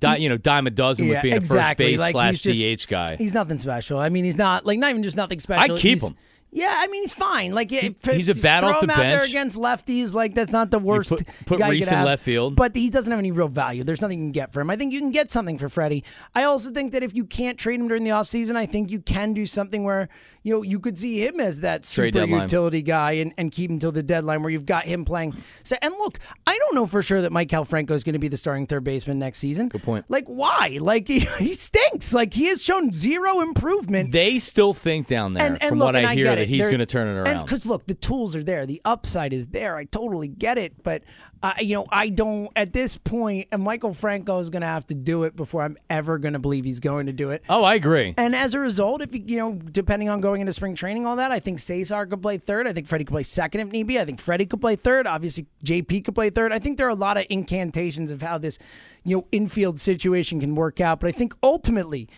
di- 0.00 0.16
you 0.16 0.28
know 0.28 0.36
dime 0.36 0.66
a 0.66 0.70
dozen 0.70 1.06
with 1.06 1.14
Yeah, 1.14 1.22
being 1.22 1.36
exactly. 1.36 1.94
a 1.94 1.96
first 1.96 1.98
base 1.98 2.00
Like, 2.00 2.12
slash 2.12 2.42
he's 2.42 2.76
just- 2.76 2.86
DH 2.88 2.90
guy. 2.90 3.16
He's 3.16 3.34
nothing 3.34 3.60
special. 3.60 4.00
I 4.00 4.08
mean, 4.08 4.24
he's 4.24 4.36
not 4.36 4.66
like 4.66 4.80
not 4.80 4.90
even 4.90 5.04
just 5.04 5.16
nothing 5.16 5.38
special. 5.38 5.76
I'd 5.76 5.80
keep 5.80 6.00
He's- 6.00 6.10
him. 6.10 6.16
Yeah, 6.54 6.72
I 6.78 6.86
mean 6.86 7.02
he's 7.02 7.12
fine. 7.12 7.52
Like 7.52 7.70
he, 7.70 7.96
he's 8.04 8.28
a 8.28 8.34
bat 8.40 8.60
throw 8.62 8.70
off 8.70 8.80
the 8.80 8.84
him 8.84 8.90
out 8.90 8.96
there 8.98 9.18
bench. 9.18 9.30
against 9.30 9.58
lefties. 9.58 10.14
Like 10.14 10.34
that's 10.36 10.52
not 10.52 10.70
the 10.70 10.78
worst. 10.78 11.10
put- 11.10 11.26
put 11.46 11.58
guy 11.58 11.66
you 11.66 11.72
Rhys 11.80 11.90
in 11.90 12.04
left 12.04 12.22
field. 12.22 12.54
but 12.54 12.76
he 12.76 12.90
doesn't 12.90 13.10
have 13.10 13.18
any 13.18 13.32
real 13.32 13.48
value. 13.48 13.82
There's 13.82 14.00
nothing 14.00 14.20
you 14.20 14.24
can 14.26 14.32
get 14.32 14.52
for 14.52 14.60
him. 14.60 14.70
I 14.70 14.76
think 14.76 14.92
you 14.92 15.00
can 15.00 15.10
get 15.10 15.32
something 15.32 15.58
for 15.58 15.68
Freddie. 15.68 16.04
I 16.34 16.44
also 16.44 16.70
think 16.70 16.92
that 16.92 17.02
if 17.02 17.12
you 17.14 17.24
can't 17.24 17.58
trade 17.58 17.80
him 17.80 17.88
during 17.88 18.04
the 18.04 18.10
offseason, 18.10 18.54
I 18.56 18.66
think 18.66 18.90
you 18.90 19.00
can 19.00 19.32
do 19.34 19.46
something 19.46 19.82
where 19.82 20.08
you 20.44 20.54
know 20.54 20.62
you 20.62 20.78
could 20.78 20.96
see 20.98 21.26
him 21.26 21.40
as 21.40 21.60
that 21.62 21.82
Trade 21.82 22.14
super 22.14 22.26
deadline. 22.26 22.42
utility 22.42 22.82
guy 22.82 23.12
and, 23.12 23.34
and 23.36 23.50
keep 23.50 23.68
him 23.70 23.80
till 23.80 23.90
the 23.92 24.02
deadline 24.04 24.42
where 24.42 24.50
you've 24.50 24.66
got 24.66 24.84
him 24.84 25.04
playing. 25.04 25.34
So 25.64 25.74
and 25.82 25.92
look, 25.98 26.20
I 26.46 26.56
don't 26.56 26.74
know 26.76 26.86
for 26.86 27.02
sure 27.02 27.20
that 27.20 27.32
Maikel 27.32 27.66
Franco 27.66 27.94
is 27.94 28.04
going 28.04 28.12
to 28.12 28.18
be 28.20 28.28
the 28.28 28.36
starting 28.36 28.66
third 28.68 28.84
baseman 28.84 29.18
next 29.18 29.40
season. 29.40 29.70
Good 29.70 29.82
point. 29.82 30.04
Like 30.08 30.26
why? 30.26 30.78
Like 30.80 31.08
he, 31.08 31.18
he 31.20 31.52
stinks. 31.52 32.14
Like 32.14 32.32
he 32.32 32.46
has 32.46 32.62
shown 32.62 32.92
zero 32.92 33.40
improvement. 33.40 34.12
They 34.12 34.38
still 34.38 34.72
think 34.72 35.08
down 35.08 35.34
there, 35.34 35.44
And, 35.46 35.60
and 35.60 35.68
from 35.70 35.78
look, 35.80 35.86
what 35.86 35.96
and 35.96 36.06
I 36.06 36.14
hear, 36.14 36.43
that 36.44 36.50
he's 36.50 36.66
going 36.66 36.78
to 36.78 36.86
turn 36.86 37.08
it 37.08 37.20
around. 37.20 37.44
Because 37.44 37.66
look, 37.66 37.86
the 37.86 37.94
tools 37.94 38.34
are 38.36 38.42
there, 38.42 38.66
the 38.66 38.80
upside 38.84 39.32
is 39.32 39.48
there. 39.48 39.76
I 39.76 39.84
totally 39.84 40.28
get 40.28 40.58
it, 40.58 40.82
but 40.82 41.02
uh, 41.44 41.52
you 41.60 41.74
know, 41.74 41.86
I 41.90 42.08
don't. 42.08 42.50
At 42.56 42.72
this 42.72 42.96
point. 42.96 43.48
and 43.52 43.62
Maikel 43.66 43.94
Franco 43.94 44.38
is 44.38 44.48
going 44.48 44.62
to 44.62 44.66
have 44.66 44.86
to 44.86 44.94
do 44.94 45.24
it 45.24 45.36
before 45.36 45.60
I'm 45.60 45.76
ever 45.90 46.16
going 46.16 46.32
to 46.32 46.38
believe 46.38 46.64
he's 46.64 46.80
going 46.80 47.04
to 47.04 47.12
do 47.12 47.30
it. 47.30 47.42
oh, 47.50 47.62
I 47.62 47.74
agree. 47.74 48.14
And 48.16 48.34
as 48.34 48.54
a 48.54 48.60
result, 48.60 49.02
if 49.02 49.14
you, 49.14 49.22
you 49.26 49.36
know, 49.36 49.52
depending 49.52 50.08
on 50.08 50.22
going 50.22 50.40
into 50.40 50.54
spring 50.54 50.74
training, 50.74 51.04
all 51.04 51.16
that, 51.16 51.32
I 51.32 51.40
think 51.40 51.60
Cesar 51.60 52.06
could 52.06 52.22
play 52.22 52.38
third. 52.38 52.66
I 52.66 52.72
think 52.72 52.86
Freddie 52.86 53.04
could 53.04 53.12
play 53.12 53.24
second 53.24 53.60
if 53.60 53.68
need 53.72 53.86
be. 53.86 54.00
I 54.00 54.06
think 54.06 54.20
Freddie 54.20 54.46
could 54.46 54.62
play 54.62 54.74
third. 54.76 55.06
Obviously, 55.06 55.46
JP 55.62 56.06
could 56.06 56.14
play 56.14 56.30
third. 56.30 56.50
I 56.50 56.58
think 56.58 56.78
there 56.78 56.86
are 56.86 56.90
a 56.90 56.94
lot 56.94 57.18
of 57.18 57.26
incantations 57.28 58.10
of 58.10 58.22
how 58.22 58.38
this, 58.38 58.58
you 59.04 59.18
know, 59.18 59.26
infield 59.30 59.78
situation 59.78 60.40
can 60.40 60.54
work 60.54 60.80
out. 60.80 61.00
But 61.00 61.08
I 61.08 61.12
think 61.12 61.34
ultimately, 61.42 62.08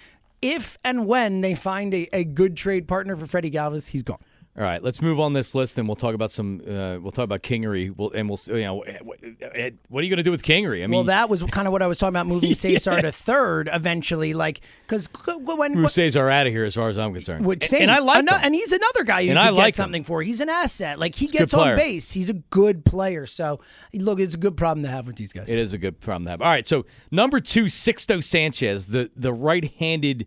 if 0.47 0.79
and 0.85 1.07
when 1.07 1.41
they 1.41 1.55
find 1.55 1.93
a, 1.93 2.09
a 2.13 2.25
good 2.25 2.57
trade 2.57 2.87
partner 2.87 3.17
for 3.17 3.27
Freddie 3.27 3.51
Galvis, 3.51 3.89
he's 3.89 4.03
gone. 4.03 4.19
All 4.59 4.63
right, 4.65 4.83
let's 4.83 5.03
move 5.03 5.21
on 5.21 5.35
this 5.35 5.55
list, 5.55 5.77
and 5.77 5.87
we'll 5.87 5.97
talk 5.97 6.15
about 6.15 6.33
some. 6.33 6.63
Uh, 6.67 6.97
we'll 6.99 7.13
talk 7.13 7.25
about 7.25 7.43
Kingery. 7.43 7.95
We'll, 7.95 8.11
and 8.13 8.27
we'll. 8.27 8.41
You 8.47 8.63
know, 8.63 8.75
what, 8.77 9.19
what 9.91 10.01
are 10.01 10.05
you 10.05 10.09
going 10.09 10.17
to 10.17 10.23
do 10.23 10.31
with 10.31 10.43
Kingery? 10.43 10.83
I 10.83 10.87
mean, 10.87 10.93
well, 10.93 11.05
that 11.05 11.29
was 11.29 11.43
kind 11.43 11.69
of 11.69 11.73
what 11.73 11.83
I 11.83 11.87
was 11.87 11.99
talking 11.99 12.15
about 12.15 12.27
moving 12.27 12.55
Cesar 12.55 13.03
to 13.03 13.13
third 13.13 13.69
eventually, 13.71 14.33
like 14.33 14.63
because 14.87 15.11
when 15.27 15.75
Bruce 15.75 15.93
Cesar 15.93 16.31
out 16.31 16.47
of 16.47 16.55
here, 16.55 16.65
as 16.65 16.75
far 16.75 16.89
as 16.89 16.97
I'm 16.97 17.13
concerned. 17.13 17.45
Would 17.45 17.63
And- 17.63 17.69
say, 17.69 17.81
and 17.83 17.91
I 17.91 17.99
like 17.99 18.27
him. 18.27 18.29
and 18.33 18.55
he's 18.55 18.73
another 18.73 19.05
guy 19.05 19.21
you 19.21 19.31
And 19.31 19.39
I 19.39 19.47
get 19.49 19.53
like 19.55 19.67
him. 19.69 19.73
something 19.75 20.05
for. 20.05 20.23
He's 20.23 20.41
an 20.41 20.49
asset. 20.49 20.99
Like 20.99 21.15
he 21.17 21.27
good 21.27 21.39
gets 21.41 21.53
on 21.53 21.77
base. 21.77 22.13
He's 22.13 22.31
a 22.31 22.35
good 22.35 22.87
player. 22.87 23.27
So 23.27 23.61
look, 23.93 24.21
it's 24.21 24.35
a 24.35 24.39
good 24.39 24.57
problem 24.57 24.85
to 24.85 24.91
have 24.91 25.07
with 25.07 25.17
these 25.17 25.35
guys. 25.35 25.51
It 25.51 25.59
is 25.59 25.75
a 25.75 25.79
good 25.79 26.01
problem 26.01 26.25
to 26.25 26.31
have. 26.31 26.41
All 26.41 26.49
right, 26.49 26.67
so 26.67 26.87
number 27.11 27.41
two, 27.41 27.65
Sixto 27.65 28.25
Sanchez, 28.25 28.87
the 28.87 29.11
the 29.15 29.35
right-handed 29.35 30.27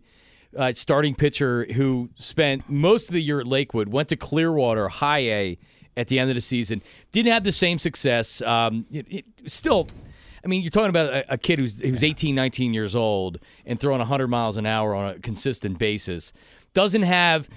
uh, 0.56 0.72
starting 0.74 1.14
pitcher 1.14 1.66
who 1.74 2.10
spent 2.16 2.68
most 2.68 3.08
of 3.08 3.14
the 3.14 3.22
year 3.22 3.40
at 3.40 3.46
Lakewood, 3.46 3.88
went 3.88 4.08
to 4.08 4.16
Clearwater 4.16 4.88
High 4.88 5.18
A 5.20 5.58
at 5.96 6.08
the 6.08 6.18
end 6.18 6.30
of 6.30 6.34
the 6.34 6.40
season. 6.40 6.82
Didn't 7.12 7.32
have 7.32 7.44
the 7.44 7.52
same 7.52 7.78
success. 7.78 8.42
Um, 8.42 8.86
it, 8.90 9.06
it, 9.10 9.24
still, 9.46 9.88
I 10.44 10.48
mean, 10.48 10.62
you're 10.62 10.70
talking 10.70 10.90
about 10.90 11.12
a, 11.12 11.34
a 11.34 11.38
kid 11.38 11.58
who's 11.58 11.80
who's 11.80 12.02
18, 12.02 12.34
19 12.34 12.74
years 12.74 12.94
old 12.94 13.38
and 13.66 13.78
throwing 13.78 13.98
100 13.98 14.28
miles 14.28 14.56
an 14.56 14.66
hour 14.66 14.94
on 14.94 15.14
a 15.14 15.18
consistent 15.18 15.78
basis. 15.78 16.32
Doesn't 16.74 17.02
have 17.02 17.48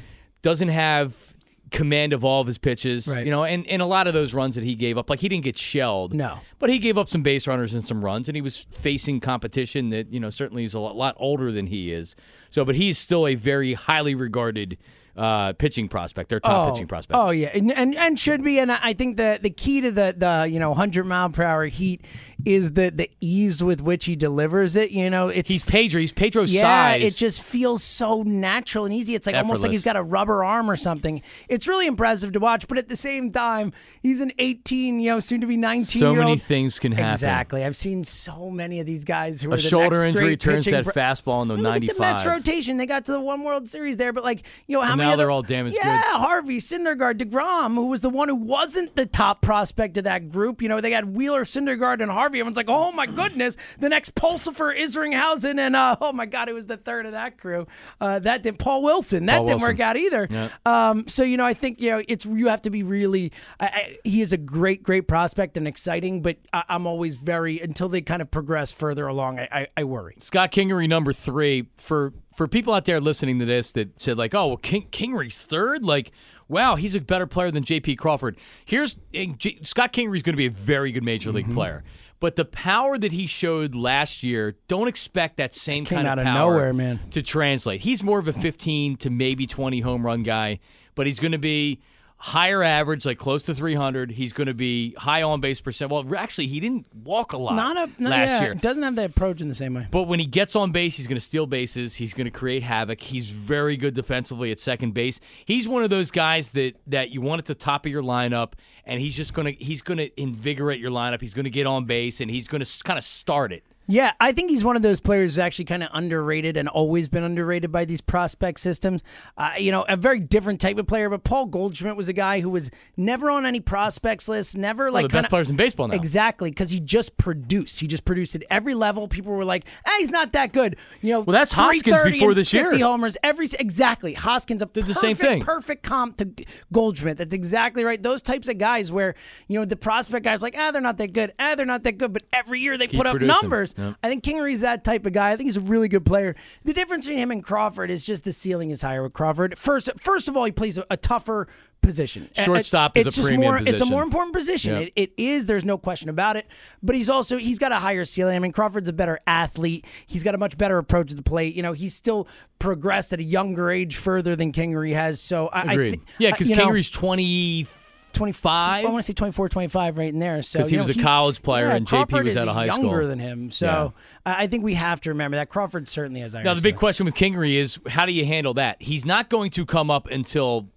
doesn't 0.41 0.69
have 0.69 1.34
command 1.73 2.13
of 2.13 2.23
all 2.23 2.39
of 2.39 2.47
his 2.47 2.58
pitches. 2.58 3.08
Right. 3.08 3.25
You 3.25 3.32
know, 3.32 3.43
and, 3.43 3.67
and 3.67 3.82
a 3.82 3.86
lot 3.86 4.08
of 4.08 4.13
those 4.13 4.34
runs 4.34 4.56
that 4.56 4.63
he 4.63 4.75
gave 4.75 4.97
up, 4.97 5.10
like 5.10 5.19
he 5.19 5.27
didn't 5.27 5.43
get 5.43 5.58
shelled. 5.58 6.13
No. 6.13 6.39
But 6.60 6.69
he 6.69 6.79
gave 6.79 6.97
up 6.97 7.10
some 7.10 7.23
base 7.23 7.47
runners 7.47 7.73
and 7.73 7.86
some 7.86 8.06
runs, 8.06 8.29
and 8.29 8.36
he 8.38 8.41
was 8.41 8.65
facing 8.71 9.19
competition 9.19 9.89
that, 9.89 10.13
you 10.13 10.19
know, 10.19 10.29
certainly 10.29 10.63
is 10.63 10.73
a 10.73 10.79
lot, 10.79 10.95
lot 10.95 11.15
older 11.17 11.51
than 11.51 11.67
he 11.67 11.91
is. 11.91 12.15
So, 12.53 12.63
but 12.63 12.75
he's 12.75 12.99
still 12.99 13.25
a 13.25 13.33
very 13.33 13.73
highly 13.73 14.13
regarded 14.13 14.77
uh, 15.15 15.54
pitching 15.54 15.88
prospect, 15.88 16.30
their 16.30 16.39
top 16.39 16.73
pitching 16.73 16.88
prospect. 16.88 17.17
Oh 17.17 17.30
yeah, 17.30 17.49
and, 17.54 17.71
and 17.71 17.95
and 17.95 18.19
should 18.19 18.43
be. 18.43 18.60
And 18.60 18.71
I 18.71 18.93
think 18.93 19.17
the 19.17 19.39
the 19.41 19.49
key 19.49 19.82
to 19.82 19.91
the 19.91 20.15
the 20.17 20.47
you 20.49 20.60
know 20.60 20.73
hundred 20.73 21.06
mile 21.06 21.30
per 21.30 21.43
hour 21.43 21.65
heat 21.65 22.04
is 22.45 22.73
the 22.73 22.89
the 22.89 23.10
ease 23.21 23.63
with 23.63 23.82
which 23.82 24.06
he 24.06 24.15
delivers 24.15 24.76
it. 24.76 24.91
You 24.91 25.10
know, 25.10 25.28
it's 25.28 25.52
He's 25.52 25.69
Pedro. 25.69 26.02
He's 26.02 26.12
Pedro's 26.12 26.54
yeah, 26.54 26.62
size. 26.62 27.04
it 27.04 27.15
just 27.15 27.43
feels 27.43 27.84
so 27.84 28.23
natural 28.23 28.86
and 28.86 28.93
easy. 28.93 29.15
It's 29.15 29.28
like 29.28 29.36
almost 29.36 29.63
like 29.63 29.71
he's 29.71 29.84
got 29.84 29.95
a 29.95 30.04
rubber 30.04 30.43
arm 30.43 30.69
or 30.69 30.76
something. 30.76 31.21
It's 31.47 31.67
really 31.67 31.88
impressive 31.88 32.32
to 32.34 32.39
watch, 32.39 32.67
but 32.67 32.78
at 32.78 32.89
the 32.89 32.95
same 32.95 33.32
time, 33.32 33.71
he's 34.02 34.19
an 34.19 34.32
18, 34.39 34.99
you 34.99 35.12
know, 35.12 35.19
soon 35.19 35.41
to 35.41 35.47
be 35.47 35.58
19 35.58 35.99
So 36.02 36.15
many 36.15 36.38
things 36.38 36.80
can 36.80 36.91
happen. 36.91 37.13
Exactly. 37.13 37.63
I've 37.63 37.76
seen 37.76 38.04
so 38.04 38.49
many 38.49 38.80
of 38.80 38.86
these 38.86 39.04
guys 39.04 39.41
who 39.41 39.52
are 39.52 39.56
a 39.56 39.58
the 39.58 39.63
shoulder 39.63 39.95
next 39.97 40.06
injury 40.06 40.23
great 40.26 40.39
turns 40.39 40.65
that 40.65 40.84
pro- 40.86 40.93
fastball 40.93 41.43
into 41.43 41.54
I 41.54 41.58
mean, 41.58 41.63
Look 41.63 41.76
at 41.76 41.95
the 41.95 42.02
Mets 42.02 42.26
95. 42.26 42.26
rotation. 42.26 42.78
They 42.78 42.86
got 42.86 43.06
to 43.06 43.12
the 43.13 43.21
one 43.21 43.43
World 43.43 43.67
Series 43.67 43.97
there, 43.97 44.12
but 44.13 44.23
like, 44.23 44.43
you 44.67 44.78
know, 44.78 44.84
how 44.84 44.93
And 44.93 45.02
now 45.03 45.09
have 45.11 45.17
they're 45.19 45.31
all 45.31 45.41
damaged 45.43 45.77
Yeah, 45.81 45.97
goods. 46.01 46.07
Harvey, 46.23 46.57
Syndergaard, 46.59 47.15
Degrom, 47.17 47.75
who 47.75 47.85
was 47.85 47.99
the 48.01 48.09
one 48.09 48.29
who 48.29 48.35
wasn't 48.35 48.95
the 48.95 49.05
top 49.05 49.41
prospect 49.41 49.97
of 49.97 50.03
that 50.05 50.29
group. 50.29 50.61
You 50.61 50.69
know, 50.69 50.81
they 50.81 50.91
had 50.91 51.15
Wheeler, 51.15 51.43
Syndergaard, 51.43 52.01
and 52.01 52.11
Harvey. 52.11 52.39
Everyone's 52.39 52.57
like, 52.57 52.69
"Oh 52.69 52.91
my 52.91 53.05
goodness, 53.05 53.57
the 53.79 53.89
next 53.89 54.15
Pulsipher, 54.15 54.77
Isringhausen, 54.77 55.57
and 55.59 55.75
uh, 55.75 55.95
oh 56.01 56.11
my 56.13 56.25
God, 56.25 56.49
it 56.49 56.53
was 56.53 56.67
the 56.67 56.77
third 56.77 57.05
of 57.05 57.11
that 57.13 57.37
crew. 57.37 57.67
Uh, 58.01 58.19
that 58.19 58.43
didn't 58.43 58.59
Paul 58.59 58.83
Wilson. 58.83 59.25
That 59.25 59.37
Paul 59.37 59.47
didn't 59.47 59.61
Wilson. 59.61 59.75
work 59.75 59.79
out 59.81 59.97
either. 59.97 60.27
Yeah. 60.29 60.49
Um, 60.65 61.07
so 61.07 61.23
you 61.23 61.37
know, 61.37 61.45
I 61.45 61.53
think 61.53 61.81
you 61.81 61.91
know 61.91 62.03
it's 62.07 62.25
you 62.25 62.47
have 62.47 62.61
to 62.63 62.69
be 62.69 62.83
really. 62.83 63.31
I, 63.59 63.65
I, 63.65 63.97
he 64.03 64.21
is 64.21 64.33
a 64.33 64.37
great, 64.37 64.83
great 64.83 65.07
prospect 65.07 65.57
and 65.57 65.67
exciting, 65.67 66.21
but 66.21 66.37
I, 66.51 66.63
I'm 66.69 66.87
always 66.87 67.15
very 67.15 67.59
until 67.59 67.89
they 67.89 68.01
kind 68.01 68.21
of 68.21 68.31
progress 68.31 68.71
further 68.71 69.07
along. 69.07 69.39
I, 69.39 69.47
I, 69.51 69.67
I 69.77 69.83
worry. 69.83 70.15
Scott 70.19 70.51
Kingery, 70.51 70.87
number 70.87 71.13
three. 71.13 71.67
For 71.77 72.13
for 72.36 72.48
people 72.48 72.74
out 72.74 72.86
there 72.86 73.00
listening 73.00 73.39
to 73.39 73.46
this 73.46 73.72
that 73.74 74.00
said 74.00 74.17
like, 74.17 74.34
oh, 74.34 74.48
well, 74.48 74.58
King, 74.58 74.88
Kingery's 74.92 75.38
third. 75.40 75.84
Like, 75.84 76.12
wow, 76.48 76.75
he's 76.75 76.96
a 76.96 77.02
better 77.02 77.27
player 77.27 77.52
than 77.52 77.63
J.P. 77.63 77.96
Crawford. 77.96 78.38
Here's 78.65 78.98
J, 79.13 79.60
Scott 79.62 79.94
Kingery's 79.94 80.23
going 80.23 80.34
to 80.34 80.38
be 80.38 80.46
a 80.46 80.52
very 80.52 80.92
good 80.92 81.04
major 81.04 81.31
league 81.31 81.46
Mm-hmm. 81.46 81.54
player. 81.56 81.84
But 82.19 82.38
the 82.38 82.46
power 82.46 82.98
that 82.98 83.12
he 83.12 83.27
showed 83.27 83.75
last 83.75 84.23
year, 84.23 84.56
don't 84.69 84.88
expect 84.88 85.36
that 85.38 85.54
same 85.54 85.84
kind 85.86 86.08
out 86.08 86.19
of 86.19 86.25
of 86.25 86.34
power 86.34 86.52
nowhere, 86.54 86.71
man. 86.73 87.00
to 87.12 87.21
translate. 87.21 87.81
He's 87.81 88.02
more 88.02 88.17
of 88.17 88.29
a 88.29 88.34
15 88.34 88.96
to 88.98 89.10
maybe 89.10 89.46
20 89.46 89.81
home 89.81 90.06
run 90.06 90.23
guy, 90.23 90.60
but 90.96 91.06
he's 91.06 91.19
going 91.19 91.34
to 91.34 91.38
be 91.38 91.81
higher 92.24 92.63
average, 92.63 93.06
like 93.06 93.17
close 93.17 93.44
to 93.44 93.54
300. 93.54 94.10
He's 94.10 94.32
going 94.32 94.48
to 94.48 94.54
be 94.54 94.94
high 94.94 95.24
on 95.24 95.42
base 95.42 95.60
percent. 95.60 95.92
Well, 95.92 96.15
actually, 96.15 96.48
he 96.48 96.62
didn't 96.62 96.86
walk 97.04 97.34
a 97.34 97.38
lot 97.38 97.56
Not 97.56 97.76
a 97.76 98.02
not, 98.02 98.12
last 98.12 98.30
yeah, 98.30 98.42
year. 98.44 98.56
Doesn't 98.56 98.82
have 98.82 98.96
that 98.96 99.10
approach 99.10 99.42
in 99.42 99.50
the 99.50 99.56
same 99.56 99.74
way. 99.74 99.90
But 99.92 100.04
when 100.04 100.21
he 100.21 100.26
gets 100.26 100.56
on 100.56 100.71
base, 100.71 100.96
he's 100.96 101.06
going 101.06 101.17
to 101.17 101.26
steal 101.26 101.48
bases. 101.48 101.96
He's 101.96 102.13
going 102.13 102.24
to 102.24 102.32
create 102.32 102.63
havoc. 102.63 103.02
He's 103.02 103.30
very 103.30 103.76
good 103.76 103.94
defensively 103.94 104.52
at 104.54 104.60
second 104.60 104.94
base. 104.94 105.19
He's 105.44 105.67
one 105.67 105.84
of 105.84 105.90
those 105.90 106.12
guys 106.12 106.52
that 106.54 106.78
that 106.88 107.12
you 107.12 107.19
want 107.19 107.40
at 107.40 107.46
the 107.46 107.56
top 107.56 107.86
of 107.86 107.92
your 107.92 108.04
lineup, 108.04 108.54
and 108.86 109.02
he's 109.02 109.17
just 109.17 109.34
going 109.34 109.54
to 109.54 109.63
he's 109.63 109.82
going 109.82 109.98
to 109.98 110.10
invigorate 110.21 110.80
your 110.80 110.92
lineup. 110.92 111.19
He's 111.19 111.34
going 111.34 111.44
to 111.44 111.50
get 111.50 111.67
on 111.67 111.84
base, 111.84 112.21
and 112.21 112.32
he's 112.32 112.48
going 112.48 112.63
to 112.63 112.84
kind 112.86 112.98
of 112.98 113.04
start 113.04 113.52
it. 113.52 113.65
Yeah, 113.88 114.13
I 114.21 114.31
think 114.31 114.50
he's 114.50 114.63
one 114.63 114.75
of 114.77 114.81
those 114.81 115.00
players 115.02 115.31
who's 115.34 115.40
actually 115.40 115.65
kind 115.65 115.84
of 115.84 115.90
underrated 115.94 116.56
and 116.56 116.69
always 116.69 117.10
been 117.10 117.23
underrated 117.23 117.71
by 117.71 117.84
these 117.86 118.00
prospect 118.00 118.60
systems. 118.62 119.04
Uh, 119.38 119.52
you 119.58 119.71
know, 119.71 119.84
a 119.90 119.98
very 119.98 120.19
different 120.19 120.62
type 120.62 120.77
of 120.77 120.88
player, 120.88 121.10
but 121.10 121.23
Paul 121.25 121.48
Goldschmidt 121.48 121.96
was 121.98 122.08
a 122.08 122.13
guy 122.13 122.40
who 122.40 122.50
was 122.50 122.71
never 122.96 123.29
on 123.29 123.46
any 123.46 123.60
prospects 123.60 124.29
list, 124.29 124.56
never 124.58 124.86
One 124.86 124.94
like 124.94 125.06
of 125.06 125.12
the 125.12 125.15
best 125.15 125.21
kinda- 125.23 125.29
players 125.29 125.50
in 125.50 125.56
baseball 125.58 125.88
now. 125.90 125.96
Exactly, 125.96 126.50
because 126.50 126.69
he 126.69 126.79
just 126.79 127.17
produced. 127.17 127.79
He 127.81 127.88
just 127.88 128.06
produced 128.06 128.36
at 128.36 128.44
every 128.50 128.73
level. 128.73 129.08
People 129.10 129.34
were 129.34 129.44
like, 129.46 129.65
"Hey, 129.86 129.98
he's 130.00 130.12
not 130.12 130.31
that 130.31 130.54
good." 130.54 130.77
You 131.02 131.12
know, 131.13 131.19
Well, 131.21 131.34
that's 131.34 131.52
Hoskins 131.52 131.81
330 131.84 132.19
before 132.19 132.34
this 132.34 132.54
year. 132.54 132.63
50 132.71 132.79
homers 132.81 133.17
every 133.21 133.48
exactly. 133.60 134.13
Hoskins 134.13 134.63
Did 134.71 134.86
the 134.86 134.94
same 134.94 135.15
thing. 135.17 135.42
perfect 135.42 135.84
comp 135.84 136.17
to 136.17 136.29
Goldschmidt. 136.71 137.17
That's 137.17 137.34
exactly 137.34 137.84
right. 137.84 138.02
Those 138.02 138.21
types 138.21 138.48
of 138.48 138.58
guys 138.58 138.92
where 138.94 139.13
you 139.50 139.60
know 139.60 139.65
the 139.65 139.75
prospect 139.75 140.23
guys 140.23 140.42
like, 140.42 140.56
ah, 140.58 140.71
they're 140.71 140.81
not 140.81 140.98
that 141.00 141.12
good. 141.12 141.34
Ah, 141.38 141.56
they're 141.56 141.65
not 141.65 141.84
that 141.84 141.98
good. 141.98 142.13
But 142.13 142.23
every 142.31 142.62
year 142.62 142.77
they 142.77 142.88
Keep 142.88 142.98
put 143.00 143.08
up 143.08 143.12
producing. 143.17 143.42
numbers. 143.42 143.73
Yep. 143.78 143.96
I 144.04 144.10
think 144.10 144.24
Kingery's 144.24 144.62
that 144.62 144.84
type 144.84 145.06
of 145.06 145.13
guy. 145.13 145.32
I 145.32 145.36
think 145.36 145.48
he's 145.48 145.58
a 145.58 145.62
really 145.62 145.88
good 145.88 146.06
player. 146.06 146.36
The 146.63 146.74
difference 146.74 147.06
between 147.06 147.19
him 147.21 147.32
and 147.32 147.44
Crawford 147.44 147.90
is 147.92 148.06
just 148.06 148.24
the 148.24 148.34
ceiling 148.34 148.69
is 148.69 148.82
higher 148.82 149.04
with 149.04 149.13
Crawford. 149.13 149.58
First, 149.58 149.90
first 149.98 150.28
of 150.28 150.38
all, 150.38 150.46
he 150.46 150.52
plays 150.52 150.78
a, 150.78 150.86
a 150.90 150.98
tougher 150.98 151.48
position. 151.82 152.30
Shortstop 152.34 152.96
Uh, 152.96 153.02
is 153.02 153.06
a 153.06 153.08
it's 153.10 153.15
just 153.17 153.28
premium 153.28 153.56
more, 153.56 153.67
It's 153.67 153.82
a 153.82 153.86
more 153.86 154.04
important 154.04 154.34
position. 154.34 154.74
Yep. 154.78 154.88
It, 154.88 154.94
it 154.96 155.13
is. 155.17 155.46
There's 155.48 155.65
no 155.65 155.78
question 155.78 156.10
about 156.10 156.38
it. 156.38 156.48
But 156.82 156.96
he's 156.96 157.10
also 157.10 157.38
he's 157.38 157.60
got 157.60 157.71
a 157.71 157.80
higher 157.80 158.06
ceiling. 158.06 158.36
I 158.36 158.40
mean, 158.40 158.52
Crawford's 158.54 158.90
a 158.90 158.94
better 158.94 159.19
athlete. 159.28 159.86
He's 160.08 160.24
got 160.24 160.34
a 160.34 160.38
much 160.38 160.58
better 160.58 160.78
approach 160.78 161.10
to 161.10 161.15
the 161.15 161.24
plate. 161.24 161.56
You 161.56 161.62
know, 161.62 161.74
he's 161.74 161.94
still 161.94 162.28
progressed 162.60 163.12
at 163.12 163.19
a 163.19 163.24
younger 163.24 163.69
age 163.69 163.98
further 163.98 164.36
than 164.36 164.52
Kingery 164.54 164.94
has. 164.94 165.19
So 165.19 165.48
I, 165.48 165.62
I 165.62 165.74
Agreed. 165.74 165.90
think 165.90 166.04
yeah, 166.19 166.30
uh, 166.30 166.32
because 166.32 166.50
Kingery's 166.50 166.90
20. 166.90 167.67
25. 168.13 168.85
I 168.85 168.89
want 168.89 168.97
to 168.97 169.03
say 169.03 169.13
24, 169.13 169.49
25 169.49 169.97
right 169.97 170.13
in 170.13 170.19
there. 170.19 170.41
So 170.41 170.63
he 170.63 170.71
you 170.71 170.77
know, 170.77 170.81
was 170.81 170.89
a 170.89 170.93
he's- 170.93 171.03
college 171.05 171.41
player 171.41 171.67
yeah, 171.67 171.75
and 171.75 171.85
JP 171.85 171.89
Crawford 171.89 172.25
was 172.25 172.35
is 172.35 172.41
out 172.41 172.47
of 172.47 172.55
high 172.55 172.65
younger 172.65 172.87
school. 172.99 173.07
than 173.07 173.19
him. 173.19 173.51
So 173.51 173.93
I 174.25 174.43
I 174.43 174.47
think 174.47 174.63
we 174.63 174.75
have 174.75 175.01
to 175.01 175.09
remember 175.09 175.37
that 175.37 175.49
Crawford 175.49 175.87
certainly 175.87 176.21
has. 176.21 176.33
Now 176.33 176.53
the 176.53 176.61
big 176.61 176.75
question 176.77 177.05
with 177.05 177.15
Kingery 177.15 177.55
is 177.55 177.79
how 177.87 178.05
do 178.05 178.11
you 178.13 178.25
handle 178.25 178.53
that? 178.55 178.81
He's 178.81 179.05
not 179.05 179.29
going 179.29 179.51
to 179.51 179.65
come 179.65 179.89
up 179.91 180.07
until 180.07 180.69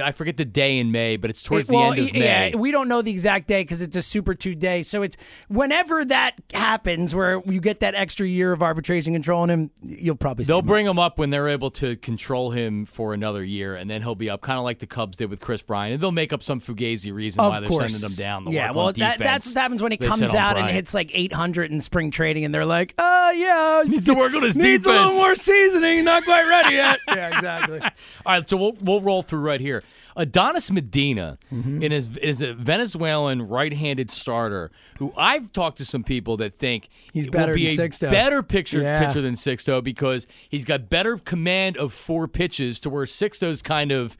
I 0.00 0.12
forget 0.12 0.36
the 0.36 0.44
day 0.44 0.78
in 0.78 0.92
May, 0.92 1.16
but 1.16 1.30
it's 1.30 1.42
towards 1.42 1.68
well, 1.68 1.92
the 1.92 1.98
end 1.98 2.08
of 2.08 2.12
May. 2.14 2.50
Yeah, 2.50 2.56
we 2.56 2.70
don't 2.70 2.88
know 2.88 3.02
the 3.02 3.10
exact 3.10 3.48
day 3.48 3.62
because 3.62 3.82
it's 3.82 3.96
a 3.96 4.02
Super 4.02 4.34
Two 4.34 4.54
day. 4.54 4.82
So 4.82 5.02
it's 5.02 5.16
whenever 5.48 6.04
that 6.06 6.34
happens, 6.54 7.14
where 7.14 7.42
you 7.44 7.60
get 7.60 7.80
that 7.80 7.94
extra 7.94 8.26
year 8.26 8.52
of 8.52 8.62
arbitration 8.62 9.12
control 9.12 9.42
on 9.42 9.50
him, 9.50 9.70
you'll 9.82 10.16
probably 10.16 10.44
see 10.44 10.48
They'll 10.48 10.60
him. 10.60 10.66
bring 10.66 10.86
him 10.86 10.98
up 10.98 11.18
when 11.18 11.30
they're 11.30 11.48
able 11.48 11.70
to 11.72 11.96
control 11.96 12.50
him 12.50 12.86
for 12.86 13.14
another 13.14 13.42
year, 13.44 13.74
and 13.74 13.90
then 13.90 14.02
he'll 14.02 14.14
be 14.14 14.30
up, 14.30 14.40
kind 14.40 14.58
of 14.58 14.64
like 14.64 14.78
the 14.78 14.86
Cubs 14.86 15.16
did 15.16 15.30
with 15.30 15.40
Kris 15.40 15.62
Bryant. 15.62 15.94
And 15.94 16.02
they'll 16.02 16.12
make 16.12 16.32
up 16.32 16.42
some 16.42 16.60
fugazi 16.60 17.12
reason 17.12 17.40
Of 17.40 17.50
why 17.50 17.60
they're 17.60 17.68
course. 17.68 17.92
sending 17.92 18.10
him 18.10 18.16
down. 18.16 18.44
To 18.44 18.50
yeah, 18.50 18.70
well, 18.70 18.86
that, 18.86 18.94
defense. 18.94 19.18
that's 19.18 19.46
what 19.54 19.60
happens 19.60 19.82
when 19.82 19.92
he 19.92 19.98
They 19.98 20.06
comes 20.06 20.34
out 20.34 20.56
and 20.58 20.70
hits 20.70 20.94
like 20.94 21.10
800 21.12 21.70
in 21.70 21.80
spring 21.80 22.10
trading, 22.10 22.44
and 22.44 22.54
they're 22.54 22.66
like, 22.66 22.94
"Oh 22.98 23.30
yeah, 23.32 23.82
Needs 23.86 24.06
to 24.06 24.14
work 24.14 24.34
on 24.34 24.42
his 24.42 24.56
needs 24.56 24.86
a 24.86 24.90
little 24.92 25.12
more 25.12 25.34
seasoning, 25.34 26.04
not 26.04 26.24
quite 26.24 26.48
ready 26.48 26.76
yet." 26.76 26.98
yeah, 27.08 27.34
exactly. 27.34 27.80
All 27.82 27.90
right, 28.26 28.48
so 28.48 28.56
we'll 28.56 28.76
we'll 28.80 29.00
roll 29.00 29.22
through 29.22 29.40
right 29.40 29.60
here. 29.60 29.81
Adonis 30.16 30.70
Medina 30.70 31.38
Mm-hmm. 31.52 31.82
in 31.82 31.92
his, 31.92 32.16
is 32.18 32.40
a 32.40 32.54
Venezuelan 32.54 33.42
right-handed 33.48 34.10
starter 34.10 34.70
who 34.98 35.12
I've 35.16 35.52
talked 35.52 35.78
to 35.78 35.84
some 35.84 36.02
people 36.04 36.36
that 36.38 36.52
think 36.54 36.88
He's 37.12 37.28
better 37.28 37.54
be 37.54 37.66
than 37.74 37.84
a 37.84 37.88
Sixto. 37.88 38.10
better 38.10 38.42
picture 38.42 38.80
Yeah. 38.82 39.06
pitcher 39.06 39.20
than 39.20 39.36
Sixto 39.36 39.82
because 39.82 40.26
he's 40.48 40.64
got 40.64 40.88
better 40.90 41.16
command 41.18 41.76
of 41.76 41.92
four 41.92 42.26
pitches 42.28 42.80
to 42.80 42.90
where 42.90 43.04
Sixto's 43.06 43.62
kind 43.62 43.92
of 43.92 44.16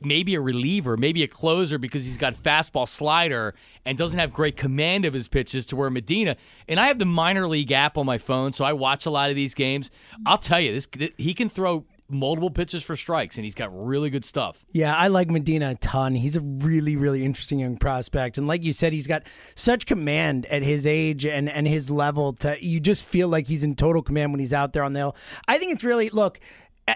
maybe 0.00 0.34
a 0.34 0.40
reliever, 0.40 0.96
maybe 0.96 1.22
a 1.22 1.28
closer 1.28 1.78
because 1.78 2.04
he's 2.04 2.16
got 2.16 2.34
fastball 2.34 2.88
slider 2.88 3.54
and 3.84 3.96
doesn't 3.96 4.18
have 4.18 4.32
great 4.32 4.56
command 4.56 5.04
of 5.04 5.14
his 5.14 5.28
pitches 5.28 5.64
to 5.66 5.76
where 5.76 5.90
Medina 5.90 6.36
and 6.68 6.80
I 6.80 6.86
have 6.88 6.98
the 6.98 7.04
minor 7.06 7.46
league 7.46 7.70
app 7.70 7.96
on 7.96 8.04
my 8.06 8.18
phone 8.18 8.52
so 8.52 8.64
I 8.64 8.72
watch 8.72 9.06
a 9.06 9.10
lot 9.10 9.30
of 9.30 9.36
these 9.36 9.54
games. 9.54 9.90
I'll 10.26 10.38
tell 10.38 10.58
you 10.60 10.72
this 10.72 10.88
he 11.16 11.34
can 11.34 11.48
throw 11.48 11.84
multiple 12.10 12.50
pitches 12.50 12.82
for 12.82 12.96
strikes 12.96 13.36
and 13.36 13.44
he's 13.44 13.54
got 13.54 13.70
really 13.84 14.10
good 14.10 14.24
stuff. 14.24 14.64
Yeah, 14.72 14.94
I 14.94 15.08
like 15.08 15.30
Medina 15.30 15.70
a 15.70 15.74
ton. 15.76 16.14
He's 16.14 16.36
a 16.36 16.40
really, 16.40 16.96
really 16.96 17.24
interesting 17.24 17.60
young 17.60 17.76
prospect, 17.76 18.38
and 18.38 18.46
like 18.46 18.62
you 18.62 18.72
said, 18.72 18.92
he's 18.92 19.06
got 19.06 19.22
such 19.54 19.86
command 19.86 20.46
at 20.46 20.62
his 20.62 20.86
age 20.86 21.24
and 21.24 21.48
and 21.48 21.66
his 21.66 21.90
level. 21.90 22.32
To 22.34 22.56
you 22.64 22.80
just 22.80 23.04
feel 23.04 23.28
like 23.28 23.46
he's 23.46 23.64
in 23.64 23.74
total 23.74 24.02
command 24.02 24.32
when 24.32 24.40
he's 24.40 24.52
out 24.52 24.72
there 24.72 24.82
on 24.82 24.92
the 24.92 25.00
hill. 25.00 25.16
I 25.48 25.58
think 25.58 25.72
it's 25.72 25.84
really 25.84 26.10
look. 26.10 26.40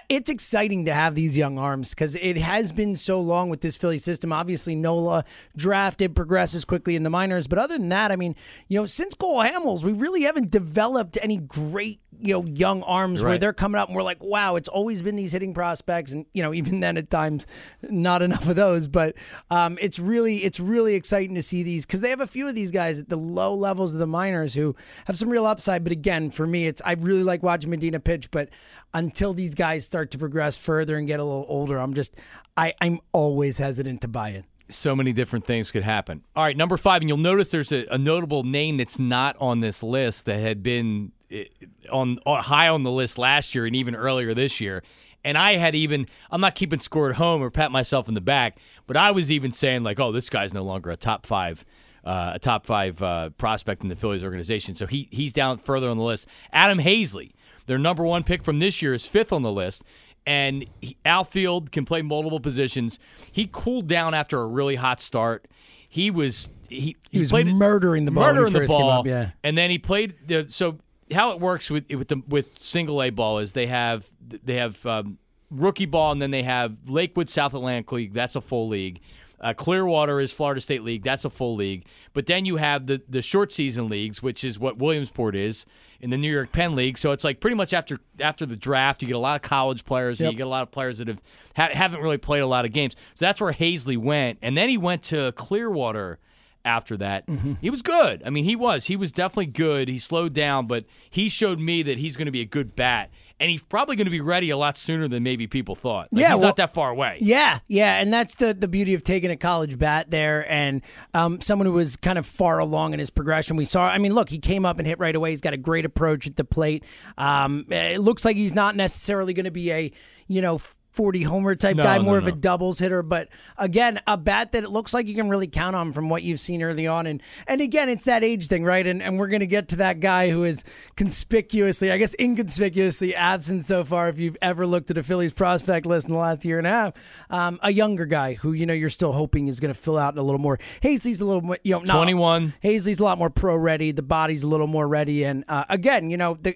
It's 0.09 0.29
exciting 0.29 0.85
to 0.85 0.93
have 0.93 1.15
these 1.15 1.37
young 1.37 1.57
arms 1.57 1.91
because 1.91 2.15
it 2.17 2.37
has 2.37 2.73
been 2.73 2.97
so 2.97 3.21
long 3.21 3.49
with 3.49 3.61
this 3.61 3.77
Philly 3.77 3.97
system. 3.97 4.33
Obviously, 4.33 4.75
Nola 4.75 5.23
drafted, 5.55 6.15
progresses 6.15 6.65
quickly 6.65 6.97
in 6.97 7.03
the 7.03 7.09
minors, 7.09 7.47
but 7.47 7.59
other 7.59 7.77
than 7.77 7.89
that, 7.89 8.11
I 8.11 8.17
mean, 8.17 8.35
you 8.67 8.77
know, 8.77 8.85
since 8.85 9.15
Cole 9.15 9.37
Hamels, 9.37 9.83
we 9.83 9.93
really 9.93 10.23
haven't 10.23 10.51
developed 10.51 11.17
any 11.21 11.37
great, 11.37 12.01
you 12.19 12.33
know, 12.33 12.45
young 12.51 12.83
arms 12.83 13.23
where 13.23 13.37
they're 13.37 13.53
coming 13.53 13.79
up 13.79 13.87
and 13.87 13.95
we're 13.95 14.03
like, 14.03 14.21
wow, 14.21 14.57
it's 14.57 14.67
always 14.67 15.01
been 15.01 15.15
these 15.15 15.31
hitting 15.31 15.53
prospects, 15.53 16.11
and 16.11 16.25
you 16.33 16.43
know, 16.43 16.53
even 16.53 16.81
then 16.81 16.97
at 16.97 17.09
times, 17.09 17.47
not 17.83 18.21
enough 18.21 18.49
of 18.49 18.57
those. 18.57 18.87
But 18.87 19.15
um, 19.49 19.77
it's 19.79 19.99
really, 19.99 20.37
it's 20.39 20.59
really 20.59 20.95
exciting 20.95 21.35
to 21.35 21.41
see 21.41 21.63
these 21.63 21.85
because 21.85 22.01
they 22.01 22.09
have 22.09 22.21
a 22.21 22.27
few 22.27 22.49
of 22.49 22.55
these 22.55 22.71
guys 22.71 22.99
at 22.99 23.07
the 23.07 23.17
low 23.17 23.55
levels 23.55 23.93
of 23.93 23.99
the 23.99 24.07
minors 24.07 24.53
who 24.55 24.75
have 25.05 25.17
some 25.17 25.29
real 25.29 25.45
upside. 25.45 25.83
But 25.85 25.93
again, 25.93 26.31
for 26.31 26.45
me, 26.45 26.67
it's 26.67 26.81
I 26.83 26.93
really 26.93 27.23
like 27.23 27.43
watching 27.43 27.69
Medina 27.69 28.01
pitch, 28.01 28.29
but 28.29 28.49
until 28.95 29.33
these 29.35 29.53
guys 29.53 29.85
start 29.85 30.09
to 30.11 30.17
progress 30.17 30.57
further 30.57 30.97
and 30.97 31.05
get 31.05 31.19
a 31.19 31.23
little 31.23 31.45
older, 31.47 31.77
I'm 31.77 31.93
just, 31.93 32.15
I, 32.57 32.73
I'm 32.81 32.99
always 33.11 33.59
hesitant 33.59 34.01
to 34.01 34.07
buy 34.07 34.29
it. 34.29 34.45
so 34.69 34.95
many 34.95 35.13
different 35.13 35.45
things 35.45 35.69
could 35.69 35.83
happen. 35.83 36.23
All 36.35 36.43
right, 36.43 36.57
number 36.57 36.77
five, 36.77 37.01
and 37.03 37.09
you'll 37.09 37.19
notice 37.19 37.51
there's 37.51 37.71
a, 37.71 37.85
a 37.91 37.97
notable 37.99 38.41
name 38.43 38.77
that's 38.77 38.97
not 38.97 39.35
on 39.39 39.59
this 39.59 39.83
list 39.83 40.25
that 40.25 40.39
had 40.39 40.63
been 40.63 41.11
eh, 41.29 41.43
on, 41.91 42.17
on 42.25 42.41
high 42.41 42.67
on 42.69 42.81
the 42.81 42.91
list 42.91 43.19
last 43.19 43.53
year 43.53 43.67
and 43.67 43.75
even 43.75 43.95
earlier 43.95 44.33
this 44.33 44.59
year. 44.59 44.81
And 45.23 45.37
I 45.37 45.57
had 45.57 45.75
even 45.75 46.07
I'm 46.31 46.41
not 46.41 46.55
keeping 46.55 46.79
score 46.79 47.09
at 47.09 47.17
home 47.17 47.41
or 47.43 47.51
pat 47.51 47.71
myself 47.71 48.07
in 48.07 48.13
the 48.13 48.21
back, 48.21 48.57
but 48.87 48.95
I 48.95 49.11
was 49.11 49.29
even 49.29 49.51
saying 49.51 49.83
like, 49.83 49.99
oh, 49.99 50.11
this 50.11 50.29
guy's 50.29 50.53
no 50.53 50.63
longer 50.63 50.89
a 50.89 50.97
top 50.97 51.25
five. 51.25 51.65
Uh, 52.03 52.33
a 52.35 52.39
top 52.39 52.67
five 52.67 53.01
uh, 53.01 53.31
prospect 53.31 53.81
in 53.81 53.89
the 53.89 53.95
Phillies 53.95 54.23
organization, 54.23 54.75
so 54.75 54.85
he 54.85 55.07
he's 55.11 55.33
down 55.33 55.57
further 55.57 55.89
on 55.89 55.97
the 55.97 56.03
list. 56.03 56.27
Adam 56.53 56.77
Haseley, 56.77 57.31
their 57.65 57.77
number 57.77 58.03
one 58.03 58.23
pick 58.23 58.43
from 58.43 58.59
this 58.59 58.81
year, 58.81 58.93
is 58.93 59.05
fifth 59.05 59.33
on 59.33 59.41
the 59.41 59.51
list 59.51 59.83
and 60.25 60.65
he, 60.81 60.97
outfield 61.05 61.71
can 61.71 61.85
play 61.85 62.01
multiple 62.01 62.39
positions. 62.39 62.99
He 63.31 63.47
cooled 63.51 63.87
down 63.87 64.13
after 64.13 64.41
a 64.41 64.47
really 64.47 64.75
hot 64.75 64.99
start. 64.99 65.47
He 65.87 66.09
was 66.11 66.49
he, 66.69 66.97
He 67.11 67.19
was 67.19 67.29
played 67.29 67.47
murdering 67.47 68.05
the 68.05 68.11
ball 68.11 68.25
he 68.25 68.33
murdering 68.33 68.53
the 68.53 68.67
ball, 68.67 68.89
up, 68.89 69.05
yeah. 69.05 69.31
and 69.43 69.57
then 69.57 69.69
he 69.69 69.77
played 69.77 70.15
the 70.27 70.47
so 70.47 70.79
how 71.13 71.31
it 71.31 71.39
works 71.39 71.69
with 71.69 71.91
with 71.91 72.07
the 72.07 72.21
with 72.27 72.59
single 72.61 73.01
A 73.03 73.11
ball 73.11 73.39
is 73.39 73.53
they 73.53 73.67
have 73.67 74.07
they 74.19 74.55
have 74.55 74.83
um, 74.85 75.19
rookie 75.51 75.85
ball 75.85 76.11
and 76.11 76.21
then 76.21 76.31
they 76.31 76.43
have 76.43 76.75
Lakewood 76.87 77.29
South 77.29 77.53
Atlantic 77.53 77.91
League. 77.91 78.13
That's 78.13 78.35
a 78.35 78.41
full 78.41 78.67
league. 78.67 79.01
Uh, 79.39 79.53
Clearwater 79.53 80.19
is 80.19 80.31
Florida 80.31 80.61
State 80.61 80.81
League. 80.83 81.03
That's 81.03 81.25
a 81.25 81.29
full 81.29 81.55
league. 81.55 81.85
But 82.13 82.25
then 82.25 82.45
you 82.45 82.55
have 82.55 82.87
the 82.87 83.01
the 83.07 83.21
short 83.21 83.53
season 83.53 83.89
leagues, 83.89 84.23
which 84.23 84.43
is 84.43 84.57
what 84.57 84.77
Williamsport 84.77 85.35
is 85.35 85.65
in 86.05 86.11
the 86.11 86.17
New 86.17 86.31
York 86.31 86.51
Penn 86.51 86.75
League. 86.75 86.99
So 86.99 87.11
it's 87.11 87.23
like 87.23 87.39
pretty 87.39 87.55
much 87.55 87.73
after 87.73 87.99
after 88.19 88.45
the 88.45 88.55
draft, 88.55 89.01
you 89.01 89.07
get 89.07 89.15
a 89.15 89.19
lot 89.19 89.35
of 89.35 89.41
college 89.41 89.83
players, 89.85 90.21
and 90.21 90.31
you 90.31 90.37
get 90.37 90.45
a 90.45 90.49
lot 90.49 90.61
of 90.61 90.71
players 90.71 90.99
that 90.99 91.07
have 91.07 91.21
ha- 91.55 91.69
haven't 91.73 91.99
really 91.99 92.19
played 92.19 92.41
a 92.41 92.47
lot 92.47 92.63
of 92.63 92.71
games. 92.71 92.95
So 93.15 93.25
that's 93.25 93.41
where 93.41 93.51
Haseley 93.51 93.97
went, 93.97 94.37
and 94.43 94.55
then 94.55 94.69
he 94.69 94.77
went 94.77 95.01
to 95.05 95.31
Clearwater 95.31 96.19
after 96.63 96.95
that. 96.97 97.25
Mm-hmm. 97.25 97.53
He 97.59 97.71
was 97.71 97.81
good. 97.81 98.21
I 98.23 98.29
mean, 98.29 98.43
he 98.43 98.55
was. 98.55 98.85
He 98.85 98.95
was 98.95 99.11
definitely 99.11 99.47
good. 99.47 99.87
He 99.87 99.97
slowed 99.97 100.33
down, 100.33 100.67
but 100.67 100.85
he 101.09 101.27
showed 101.27 101.59
me 101.59 101.81
that 101.83 101.97
he's 101.97 102.15
going 102.15 102.27
to 102.27 102.31
be 102.31 102.41
a 102.41 102.45
good 102.45 102.75
bat. 102.75 103.09
And 103.37 103.51
he's 103.51 103.61
probably 103.63 103.97
going 103.97 104.05
to 104.05 104.11
be 104.11 104.21
ready 104.21 104.49
a 104.49 104.55
lot 104.57 104.77
sooner 104.77 105.09
than 105.09 105.21
maybe 105.21 105.45
people 105.45 105.75
thought. 105.75 106.07
Like, 106.11 106.21
Yeah, 106.21 106.29
he's 106.29 106.37
well- 106.37 106.47
not 106.47 106.55
that 106.55 106.73
far 106.73 106.89
away. 106.89 107.17
Yeah, 107.19 107.59
yeah, 107.67 107.99
and 107.99 108.13
that's 108.13 108.35
the 108.35 108.53
the 108.53 108.67
beauty 108.69 108.93
of 108.93 109.03
taking 109.03 109.29
a 109.29 109.35
college 109.35 109.77
bat 109.77 110.09
there, 110.09 110.49
and 110.49 110.81
um, 111.13 111.41
someone 111.41 111.65
who 111.65 111.73
was 111.73 111.97
kind 111.97 112.17
of 112.17 112.25
far 112.25 112.59
along 112.59 112.93
in 112.93 112.99
his 112.99 113.09
progression. 113.09 113.57
We 113.57 113.65
saw. 113.65 113.83
I 113.83 113.97
mean, 113.97 114.13
look, 114.13 114.29
he 114.29 114.39
came 114.39 114.65
up 114.65 114.79
and 114.79 114.87
hit 114.87 114.99
right 114.99 115.15
away. 115.15 115.31
He's 115.31 115.41
got 115.41 115.53
a 115.53 115.57
great 115.57 115.83
approach 115.83 116.27
at 116.27 116.37
the 116.37 116.45
plate. 116.45 116.85
Um, 117.17 117.65
it 117.69 117.99
looks 117.99 118.23
like 118.23 118.37
he's 118.37 118.55
not 118.55 118.75
necessarily 118.77 119.33
going 119.33 119.45
to 119.45 119.51
be 119.51 119.71
a 119.71 119.91
you 120.27 120.41
know. 120.41 120.59
40 120.95 121.23
homer 121.23 121.55
type 121.55 121.75
No, 121.75 121.83
guy, 121.83 121.97
no, 121.97 122.03
more 122.03 122.17
of 122.17 122.25
a 122.25 122.31
doubles 122.31 122.79
hitter, 122.79 123.03
but 123.03 123.27
again, 123.57 123.99
a 124.07 124.17
bat 124.17 124.53
that 124.53 124.63
it 124.63 124.69
looks 124.69 124.93
like 124.93 125.07
you 125.07 125.15
can 125.15 125.27
really 125.29 125.47
count 125.47 125.75
on 125.75 125.91
from 125.91 126.07
what 126.07 126.23
you've 126.23 126.39
seen 126.39 126.63
early 126.63 126.87
on. 126.87 127.05
And 127.05 127.21
and 127.47 127.59
again, 127.61 127.89
it's 127.89 128.05
that 128.05 128.23
age 128.23 128.47
thing, 128.47 128.63
right? 128.63 128.85
And 128.87 129.03
and 129.03 129.19
we're 129.19 129.27
gonna 129.27 129.45
get 129.45 129.67
to 129.69 129.75
that 129.77 129.99
guy 129.99 130.29
who 130.29 130.45
is 130.45 130.63
conspicuously, 130.95 131.91
I 131.91 131.97
guess 131.97 132.15
inconspicuously 132.19 133.13
absent 133.13 133.65
so 133.65 133.83
far. 133.83 134.09
If 134.09 134.19
you've 134.19 134.37
ever 134.41 134.65
looked 134.65 134.89
at 134.89 134.97
a 134.97 135.03
Phillies 135.03 135.33
prospect 135.33 135.85
list 135.85 136.07
in 136.07 136.13
the 136.13 136.19
last 136.19 136.45
year 136.45 136.57
and 136.57 136.67
a 136.67 136.69
half, 136.69 136.93
um, 137.29 137.59
a 137.61 137.71
younger 137.71 138.05
guy 138.05 138.35
who 138.35 138.53
you 138.53 138.65
know 138.65 138.73
you're 138.73 138.89
still 138.89 139.11
hoping 139.11 139.47
is 139.47 139.59
gonna 139.59 139.73
fill 139.73 139.97
out 139.97 140.17
a 140.17 140.21
little 140.21 140.39
more. 140.39 140.57
Haseley's 140.81 141.21
a 141.21 141.25
little 141.25 141.41
more, 141.41 141.57
you 141.63 141.73
know, 141.73 141.79
not, 141.81 141.95
21. 141.95 142.53
Haseley's 142.63 142.99
a 142.99 143.03
lot 143.03 143.17
more 143.17 143.29
pro 143.29 143.55
ready. 143.55 143.91
The 143.91 144.01
body's 144.01 144.43
a 144.43 144.47
little 144.47 144.67
more 144.67 144.87
ready, 144.87 145.23
and 145.23 145.43
uh, 145.47 145.65
again, 145.69 146.09
you 146.09 146.17
know 146.17 146.37
the. 146.41 146.55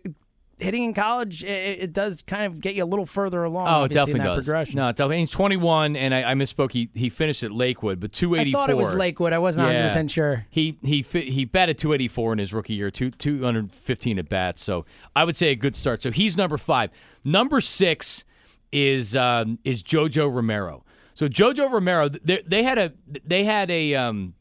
Hitting 0.60 0.84
in 0.84 0.94
college, 0.94 1.44
it, 1.44 1.80
it 1.80 1.94
does 1.94 2.18
kind 2.28 2.46
of 2.46 2.60
get 2.60 2.76
you 2.76 2.84
a 2.84 2.86
little 2.86 3.06
further 3.06 3.44
along. 3.44 3.68
Oh, 3.68 3.84
it 3.86 3.90
definitely 3.94 4.26
does. 4.26 4.46
progression. 4.46 4.76
No, 4.78 4.92
definitely. 4.92 5.20
He's 5.20 5.32
21, 5.32 5.96
and 5.96 6.14
I, 6.14 6.32
I 6.32 6.34
misspoke. 6.34 6.72
He 6.72 6.90
he 6.94 7.10
finished 7.10 7.44
at 7.44 7.52
Lakewood, 7.52 8.00
but 8.00 8.12
284. 8.12 8.60
I 8.60 8.62
thought 8.62 8.70
it 8.70 8.78
was 8.78 8.94
Lakewood. 8.94 9.34
I 9.34 9.38
wasn't 9.38 9.68
100 9.68 9.84
percent 9.84 10.12
sure. 10.12 10.46
He 10.50 10.78
he 10.84 11.02
he 11.02 11.46
batted 11.46 11.78
284 11.78 12.34
in 12.34 12.40
his 12.40 12.54
rookie 12.54 12.74
year, 12.74 12.92
two 12.92 13.12
215 13.12 14.20
at 14.20 14.30
bats. 14.30 14.64
So 14.64 14.86
I 15.16 15.24
would 15.24 15.38
say 15.38 15.50
a 15.50 15.56
good 15.56 15.76
start. 15.76 16.02
So 16.02 16.12
he's 16.12 16.36
number 16.36 16.58
five. 16.58 16.92
Number 17.24 17.62
six 17.62 18.24
is 18.72 19.16
um, 19.16 19.60
is 19.64 19.82
JoJo 19.84 20.34
Romero. 20.34 20.84
So 21.14 21.28
JoJo 21.28 21.72
Romero, 21.72 22.10
they, 22.10 22.44
they 22.46 22.64
had 22.64 22.78
a 22.78 22.94
they 23.26 23.44
had 23.44 23.70
a 23.72 23.96
um 23.96 24.36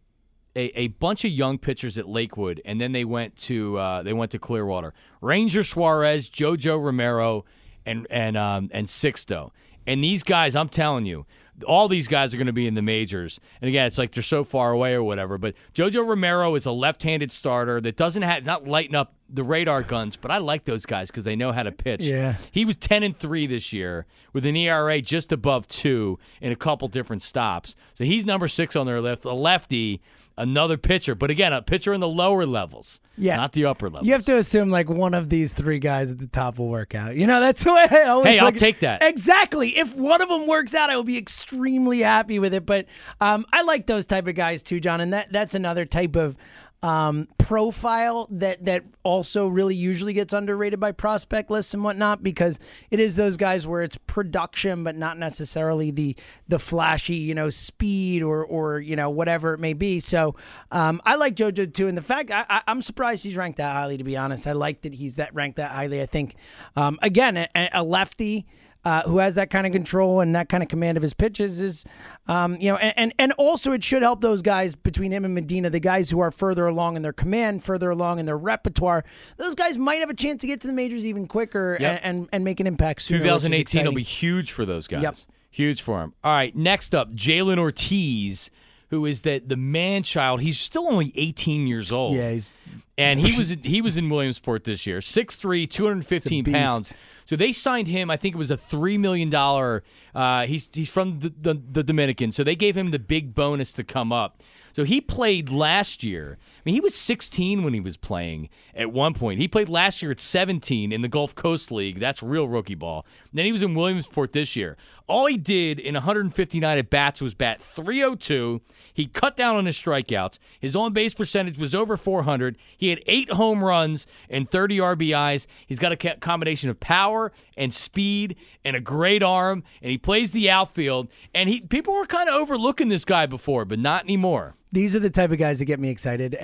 a, 0.58 0.72
a 0.78 0.88
bunch 0.88 1.24
of 1.24 1.30
young 1.30 1.56
pitchers 1.56 1.96
at 1.96 2.08
Lakewood, 2.08 2.60
and 2.64 2.80
then 2.80 2.90
they 2.90 3.04
went 3.04 3.36
to 3.36 3.78
uh, 3.78 4.02
they 4.02 4.12
went 4.12 4.32
to 4.32 4.38
Clearwater. 4.38 4.92
Ranger 5.20 5.62
Suarez, 5.62 6.28
JoJo 6.28 6.82
Romero, 6.82 7.44
and 7.86 8.06
and 8.10 8.36
um, 8.36 8.68
and 8.72 8.88
Sixto. 8.88 9.50
And 9.86 10.02
these 10.04 10.22
guys, 10.22 10.54
I'm 10.54 10.68
telling 10.68 11.06
you, 11.06 11.24
all 11.66 11.88
these 11.88 12.08
guys 12.08 12.34
are 12.34 12.36
going 12.36 12.48
to 12.48 12.52
be 12.52 12.66
in 12.66 12.74
the 12.74 12.82
majors. 12.82 13.40
And 13.62 13.68
again, 13.68 13.86
it's 13.86 13.96
like 13.96 14.12
they're 14.12 14.22
so 14.22 14.44
far 14.44 14.72
away 14.72 14.94
or 14.94 15.02
whatever. 15.02 15.38
But 15.38 15.54
JoJo 15.74 16.06
Romero 16.06 16.54
is 16.56 16.66
a 16.66 16.72
left-handed 16.72 17.32
starter 17.32 17.80
that 17.80 17.96
doesn't 17.96 18.22
have 18.22 18.44
not 18.44 18.66
lighting 18.66 18.94
up 18.94 19.14
the 19.30 19.42
radar 19.42 19.82
guns, 19.82 20.16
but 20.16 20.30
I 20.30 20.38
like 20.38 20.64
those 20.64 20.84
guys 20.84 21.10
because 21.10 21.24
they 21.24 21.36
know 21.36 21.52
how 21.52 21.62
to 21.62 21.72
pitch. 21.72 22.04
Yeah. 22.04 22.36
He 22.50 22.64
was 22.64 22.76
10 22.76 23.02
and 23.02 23.16
3 23.16 23.46
this 23.46 23.72
year 23.72 24.06
with 24.32 24.44
an 24.44 24.56
ERA 24.56 25.00
just 25.00 25.32
above 25.32 25.66
2 25.68 26.18
in 26.42 26.52
a 26.52 26.56
couple 26.56 26.88
different 26.88 27.22
stops. 27.22 27.76
So 27.94 28.04
he's 28.04 28.26
number 28.26 28.48
6 28.48 28.76
on 28.76 28.86
their 28.86 29.00
list, 29.00 29.24
a 29.24 29.32
lefty, 29.32 30.02
another 30.38 30.78
pitcher, 30.78 31.14
but 31.14 31.30
again, 31.30 31.52
a 31.52 31.60
pitcher 31.60 31.92
in 31.92 32.00
the 32.00 32.08
lower 32.08 32.46
levels, 32.46 33.00
Yeah. 33.18 33.36
not 33.36 33.52
the 33.52 33.66
upper 33.66 33.90
levels. 33.90 34.06
You 34.06 34.12
have 34.14 34.24
to 34.26 34.36
assume 34.38 34.70
like 34.70 34.88
one 34.88 35.12
of 35.12 35.28
these 35.28 35.52
three 35.52 35.78
guys 35.78 36.12
at 36.12 36.18
the 36.18 36.26
top 36.28 36.58
will 36.58 36.68
work 36.68 36.94
out. 36.94 37.16
You 37.16 37.26
know, 37.26 37.40
that's 37.40 37.62
the 37.64 37.74
way 37.74 37.86
I 37.90 38.04
always. 38.04 38.32
Hey, 38.34 38.38
I'll 38.38 38.52
take 38.52 38.78
that. 38.80 39.02
Exactly. 39.02 39.76
If 39.76 39.94
one 39.94 40.22
of 40.22 40.28
them 40.30 40.46
works 40.46 40.74
out, 40.74 40.88
I 40.88 40.96
will 40.96 41.02
be 41.04 41.18
extremely 41.18 42.00
happy 42.00 42.38
with 42.38 42.54
it. 42.54 42.64
But 42.64 42.86
um, 43.20 43.44
I 43.52 43.62
like 43.62 43.86
those 43.86 44.06
type 44.06 44.26
of 44.26 44.34
guys 44.34 44.62
too, 44.62 44.80
John, 44.80 45.00
and 45.00 45.12
that 45.12 45.32
that's 45.32 45.54
another 45.54 45.84
type 45.84 46.16
of 46.16 46.36
um, 46.82 47.26
profile 47.38 48.28
that 48.30 48.64
that 48.66 48.84
also 49.02 49.48
really 49.48 49.74
usually 49.74 50.12
gets 50.12 50.32
underrated 50.32 50.78
by 50.78 50.92
prospect 50.92 51.50
lists 51.50 51.74
and 51.74 51.82
whatnot 51.82 52.22
because 52.22 52.60
it 52.90 53.00
is 53.00 53.16
those 53.16 53.36
guys 53.36 53.66
where 53.66 53.82
it's 53.82 53.98
production 54.06 54.84
but 54.84 54.94
not 54.94 55.18
necessarily 55.18 55.90
the 55.90 56.14
the 56.46 56.58
flashy 56.58 57.16
you 57.16 57.34
know 57.34 57.50
speed 57.50 58.22
or 58.22 58.44
or 58.44 58.78
you 58.78 58.94
know 58.94 59.10
whatever 59.10 59.54
it 59.54 59.58
may 59.58 59.72
be. 59.72 59.98
So 59.98 60.36
um, 60.70 61.00
I 61.04 61.16
like 61.16 61.34
JoJo 61.34 61.74
too, 61.74 61.88
and 61.88 61.96
the 61.96 62.02
fact 62.02 62.30
I, 62.30 62.62
I'm 62.66 62.82
surprised 62.82 63.24
he's 63.24 63.36
ranked 63.36 63.58
that 63.58 63.74
highly. 63.74 63.96
To 63.96 64.04
be 64.04 64.16
honest, 64.16 64.46
I 64.46 64.52
like 64.52 64.82
that 64.82 64.94
he's 64.94 65.16
that 65.16 65.34
ranked 65.34 65.56
that 65.56 65.72
highly. 65.72 66.00
I 66.00 66.06
think 66.06 66.36
um, 66.76 66.98
again 67.02 67.36
a, 67.36 67.48
a 67.72 67.82
lefty 67.82 68.46
uh, 68.84 69.02
who 69.02 69.18
has 69.18 69.34
that 69.34 69.50
kind 69.50 69.66
of 69.66 69.72
control 69.72 70.20
and 70.20 70.34
that 70.34 70.48
kind 70.48 70.62
of 70.62 70.68
command 70.68 70.96
of 70.96 71.02
his 71.02 71.12
pitches 71.14 71.60
is, 71.60 71.84
um, 72.26 72.56
you 72.60 72.70
know, 72.70 72.76
and, 72.76 72.94
and 72.96 73.12
and 73.18 73.32
also 73.32 73.72
it 73.72 73.82
should 73.84 74.02
help 74.02 74.20
those 74.20 74.40
guys 74.40 74.74
between 74.74 75.12
him 75.12 75.24
and 75.24 75.34
Medina, 75.34 75.68
the 75.68 75.80
guys 75.80 76.10
who 76.10 76.20
are 76.20 76.30
further 76.30 76.66
along 76.66 76.96
in 76.96 77.02
their 77.02 77.12
command, 77.12 77.62
further 77.64 77.90
along 77.90 78.18
in 78.18 78.26
their 78.26 78.38
repertoire. 78.38 79.04
Those 79.36 79.54
guys 79.54 79.76
might 79.78 79.96
have 79.96 80.10
a 80.10 80.14
chance 80.14 80.40
to 80.42 80.46
get 80.46 80.60
to 80.62 80.68
the 80.68 80.72
majors 80.72 81.04
even 81.04 81.26
quicker 81.26 81.76
Yep. 81.80 82.00
and, 82.02 82.18
and 82.20 82.28
and 82.32 82.44
make 82.44 82.60
an 82.60 82.66
impact 82.66 83.02
sooner. 83.02 83.20
2018 83.20 83.84
will 83.84 83.92
be 83.92 84.02
huge 84.02 84.52
for 84.52 84.64
those 84.64 84.86
guys. 84.86 85.02
Yep. 85.02 85.16
Huge 85.50 85.82
for 85.82 86.02
him. 86.02 86.14
All 86.22 86.30
right, 86.32 86.54
next 86.54 86.94
up, 86.94 87.10
Jhailyn 87.12 87.58
Ortiz, 87.58 88.50
who 88.90 89.04
is 89.06 89.22
that 89.22 89.48
the 89.48 89.56
man 89.56 90.02
child. 90.02 90.40
He's 90.40 90.58
still 90.58 90.86
only 90.88 91.12
18 91.14 91.66
years 91.66 91.92
old. 91.92 92.16
Yeah, 92.16 92.30
he's 92.30 92.54
and 92.96 93.20
he 93.20 93.36
was 93.36 93.50
he 93.62 93.80
was 93.80 93.96
in 93.96 94.08
Williamsport 94.08 94.64
this 94.64 94.86
year. 94.86 94.98
6'3", 94.98 95.70
215 95.70 96.44
pounds. 96.44 96.98
So 97.24 97.36
they 97.36 97.52
signed 97.52 97.88
him. 97.88 98.10
I 98.10 98.16
think 98.16 98.34
it 98.34 98.38
was 98.38 98.50
a 98.50 98.56
three 98.56 98.98
million 98.98 99.30
dollar. 99.30 99.84
Uh, 100.14 100.46
he's 100.46 100.68
he's 100.72 100.90
from 100.90 101.20
the, 101.20 101.32
the 101.40 101.54
the 101.54 101.82
Dominican, 101.82 102.32
so 102.32 102.42
they 102.42 102.56
gave 102.56 102.76
him 102.76 102.90
the 102.90 102.98
big 102.98 103.34
bonus 103.34 103.72
to 103.74 103.84
come 103.84 104.12
up. 104.12 104.42
So 104.72 104.84
he 104.84 105.00
played 105.00 105.50
last 105.50 106.02
year. 106.04 106.38
I 106.58 106.60
mean, 106.64 106.74
he 106.74 106.80
was 106.80 106.94
16 106.94 107.62
when 107.62 107.72
he 107.72 107.80
was 107.80 107.96
playing 107.96 108.48
at 108.74 108.92
one 108.92 109.14
point. 109.14 109.40
He 109.40 109.46
played 109.46 109.68
last 109.68 110.02
year 110.02 110.10
at 110.10 110.20
17 110.20 110.90
in 110.90 111.02
the 111.02 111.08
Gulf 111.08 111.34
Coast 111.34 111.70
League. 111.70 112.00
That's 112.00 112.22
real 112.22 112.48
rookie 112.48 112.74
ball. 112.74 113.06
And 113.30 113.38
then 113.38 113.46
he 113.46 113.52
was 113.52 113.62
in 113.62 113.74
Williamsport 113.74 114.32
this 114.32 114.56
year. 114.56 114.76
All 115.06 115.26
he 115.26 115.38
did 115.38 115.78
in 115.78 115.94
159 115.94 116.78
at 116.78 116.90
bats 116.90 117.22
was 117.22 117.32
bat 117.32 117.62
302. 117.62 118.60
He 118.92 119.06
cut 119.06 119.36
down 119.36 119.56
on 119.56 119.64
his 119.64 119.76
strikeouts. 119.76 120.38
His 120.60 120.76
on 120.76 120.92
base 120.92 121.14
percentage 121.14 121.56
was 121.56 121.74
over 121.74 121.96
400. 121.96 122.58
He 122.76 122.90
had 122.90 123.02
eight 123.06 123.32
home 123.32 123.64
runs 123.64 124.06
and 124.28 124.48
30 124.48 124.78
RBIs. 124.78 125.46
He's 125.66 125.78
got 125.78 125.92
a 125.92 125.96
combination 126.16 126.68
of 126.68 126.80
power 126.80 127.32
and 127.56 127.72
speed 127.72 128.36
and 128.64 128.76
a 128.76 128.80
great 128.80 129.22
arm, 129.22 129.62
and 129.80 129.90
he 129.90 129.98
plays 129.98 130.32
the 130.32 130.50
outfield. 130.50 131.08
And 131.34 131.48
he 131.48 131.62
people 131.62 131.94
were 131.94 132.04
kind 132.04 132.28
of 132.28 132.34
overlooking 132.34 132.88
this 132.88 133.04
guy 133.04 133.24
before, 133.24 133.64
but 133.64 133.78
not 133.78 134.04
anymore. 134.04 134.56
These 134.72 134.94
are 134.96 135.00
the 135.00 135.10
type 135.10 135.30
of 135.30 135.38
guys 135.38 135.58
that 135.58 135.64
get 135.64 135.80
me 135.80 135.88
excited 135.90 136.36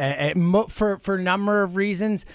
for 0.71 0.99
for 0.99 1.15
a 1.17 1.23
number 1.23 1.63
of 1.63 1.77
reasons. 1.77 2.27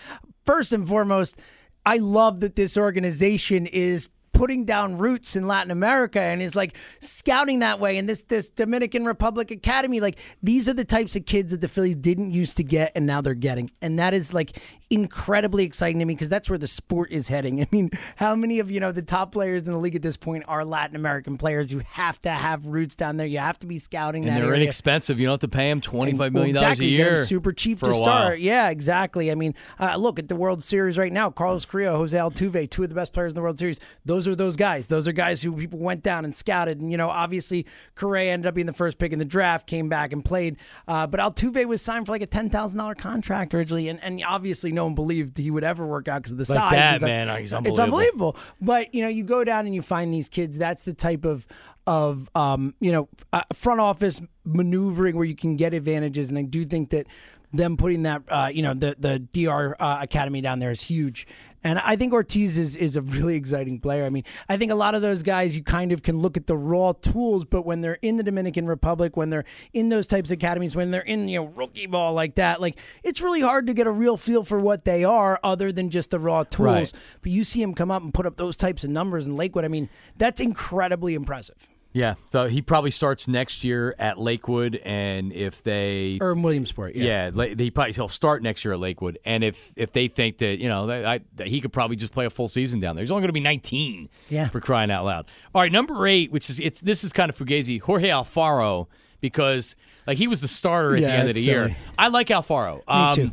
First 0.45 0.73
and 0.73 0.87
foremost, 0.87 1.39
I 1.85 1.97
love 1.97 2.39
that 2.41 2.55
this 2.55 2.77
organization 2.77 3.65
is 3.65 4.09
putting 4.39 4.63
down 4.63 4.97
roots 4.97 5.35
in 5.35 5.47
Latin 5.47 5.69
America 5.69 6.21
and 6.21 6.41
is 6.41 6.55
like 6.55 6.73
scouting 7.01 7.59
that 7.59 7.79
way. 7.79 7.97
And 7.97 8.07
this 8.07 8.23
this 8.23 8.49
Dominican 8.49 9.03
Republic 9.03 9.51
Academy, 9.51 9.99
like 9.99 10.17
these 10.41 10.69
are 10.69 10.73
the 10.73 10.85
types 10.85 11.15
of 11.17 11.25
kids 11.25 11.51
that 11.51 11.61
the 11.61 11.67
Phillies 11.67 11.97
didn't 11.97 12.31
used 12.31 12.55
to 12.57 12.63
get, 12.63 12.93
and 12.95 13.05
now 13.05 13.19
they're 13.19 13.33
getting, 13.33 13.69
and 13.81 13.99
that 13.99 14.13
is 14.13 14.33
like 14.33 14.57
incredibly 14.89 15.63
exciting 15.65 15.99
to 15.99 16.05
me 16.05 16.15
because 16.15 16.29
that's 16.29 16.49
where 16.49 16.57
the 16.57 16.67
sport 16.67 17.11
is 17.11 17.27
heading. 17.27 17.61
I 17.63 17.67
mean, 17.71 17.89
how 18.15 18.35
many 18.35 18.59
of 18.59 18.71
you 18.71 18.79
know 18.79 18.91
the 18.91 19.01
top 19.01 19.31
players 19.31 19.63
in 19.63 19.71
the 19.71 19.77
league 19.77 19.95
at 19.95 20.01
this 20.01 20.17
point 20.17 20.43
are 20.47 20.65
Latin 20.65 20.95
American 20.95 21.37
players? 21.37 21.71
You 21.71 21.81
have 21.91 22.19
to 22.21 22.29
have 22.29 22.65
roots 22.65 22.95
down 22.95 23.17
there. 23.17 23.27
You 23.27 23.39
have 23.39 23.59
to 23.59 23.67
be 23.67 23.79
scouting 23.79 24.23
And 24.23 24.31
that 24.33 24.39
they're 24.41 24.49
area. 24.49 24.63
inexpensive. 24.63 25.19
You 25.19 25.27
don't 25.27 25.33
have 25.33 25.39
to 25.41 25.47
pay 25.47 25.69
them 25.69 25.81
twenty 25.81 26.13
five 26.15 26.33
million 26.33 26.55
dollars 26.55 26.79
exactly. 26.79 26.87
a 26.87 26.89
You 26.91 26.97
get 26.97 27.07
'em 27.07 27.13
year. 27.15 27.25
super 27.25 27.51
cheap 27.51 27.79
to 27.81 27.93
start. 27.93 28.39
Yeah, 28.39 28.69
exactly. 28.69 29.31
I 29.31 29.35
mean, 29.35 29.53
uh, 29.79 29.95
look 29.95 30.19
at 30.19 30.27
the 30.27 30.35
World 30.35 30.63
Series 30.63 30.97
right 30.97 31.11
now. 31.13 31.29
Carlos 31.29 31.65
Correa, 31.65 31.91
Jose 31.93 32.17
Altuve, 32.17 32.69
two 32.69 32.83
of 32.83 32.89
the 32.89 32.95
best 32.95 33.13
players 33.13 33.33
in 33.33 33.35
the 33.35 33.41
World 33.41 33.59
Series. 33.59 33.79
Those 34.05 34.27
are 34.27 34.35
those 34.35 34.55
guys. 34.55 34.87
Those 34.87 35.07
are 35.07 35.11
guys 35.11 35.41
who 35.41 35.55
people 35.55 35.79
went 35.79 36.03
down 36.03 36.25
and 36.25 36.35
scouted. 36.35 36.79
And 36.81 36.91
you 36.91 36.97
know, 36.97 37.09
obviously, 37.09 37.65
Correa 37.95 38.31
ended 38.33 38.47
up 38.47 38.55
being 38.55 38.67
the 38.67 38.73
first 38.73 38.97
pick 38.97 39.11
in 39.13 39.19
the 39.19 39.25
draft, 39.25 39.67
came 39.67 39.89
back 39.89 40.11
and 40.13 40.23
played. 40.25 40.57
Uh, 40.87 41.05
but 41.07 41.19
Altuve 41.19 41.65
was 41.65 41.81
signed 41.81 42.05
for 42.05 42.11
like 42.11 42.21
a 42.21 42.25
ten 42.27 42.49
thousand 42.49 42.79
dollar 42.79 42.95
contract 42.95 43.53
originally, 43.53 43.87
and, 43.89 44.01
and 44.03 44.23
obviously, 44.25 44.71
no 44.79 44.85
one 44.85 44.95
believed 44.95 45.37
he 45.37 45.51
would 45.51 45.63
ever 45.63 45.85
work 45.85 46.07
out 46.07 46.19
because 46.23 46.31
of 46.31 46.37
the 46.37 46.51
Like 46.53 46.59
size. 46.61 46.71
that, 46.71 46.97
stuff. 46.99 47.07
man, 47.07 47.27
he's 47.39 47.51
It's 47.51 47.53
unbelievable. 47.53 47.83
unbelievable. 47.83 48.35
But 48.61 48.93
you 48.95 49.01
know, 49.03 49.09
you 49.09 49.23
go 49.23 49.43
down 49.43 49.65
and 49.65 49.75
you 49.75 49.81
find 49.81 50.13
these 50.13 50.29
kids. 50.29 50.57
That's 50.57 50.83
the 50.83 50.93
type 50.93 51.25
of 51.25 51.45
of 51.87 52.29
um, 52.35 52.73
you 52.79 52.91
know 52.91 53.09
uh, 53.33 53.41
front 53.53 53.79
office 53.81 54.21
maneuvering 54.45 55.15
where 55.15 55.25
you 55.25 55.35
can 55.35 55.55
get 55.55 55.73
advantages, 55.73 56.29
and 56.29 56.37
I 56.37 56.43
do 56.43 56.63
think 56.63 56.91
that 56.91 57.07
them 57.51 57.77
putting 57.77 58.03
that 58.03 58.21
uh, 58.29 58.49
you 58.53 58.61
know 58.61 58.73
the 58.73 58.95
the 58.99 59.19
DR 59.19 59.75
uh, 59.79 59.97
academy 60.01 60.41
down 60.41 60.59
there 60.59 60.71
is 60.71 60.81
huge. 60.81 61.25
And 61.63 61.79
I 61.79 61.95
think 61.95 62.13
Ortiz 62.13 62.57
is, 62.57 62.75
is 62.75 62.95
a 62.95 63.01
really 63.01 63.35
exciting 63.35 63.79
player. 63.79 64.05
I 64.05 64.09
mean, 64.09 64.23
I 64.47 64.57
think 64.57 64.71
a 64.71 64.75
lot 64.75 64.95
of 64.95 65.01
those 65.01 65.23
guys, 65.23 65.55
you 65.57 65.63
kind 65.63 65.91
of 65.91 66.03
can 66.03 66.19
look 66.19 66.37
at 66.37 66.47
the 66.47 66.55
raw 66.57 66.93
tools, 66.93 67.45
but 67.45 67.65
when 67.65 67.81
they're 67.81 67.99
in 68.01 68.17
the 68.17 68.23
Dominican 68.23 68.65
Republic, 68.65 69.17
when 69.17 69.29
they're 69.29 69.45
in 69.73 69.89
those 69.89 70.07
types 70.07 70.31
of 70.31 70.35
academies, 70.35 70.75
when 70.75 70.91
they're 70.91 71.01
in, 71.01 71.27
you 71.27 71.39
know, 71.39 71.47
rookie 71.47 71.85
ball 71.85 72.13
like 72.13 72.35
that, 72.35 72.61
like 72.61 72.79
it's 73.03 73.21
really 73.21 73.41
hard 73.41 73.67
to 73.67 73.73
get 73.73 73.87
a 73.87 73.91
real 73.91 74.17
feel 74.17 74.43
for 74.43 74.59
what 74.59 74.85
they 74.85 75.03
are 75.03 75.39
other 75.43 75.71
than 75.71 75.89
just 75.89 76.11
the 76.11 76.19
raw 76.19 76.43
tools. 76.43 76.59
Right. 76.65 76.93
But 77.21 77.31
you 77.31 77.43
see 77.43 77.61
him 77.61 77.73
come 77.73 77.91
up 77.91 78.03
and 78.03 78.13
put 78.13 78.25
up 78.25 78.37
those 78.37 78.55
types 78.55 78.83
of 78.83 78.89
numbers 78.89 79.27
in 79.27 79.35
Lakewood. 79.35 79.65
I 79.65 79.69
mean, 79.69 79.89
that's 80.17 80.39
incredibly 80.39 81.13
impressive. 81.13 81.69
Yeah, 81.91 82.15
so 82.29 82.47
he 82.47 82.61
probably 82.61 82.91
starts 82.91 83.27
next 83.27 83.63
year 83.63 83.95
at 83.97 84.19
Lakewood, 84.19 84.75
and 84.85 85.33
if 85.33 85.63
they 85.63 86.19
Or 86.21 86.35
Williamsport, 86.35 86.93
yeah. 86.95 87.31
Yeah, 87.33 87.45
he 87.57 87.71
probably 87.71 87.93
he'll 87.93 88.07
start 88.07 88.43
next 88.43 88.63
year 88.63 88.75
at 88.75 88.79
Lakewood, 88.79 89.17
and 89.25 89.43
if 89.43 89.73
if 89.75 89.91
they 89.91 90.07
think 90.07 90.37
that 90.37 90.59
you 90.59 90.69
know 90.69 90.85
that, 90.85 91.03
I, 91.05 91.21
that 91.37 91.47
he 91.47 91.59
could 91.61 91.73
probably 91.73 91.95
just 91.95 92.11
play 92.11 92.25
a 92.25 92.29
full 92.29 92.47
season 92.47 92.79
down 92.79 92.95
there, 92.95 93.01
he's 93.01 93.09
only 93.09 93.21
going 93.21 93.29
to 93.29 93.33
be 93.33 93.39
19. 93.39 94.07
Yeah. 94.29 94.49
for 94.49 94.59
crying 94.61 94.91
out 94.91 95.03
loud. 95.05 95.25
All 95.55 95.61
right, 95.63 95.71
number 95.71 96.05
eight, 96.05 96.31
which 96.31 96.49
is 96.51 96.59
it's 96.59 96.79
this 96.79 97.03
is 97.03 97.11
kind 97.11 97.27
of 97.29 97.35
fugazi, 97.35 97.81
Jorge 97.81 98.09
Alfaro, 98.09 98.85
because 99.19 99.75
like 100.05 100.19
he 100.19 100.27
was 100.27 100.41
the 100.41 100.47
starter 100.47 100.95
at 100.95 101.01
Yeah, 101.01 101.07
the 101.07 101.13
end 101.13 101.29
of 101.29 101.33
the 101.35 101.39
it's 101.39 101.47
year. 101.47 101.63
silly. 101.69 101.77
I 101.97 102.07
like 102.09 102.27
Alfaro. 102.27 102.81
Um, 102.87 103.13
too. 103.15 103.31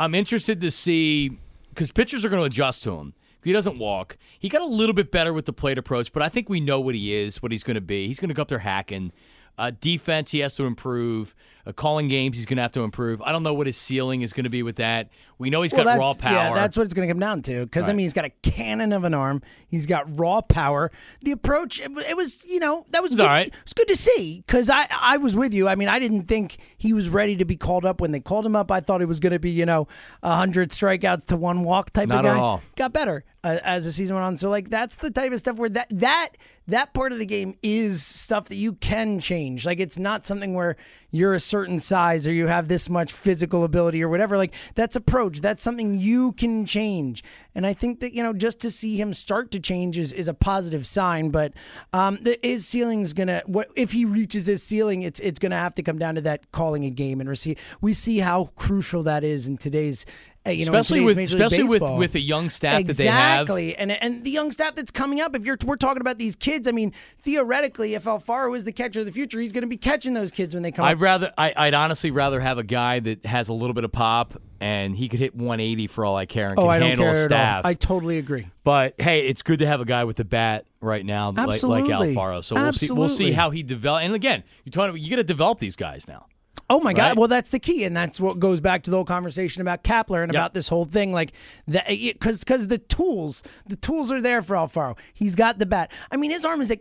I'm 0.00 0.14
interested 0.14 0.62
to 0.62 0.70
see 0.70 1.36
because 1.70 1.92
pitchers 1.92 2.24
are 2.24 2.30
going 2.30 2.40
to 2.40 2.46
adjust 2.46 2.84
to 2.84 2.96
him. 2.98 3.12
He 3.48 3.54
doesn't 3.54 3.78
walk. 3.78 4.18
He 4.38 4.50
got 4.50 4.60
a 4.60 4.66
little 4.66 4.92
bit 4.94 5.10
better 5.10 5.32
with 5.32 5.46
the 5.46 5.54
plate 5.54 5.78
approach, 5.78 6.12
but 6.12 6.22
I 6.22 6.28
think 6.28 6.50
we 6.50 6.60
know 6.60 6.80
what 6.80 6.94
he 6.94 7.14
is, 7.14 7.42
what 7.42 7.50
he's 7.50 7.64
going 7.64 7.76
to 7.76 7.80
be. 7.80 8.06
He's 8.06 8.20
going 8.20 8.28
to 8.28 8.34
go 8.34 8.42
up 8.42 8.48
there 8.48 8.58
hacking. 8.58 9.10
Uh, 9.56 9.72
defense, 9.80 10.32
he 10.32 10.40
has 10.40 10.54
to 10.56 10.64
improve. 10.64 11.34
Uh, 11.68 11.72
calling 11.72 12.08
games, 12.08 12.36
he's 12.36 12.46
going 12.46 12.56
to 12.56 12.62
have 12.62 12.72
to 12.72 12.80
improve. 12.82 13.20
I 13.20 13.30
don't 13.32 13.42
know 13.42 13.52
what 13.52 13.66
his 13.66 13.76
ceiling 13.76 14.22
is 14.22 14.32
going 14.32 14.44
to 14.44 14.50
be 14.50 14.62
with 14.62 14.76
that. 14.76 15.10
We 15.38 15.50
know 15.50 15.62
he's 15.62 15.72
Well, 15.72 15.84
got 15.84 15.98
raw 15.98 16.14
power. 16.18 16.32
yeah, 16.32 16.54
that's 16.54 16.76
what 16.76 16.84
it's 16.84 16.94
going 16.94 17.06
to 17.06 17.12
come 17.12 17.20
down 17.20 17.42
to. 17.42 17.64
Because 17.64 17.88
I 17.88 17.92
mean, 17.92 18.04
he's 18.04 18.12
got 18.12 18.24
a 18.24 18.30
cannon 18.42 18.92
of 18.92 19.04
an 19.04 19.14
arm. 19.14 19.42
He's 19.68 19.86
got 19.86 20.18
raw 20.18 20.40
power. 20.40 20.90
The 21.20 21.30
approach, 21.30 21.78
it, 21.80 21.90
it 22.08 22.16
was, 22.16 22.44
you 22.44 22.58
know, 22.58 22.86
that 22.90 23.02
was 23.02 23.14
good. 23.14 23.20
all 23.20 23.26
right. 23.28 23.52
It's 23.62 23.74
good 23.74 23.86
to 23.88 23.96
see. 23.96 24.42
Because 24.46 24.70
I, 24.70 24.86
I 25.00 25.18
was 25.18 25.36
with 25.36 25.52
you. 25.54 25.68
I 25.68 25.74
mean, 25.74 25.88
I 25.88 25.98
didn't 25.98 26.22
think 26.22 26.56
he 26.76 26.92
was 26.92 27.08
ready 27.08 27.36
to 27.36 27.44
be 27.44 27.56
called 27.56 27.84
up 27.84 28.00
when 28.00 28.10
they 28.12 28.20
called 28.20 28.46
him 28.46 28.56
up. 28.56 28.70
I 28.72 28.80
thought 28.80 29.02
it 29.02 29.06
was 29.06 29.20
going 29.20 29.32
to 29.34 29.38
be, 29.38 29.50
you 29.50 29.66
know, 29.66 29.86
hundred 30.24 30.70
strikeouts 30.70 31.26
to 31.26 31.36
one 31.36 31.62
walk 31.64 31.90
type 31.92 32.08
Not 32.08 32.20
of 32.20 32.26
at 32.26 32.34
guy. 32.34 32.40
all. 32.40 32.62
Got 32.76 32.92
better 32.94 33.24
uh, 33.44 33.58
as 33.62 33.84
the 33.84 33.92
season 33.92 34.16
went 34.16 34.24
on. 34.24 34.36
So 34.36 34.48
like, 34.50 34.70
that's 34.70 34.96
the 34.96 35.10
type 35.10 35.30
of 35.32 35.38
stuff 35.38 35.56
where 35.58 35.68
that 35.70 35.86
that 35.90 36.30
that 36.66 36.92
part 36.92 37.12
of 37.12 37.18
the 37.18 37.24
game 37.24 37.56
is 37.62 38.04
stuff 38.04 38.48
that 38.48 38.56
you 38.56 38.74
can 38.74 39.20
change. 39.20 39.64
Like, 39.64 39.80
it's 39.80 39.96
not 39.98 40.26
something 40.26 40.52
where 40.52 40.76
you're 41.10 41.32
a 41.32 41.40
certain 41.40 41.57
size 41.80 42.26
or 42.26 42.32
you 42.32 42.46
have 42.46 42.68
this 42.68 42.88
much 42.88 43.12
physical 43.12 43.64
ability 43.64 44.02
or 44.02 44.08
whatever. 44.08 44.36
Like 44.36 44.54
that's 44.74 44.96
approach. 44.96 45.40
That's 45.40 45.62
something 45.62 45.98
you 45.98 46.32
can 46.32 46.66
change. 46.66 47.22
And 47.58 47.66
I 47.66 47.74
think 47.74 47.98
that 48.00 48.14
you 48.14 48.22
know 48.22 48.32
just 48.32 48.60
to 48.60 48.70
see 48.70 48.94
him 48.94 49.12
start 49.12 49.50
to 49.50 49.58
change 49.58 49.98
is, 49.98 50.12
is 50.12 50.28
a 50.28 50.32
positive 50.34 50.86
sign. 50.86 51.30
But 51.30 51.54
um, 51.92 52.20
the, 52.22 52.38
his 52.40 52.68
ceiling's 52.68 53.12
gonna. 53.12 53.42
What 53.46 53.68
if 53.74 53.90
he 53.90 54.04
reaches 54.04 54.46
his 54.46 54.62
ceiling? 54.62 55.02
It's 55.02 55.18
it's 55.18 55.40
gonna 55.40 55.56
have 55.56 55.74
to 55.74 55.82
come 55.82 55.98
down 55.98 56.14
to 56.14 56.20
that 56.20 56.52
calling 56.52 56.84
a 56.84 56.90
game 56.90 57.18
and 57.18 57.28
receive. 57.28 57.58
We 57.80 57.94
see 57.94 58.20
how 58.20 58.50
crucial 58.54 59.02
that 59.02 59.24
is 59.24 59.48
in 59.48 59.58
today's. 59.58 60.06
uh, 60.46 60.50
You 60.50 60.66
know, 60.66 60.70
especially 60.76 61.00
with 61.04 61.18
especially 61.18 61.64
with 61.64 61.80
Baseball. 61.80 61.96
with 61.98 62.12
the 62.12 62.20
young 62.20 62.48
staff 62.48 62.84
that 62.86 62.96
they 62.96 63.06
have. 63.06 63.40
Exactly, 63.40 63.74
and 63.74 63.90
and 63.90 64.22
the 64.22 64.30
young 64.30 64.52
staff 64.52 64.76
that's 64.76 64.92
coming 64.92 65.20
up. 65.20 65.34
If 65.34 65.44
you're 65.44 65.58
we're 65.66 65.74
talking 65.74 66.00
about 66.00 66.18
these 66.18 66.36
kids, 66.36 66.68
I 66.68 66.70
mean, 66.70 66.92
theoretically, 67.18 67.94
if 67.94 68.04
Alfaro 68.04 68.56
is 68.56 68.66
the 68.66 68.72
catcher 68.72 69.00
of 69.00 69.06
the 69.06 69.10
future, 69.10 69.40
he's 69.40 69.50
going 69.50 69.62
to 69.62 69.68
be 69.68 69.76
catching 69.76 70.14
those 70.14 70.30
kids 70.30 70.54
when 70.54 70.62
they 70.62 70.70
come 70.70 70.84
I'd 70.84 70.92
up. 70.98 71.02
rather 71.02 71.32
I, 71.36 71.52
I'd 71.56 71.74
honestly 71.74 72.12
rather 72.12 72.38
have 72.40 72.58
a 72.58 72.62
guy 72.62 73.00
that 73.00 73.26
has 73.26 73.48
a 73.48 73.52
little 73.52 73.74
bit 73.74 73.82
of 73.82 73.90
pop 73.90 74.40
and 74.60 74.96
he 74.96 75.08
could 75.08 75.20
hit 75.20 75.34
180 75.34 75.86
for 75.86 76.04
all 76.04 76.16
I 76.16 76.26
care 76.26 76.50
and 76.50 76.58
Oh, 76.58 76.62
can 76.62 76.70
I 76.70 76.78
handle 76.78 77.06
care 77.06 77.14
a 77.14 77.18
at 77.18 77.24
staff. 77.24 77.64
I 77.64 77.74
totally 77.74 78.18
agree. 78.18 78.48
But 78.64 78.94
hey, 78.98 79.26
it's 79.26 79.42
good 79.42 79.60
to 79.60 79.66
have 79.66 79.80
a 79.80 79.84
guy 79.84 80.04
with 80.04 80.20
a 80.20 80.24
bat 80.24 80.66
right 80.80 81.04
now, 81.04 81.28
like, 81.28 81.38
like 81.38 81.48
Absolutely. 81.48 82.14
Alfaro. 82.14 82.44
So 82.44 82.54
we'll 82.56 82.72
see. 82.72 82.90
We'll 82.92 83.08
see 83.08 83.32
how 83.32 83.50
he 83.50 83.62
develop. 83.62 84.02
And 84.02 84.14
again, 84.14 84.44
you're 84.64 84.70
talking 84.70 84.90
about 84.90 85.00
you 85.00 85.10
got 85.10 85.16
to 85.16 85.24
develop 85.24 85.58
these 85.58 85.76
guys 85.76 86.06
now. 86.08 86.26
Oh 86.70 86.80
my 86.80 86.90
Right? 86.90 86.96
God! 86.96 87.18
Well, 87.18 87.28
that's 87.28 87.50
the 87.50 87.58
key, 87.58 87.84
and 87.84 87.96
that's 87.96 88.20
what 88.20 88.38
goes 88.38 88.60
back 88.60 88.82
to 88.82 88.90
the 88.90 88.96
whole 88.96 89.04
conversation 89.04 89.62
about 89.62 89.82
Kapler 89.82 90.22
and 90.22 90.32
Yep. 90.32 90.38
about 90.40 90.54
this 90.54 90.68
whole 90.68 90.84
thing, 90.84 91.12
like 91.12 91.32
that, 91.66 91.86
because 91.88 92.40
because 92.40 92.68
the 92.68 92.76
tools, 92.78 93.42
the 93.66 93.76
tools 93.76 94.12
are 94.12 94.20
there 94.20 94.42
for 94.42 94.54
Alfaro. 94.54 94.98
He's 95.14 95.34
got 95.34 95.58
the 95.58 95.64
bat. 95.66 95.90
I 96.10 96.16
mean, 96.18 96.30
his 96.30 96.44
arm 96.44 96.60
is 96.60 96.70
a 96.70 96.78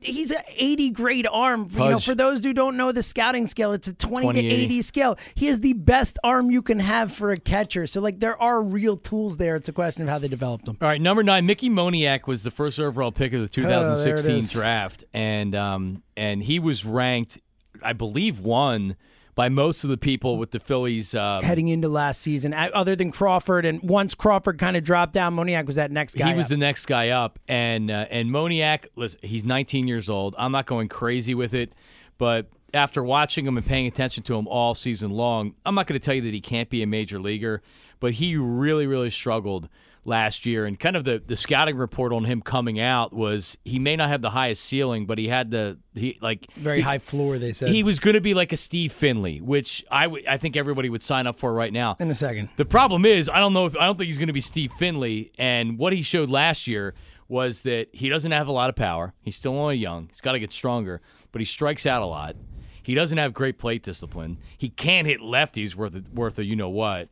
he's 0.00 0.32
an 0.32 0.42
80 0.56 0.90
grade 0.90 1.26
arm. 1.30 1.68
You 1.72 1.78
know, 1.90 1.98
for 2.00 2.14
those 2.14 2.42
who 2.42 2.52
don't 2.52 2.76
know 2.76 2.90
the 2.92 3.02
scouting 3.04 3.46
scale, 3.46 3.72
it's 3.72 3.86
a 3.88 3.94
20 3.94 4.26
to 4.26 4.32
20, 4.32 4.48
80 4.48 4.82
scale. 4.82 5.18
He 5.36 5.46
has 5.46 5.60
the 5.60 5.74
best 5.74 6.18
arm 6.24 6.50
you 6.50 6.60
can 6.62 6.80
have 6.80 7.12
for 7.12 7.30
a 7.30 7.36
catcher. 7.36 7.86
So 7.86 8.00
like, 8.00 8.18
there 8.20 8.40
are 8.42 8.60
real 8.60 8.96
tools 8.96 9.36
there. 9.36 9.54
It's 9.54 9.68
a 9.68 9.72
question 9.72 10.02
of 10.02 10.08
how 10.08 10.18
they 10.18 10.28
developed 10.28 10.64
them. 10.64 10.76
All 10.80 10.88
right, 10.88 11.00
number 11.00 11.22
nine, 11.22 11.46
Mickey 11.46 11.70
Moniak 11.70 12.26
was 12.26 12.42
the 12.42 12.50
first 12.50 12.80
overall 12.80 13.12
pick 13.12 13.32
of 13.32 13.42
the 13.42 13.48
2016 13.48 14.36
is. 14.36 14.50
draft, 14.50 15.04
and 15.14 15.54
um, 15.54 16.02
and 16.16 16.42
he 16.42 16.58
was 16.58 16.84
ranked, 16.84 17.40
I 17.82 17.92
believe, 17.92 18.40
one 18.40 18.96
by 19.34 19.48
most 19.48 19.84
of 19.84 19.90
the 19.90 19.96
people 19.96 20.36
with 20.36 20.50
the 20.50 20.60
Phillies. 20.60 21.14
Um, 21.14 21.42
Heading 21.42 21.68
into 21.68 21.88
last 21.88 22.20
season, 22.20 22.52
other 22.54 22.96
than 22.96 23.10
Crawford, 23.10 23.64
and 23.64 23.82
once 23.82 24.14
Crawford 24.14 24.58
kind 24.58 24.76
of 24.76 24.84
dropped 24.84 25.12
down, 25.12 25.36
Moniak 25.36 25.66
was 25.66 25.76
that 25.76 25.90
next 25.90 26.16
guy. 26.16 26.28
he 26.28 26.34
was 26.34 26.46
up. 26.46 26.50
the 26.50 26.56
next 26.56 26.86
guy 26.86 27.10
up, 27.10 27.38
and 27.48 27.90
uh, 27.90 28.06
and 28.10 28.30
Moniak, 28.30 28.86
listen, 28.96 29.20
he's 29.22 29.44
19 29.44 29.88
years 29.88 30.08
old. 30.08 30.34
I'm 30.38 30.52
not 30.52 30.66
going 30.66 30.88
crazy 30.88 31.34
with 31.34 31.54
it, 31.54 31.72
but 32.18 32.46
after 32.72 33.02
watching 33.02 33.46
him 33.46 33.56
and 33.56 33.66
paying 33.66 33.86
attention 33.86 34.22
to 34.24 34.36
him 34.36 34.46
all 34.48 34.74
season 34.74 35.10
long, 35.10 35.54
I'm 35.66 35.74
not 35.74 35.86
going 35.86 35.98
to 35.98 36.04
tell 36.04 36.14
you 36.14 36.22
that 36.22 36.34
he 36.34 36.40
can't 36.40 36.68
be 36.70 36.82
a 36.82 36.86
major 36.86 37.20
leaguer, 37.20 37.62
but 37.98 38.12
he 38.12 38.36
really, 38.36 38.86
really 38.86 39.10
struggled 39.10 39.68
last 40.04 40.46
year. 40.46 40.64
And 40.64 40.78
kind 40.78 40.96
of 40.96 41.04
the, 41.04 41.22
the 41.24 41.36
scouting 41.36 41.76
report 41.76 42.12
on 42.12 42.24
him 42.24 42.40
coming 42.40 42.80
out 42.80 43.12
was 43.12 43.56
he 43.64 43.78
may 43.78 43.96
not 43.96 44.08
have 44.08 44.22
the 44.22 44.30
highest 44.30 44.64
ceiling, 44.64 45.06
but 45.06 45.18
he 45.18 45.28
had 45.28 45.50
the 45.50 45.78
he 45.94 46.18
like 46.20 46.46
very 46.56 46.78
he- 46.78 46.82
high 46.82 46.98
floor. 46.98 47.38
They 47.38 47.52
said 47.52 47.68
He 47.68 47.82
was 47.82 48.00
going 48.00 48.14
to 48.14 48.20
be 48.20 48.34
like 48.34 48.52
a 48.52 48.56
Steve 48.56 48.92
Finley, 48.92 49.40
which 49.40 49.84
I 49.90 50.06
I 50.28 50.36
think 50.36 50.56
everybody 50.56 50.88
would 50.88 51.02
sign 51.02 51.26
up 51.26 51.36
for 51.36 51.52
right 51.52 51.72
now. 51.72 51.96
in 52.00 52.10
a 52.10 52.14
second. 52.14 52.48
The 52.56 52.64
problem 52.64 53.04
is, 53.04 53.28
I 53.28 53.38
don't 53.40 53.52
know 53.52 53.66
if 53.66 53.76
I 53.76 53.86
don't 53.86 53.96
think 53.98 54.08
he's 54.08 54.18
going 54.18 54.28
to 54.28 54.32
be 54.32 54.40
Steve 54.40 54.72
Finley. 54.72 55.32
And 55.38 55.78
what 55.78 55.92
he 55.92 56.02
showed 56.02 56.30
last 56.30 56.66
year 56.66 56.94
was 57.28 57.60
that 57.62 57.88
he 57.92 58.08
doesn't 58.08 58.32
have 58.32 58.48
a 58.48 58.52
lot 58.52 58.68
of 58.70 58.76
power. 58.76 59.14
He's 59.22 59.36
still 59.36 59.56
only 59.56 59.76
young. 59.76 60.08
He's 60.08 60.20
got 60.20 60.32
to 60.32 60.40
get 60.40 60.50
stronger, 60.50 61.00
but 61.30 61.40
he 61.40 61.44
strikes 61.44 61.86
out 61.86 62.02
a 62.02 62.06
lot. 62.06 62.34
He 62.82 62.94
doesn't 62.94 63.18
have 63.18 63.32
great 63.34 63.56
plate 63.58 63.84
discipline. 63.84 64.38
He 64.58 64.68
can't 64.68 65.06
hit 65.06 65.20
lefties 65.20 65.76
worth 65.76 65.94
of, 65.94 66.12
worth 66.12 66.38
a 66.40 66.44
you 66.44 66.56
know 66.56 66.70
what. 66.70 67.08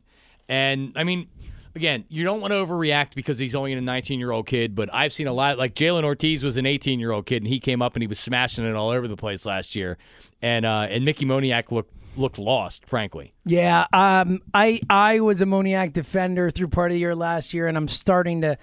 And 0.49 0.91
I 0.95 1.03
mean, 1.03 1.27
again, 1.75 2.05
you 2.09 2.23
don't 2.23 2.41
want 2.41 2.51
to 2.51 2.55
overreact 2.55 3.15
because 3.15 3.37
he's 3.37 3.55
only 3.55 3.73
a 3.73 3.81
19 3.81 4.19
year 4.19 4.31
old 4.31 4.47
kid. 4.47 4.75
But 4.75 4.93
I've 4.93 5.13
seen 5.13 5.27
a 5.27 5.33
lot. 5.33 5.57
Like 5.57 5.75
Jhailyn 5.75 6.03
Ortiz 6.03 6.43
was 6.43 6.57
an 6.57 6.65
18 6.65 6.99
year 6.99 7.11
old 7.11 7.25
kid, 7.25 7.43
and 7.43 7.47
he 7.47 7.59
came 7.59 7.81
up 7.81 7.95
and 7.95 8.03
he 8.03 8.07
was 8.07 8.19
smashing 8.19 8.65
it 8.65 8.75
all 8.75 8.89
over 8.89 9.07
the 9.07 9.17
place 9.17 9.45
last 9.45 9.75
year. 9.75 9.97
And 10.41 10.65
uh, 10.65 10.87
and 10.89 11.05
Mickey 11.05 11.25
Moniak 11.25 11.71
looked 11.71 11.93
looked 12.15 12.37
lost, 12.37 12.87
frankly. 12.87 13.33
Yeah, 13.45 13.85
um, 13.93 14.41
I 14.53 14.81
I 14.89 15.19
was 15.19 15.41
a 15.41 15.45
Moniak 15.45 15.93
defender 15.93 16.49
through 16.49 16.67
part 16.67 16.91
of 16.91 16.95
the 16.95 16.99
year 16.99 17.15
last 17.15 17.53
year, 17.53 17.67
and 17.67 17.77
I'm 17.77 17.87
starting 17.87 18.41
to 18.41 18.57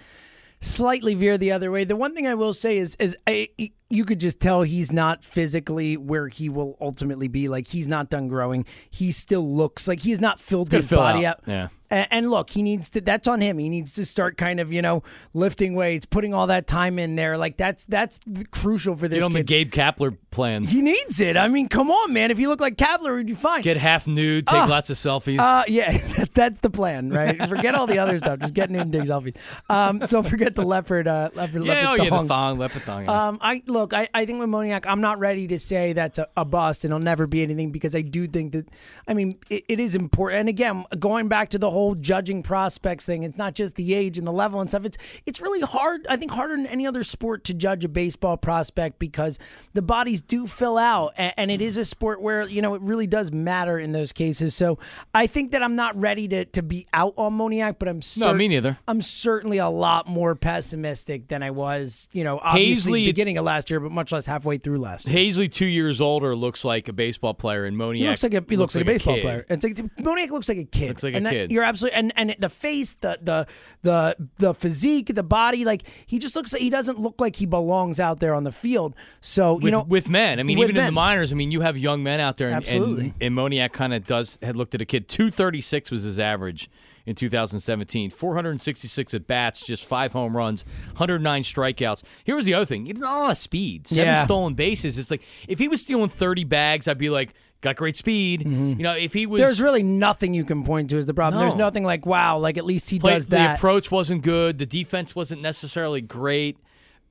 slightly 0.60 1.14
veer 1.14 1.38
the 1.38 1.52
other 1.52 1.70
way. 1.70 1.84
The 1.84 1.96
one 1.96 2.14
thing 2.14 2.26
I 2.26 2.34
will 2.34 2.54
say 2.54 2.78
is 2.78 2.96
is 2.96 3.16
I, 3.26 3.48
you 3.88 4.04
could 4.04 4.20
just 4.20 4.40
tell 4.40 4.62
he's 4.62 4.92
not 4.92 5.24
physically 5.24 5.96
where 5.96 6.28
he 6.28 6.48
will 6.48 6.76
ultimately 6.80 7.28
be. 7.28 7.48
Like 7.48 7.68
he's 7.68 7.88
not 7.88 8.10
done 8.10 8.28
growing. 8.28 8.64
He 8.90 9.12
still 9.12 9.48
looks 9.48 9.88
like 9.88 10.00
he's 10.00 10.20
not 10.20 10.40
filled 10.40 10.72
his 10.72 10.86
body 10.86 11.26
out, 11.26 11.38
up. 11.38 11.42
yeah. 11.46 11.68
And 11.90 12.30
look, 12.30 12.50
he 12.50 12.62
needs 12.62 12.90
to. 12.90 13.00
That's 13.00 13.28
on 13.28 13.40
him. 13.40 13.58
He 13.58 13.68
needs 13.68 13.94
to 13.94 14.04
start 14.04 14.36
kind 14.36 14.60
of, 14.60 14.72
you 14.72 14.82
know, 14.82 15.02
lifting 15.34 15.74
weights, 15.74 16.06
putting 16.06 16.34
all 16.34 16.48
that 16.48 16.66
time 16.66 16.98
in 16.98 17.16
there. 17.16 17.38
Like 17.38 17.56
that's 17.56 17.84
that's 17.86 18.18
crucial 18.50 18.94
for 18.96 19.08
this 19.08 19.18
Get 19.18 19.24
on 19.24 19.32
the 19.32 19.40
kid. 19.40 19.70
Gabe 19.70 19.72
Kapler 19.72 20.16
plan. 20.30 20.64
he 20.64 20.82
needs 20.82 21.20
it. 21.20 21.36
I 21.36 21.48
mean, 21.48 21.68
come 21.68 21.90
on, 21.90 22.12
man. 22.12 22.30
If 22.30 22.38
you 22.38 22.48
look 22.48 22.60
like 22.60 22.76
Kapler, 22.76 23.18
you'd 23.18 23.26
be 23.26 23.34
fine. 23.34 23.62
Get 23.62 23.76
half 23.76 24.06
nude, 24.06 24.46
take 24.46 24.68
lots 24.68 24.90
of 24.90 24.96
selfies. 24.96 25.38
Uh, 25.38 25.64
yeah, 25.68 25.96
that's 26.34 26.60
the 26.60 26.70
plan, 26.70 27.10
right? 27.10 27.48
Forget 27.48 27.74
all 27.74 27.86
the 27.86 27.98
other 27.98 28.18
stuff. 28.18 28.40
Just 28.40 28.54
get 28.54 28.70
nude 28.70 28.82
and 28.82 28.92
take 28.92 29.02
selfies. 29.02 29.36
Um, 29.68 29.98
don't 29.98 30.26
forget 30.26 30.54
the 30.54 30.64
leopard, 30.64 31.08
uh, 31.08 31.30
leopard, 31.34 31.64
yeah, 31.64 31.74
leopard 31.74 32.00
oh 32.00 32.04
yeah, 32.04 32.10
thong. 32.10 32.22
the 32.24 32.28
thong, 32.28 32.58
leopard 32.58 32.82
thong. 32.82 33.04
yeah. 33.04 33.28
Um, 33.28 33.38
I 33.40 33.62
look. 33.66 33.92
I, 33.92 34.08
I 34.12 34.26
think 34.26 34.38
with 34.40 34.48
Moniak, 34.48 34.84
I'm 34.86 35.00
not 35.00 35.18
ready 35.18 35.46
to 35.48 35.58
say 35.58 35.92
that's 35.92 36.18
a, 36.18 36.28
a 36.36 36.44
bust 36.44 36.84
and 36.84 36.92
it'll 36.92 37.00
never 37.00 37.26
be 37.26 37.42
anything 37.42 37.70
because 37.70 37.94
I 37.94 38.02
do 38.02 38.26
think 38.26 38.52
that. 38.52 38.68
I 39.08 39.14
mean, 39.14 39.38
it, 39.48 39.64
it 39.68 39.80
is 39.80 39.94
important. 39.94 40.40
And 40.40 40.48
again, 40.48 40.84
going 40.98 41.28
back 41.28 41.50
to 41.50 41.58
the 41.58 41.70
whole 41.76 41.94
judging 41.94 42.42
prospects 42.42 43.04
thing, 43.04 43.22
it's 43.22 43.36
not 43.36 43.54
just 43.54 43.74
the 43.74 43.92
age 43.92 44.16
and 44.16 44.26
the 44.26 44.32
level 44.32 44.60
and 44.62 44.70
stuff. 44.70 44.86
It's 44.86 44.96
it's 45.26 45.42
really 45.42 45.60
hard. 45.60 46.06
I 46.08 46.16
think 46.16 46.32
harder 46.32 46.56
than 46.56 46.66
any 46.66 46.86
other 46.86 47.04
sport 47.04 47.44
to 47.44 47.54
judge 47.54 47.84
a 47.84 47.88
baseball 47.88 48.38
prospect 48.38 48.98
because 48.98 49.38
the 49.74 49.82
bodies 49.82 50.22
do 50.22 50.46
fill 50.46 50.78
out, 50.78 51.12
and, 51.18 51.34
and 51.36 51.50
it 51.50 51.60
mm. 51.60 51.64
is 51.64 51.76
a 51.76 51.84
sport 51.84 52.22
where 52.22 52.48
you 52.48 52.62
know 52.62 52.74
it 52.74 52.80
really 52.80 53.06
does 53.06 53.30
matter 53.30 53.78
in 53.78 53.92
those 53.92 54.12
cases. 54.12 54.54
So 54.54 54.78
I 55.14 55.26
think 55.26 55.50
that 55.50 55.62
I'm 55.62 55.76
not 55.76 56.00
ready 56.00 56.26
to 56.28 56.46
to 56.46 56.62
be 56.62 56.86
out 56.94 57.12
on 57.18 57.36
Moniak, 57.36 57.76
but 57.78 57.88
I'm 57.88 58.00
no, 58.16 58.32
me 58.32 58.48
neither. 58.48 58.78
I'm 58.88 59.02
certainly 59.02 59.58
a 59.58 59.68
lot 59.68 60.08
more 60.08 60.34
pessimistic 60.34 61.28
than 61.28 61.42
I 61.42 61.50
was, 61.50 62.08
you 62.12 62.24
know, 62.24 62.38
obviously 62.42 63.02
Haseley- 63.02 63.06
beginning 63.06 63.36
of 63.36 63.44
last 63.44 63.68
year, 63.68 63.80
but 63.80 63.92
much 63.92 64.12
less 64.12 64.24
halfway 64.24 64.56
through 64.56 64.78
last 64.78 65.06
year. 65.06 65.14
Haseley, 65.14 65.52
two 65.52 65.66
years 65.66 66.00
older, 66.00 66.34
looks 66.34 66.64
like 66.64 66.88
a 66.88 66.94
baseball 66.94 67.34
player, 67.34 67.66
and 67.66 67.76
Moniak 67.76 67.96
He 67.96 68.08
looks 68.08 68.22
like 68.22 68.34
a 68.34 68.44
he 68.48 68.56
looks, 68.56 68.74
like, 68.74 68.82
a 68.82 68.86
baseball 68.86 69.16
kid. 69.16 69.22
player. 69.22 69.46
It's 69.50 69.62
like 69.62 69.74
Moniak 69.74 70.30
looks 70.30 70.48
like 70.48 70.58
a 70.58 70.64
kid. 70.64 70.88
Looks 70.88 71.02
like 71.02 71.12
a 71.12 71.16
and 71.18 71.26
that- 71.26 71.32
kid. 71.32 71.50
You're 71.50 71.65
absolutely. 71.68 71.98
And 71.98 72.12
and 72.16 72.36
the 72.38 72.48
face, 72.48 72.94
the 72.94 73.18
the 73.22 73.46
the 73.82 74.16
the 74.38 74.54
physique, 74.54 75.14
the 75.14 75.22
body, 75.22 75.64
like 75.64 75.82
he 76.06 76.18
just 76.18 76.36
looks. 76.36 76.52
He 76.52 76.70
doesn't 76.70 76.98
look 76.98 77.20
like 77.20 77.36
he 77.36 77.46
belongs 77.46 78.00
out 78.00 78.20
there 78.20 78.34
on 78.34 78.44
the 78.44 78.52
field. 78.52 78.94
So 79.20 79.58
you 79.58 79.64
with, 79.64 79.72
know, 79.72 79.82
with 79.82 80.08
men. 80.08 80.40
I 80.40 80.42
mean, 80.42 80.58
even 80.58 80.76
in 80.76 80.84
the 80.86 80.92
minors, 80.92 81.32
I 81.32 81.34
mean, 81.34 81.50
you 81.50 81.60
have 81.60 81.76
young 81.78 82.02
men 82.02 82.20
out 82.20 82.36
there, 82.36 82.48
and, 82.48 82.56
Absolutely. 82.56 83.14
and, 83.20 83.38
and 83.38 83.72
kind 83.72 83.94
of 83.94 84.06
does 84.06 84.38
had 84.42 84.56
looked 84.56 84.74
at 84.74 84.80
a 84.80 84.86
kid. 84.86 85.08
Two 85.08 85.30
thirty 85.30 85.60
six 85.60 85.90
was 85.90 86.02
his 86.02 86.18
average 86.18 86.70
in 87.06 87.14
2017. 87.14 88.10
466 88.10 89.14
at 89.14 89.26
bats, 89.26 89.64
just 89.64 89.86
five 89.86 90.12
home 90.12 90.36
runs, 90.36 90.64
109 90.88 91.42
strikeouts. 91.42 92.02
Here 92.24 92.36
was 92.36 92.44
the 92.46 92.54
other 92.54 92.66
thing: 92.66 92.86
he's 92.86 92.98
not 92.98 93.16
a 93.16 93.20
lot 93.20 93.30
of 93.30 93.38
speed. 93.38 93.86
Seven 93.86 94.04
Yeah. 94.04 94.24
stolen 94.24 94.54
bases. 94.54 94.98
It's 94.98 95.10
like 95.10 95.22
if 95.48 95.58
he 95.58 95.68
was 95.68 95.80
stealing 95.80 96.08
30 96.08 96.44
bags, 96.44 96.88
I'd 96.88 96.98
be 96.98 97.10
like, 97.10 97.32
got 97.60 97.76
great 97.76 97.96
speed. 97.96 98.44
You 98.46 98.74
know, 98.76 98.94
if 98.96 99.12
he 99.12 99.26
was 99.26 99.40
Mm-hmm. 99.40 99.46
there's 99.46 99.60
really 99.60 99.82
nothing 99.82 100.34
you 100.34 100.44
can 100.44 100.64
point 100.64 100.90
to 100.90 100.96
as 100.98 101.06
the 101.06 101.14
problem. 101.14 101.40
There's 101.40 101.54
nothing 101.56 101.84
like 101.84 102.06
wow, 102.06 102.38
like 102.38 102.56
at 102.58 102.64
least 102.64 102.90
he 102.90 102.98
play- 102.98 103.14
does 103.14 103.26
that. 103.28 103.48
the 103.48 103.54
approach 103.54 103.90
wasn't 103.90 104.22
good. 104.22 104.58
The 104.58 104.66
defense 104.66 105.14
wasn't 105.14 105.42
necessarily 105.42 106.00
great. 106.00 106.58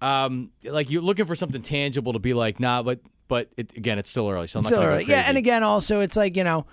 Um, 0.01 0.51
like 0.63 0.89
you're 0.91 1.01
looking 1.01 1.25
for 1.25 1.35
something 1.35 1.61
tangible 1.61 2.13
to 2.13 2.19
be 2.19 2.33
like, 2.33 2.59
nah, 2.59 2.83
but 2.83 2.99
but 3.27 3.49
it, 3.57 3.75
again, 3.75 3.97
it's 3.97 4.09
still 4.11 4.29
early, 4.29 4.47
so 4.47 4.59
I'm 4.59 4.63
not 4.63 4.67
Still 4.67 4.83
early. 4.83 5.05
yeah, 5.05 5.23
and 5.27 5.37
again, 5.37 5.63
also 5.63 6.01
it's 6.01 6.15
like 6.17 6.35
you 6.35 6.43
know, 6.43 6.65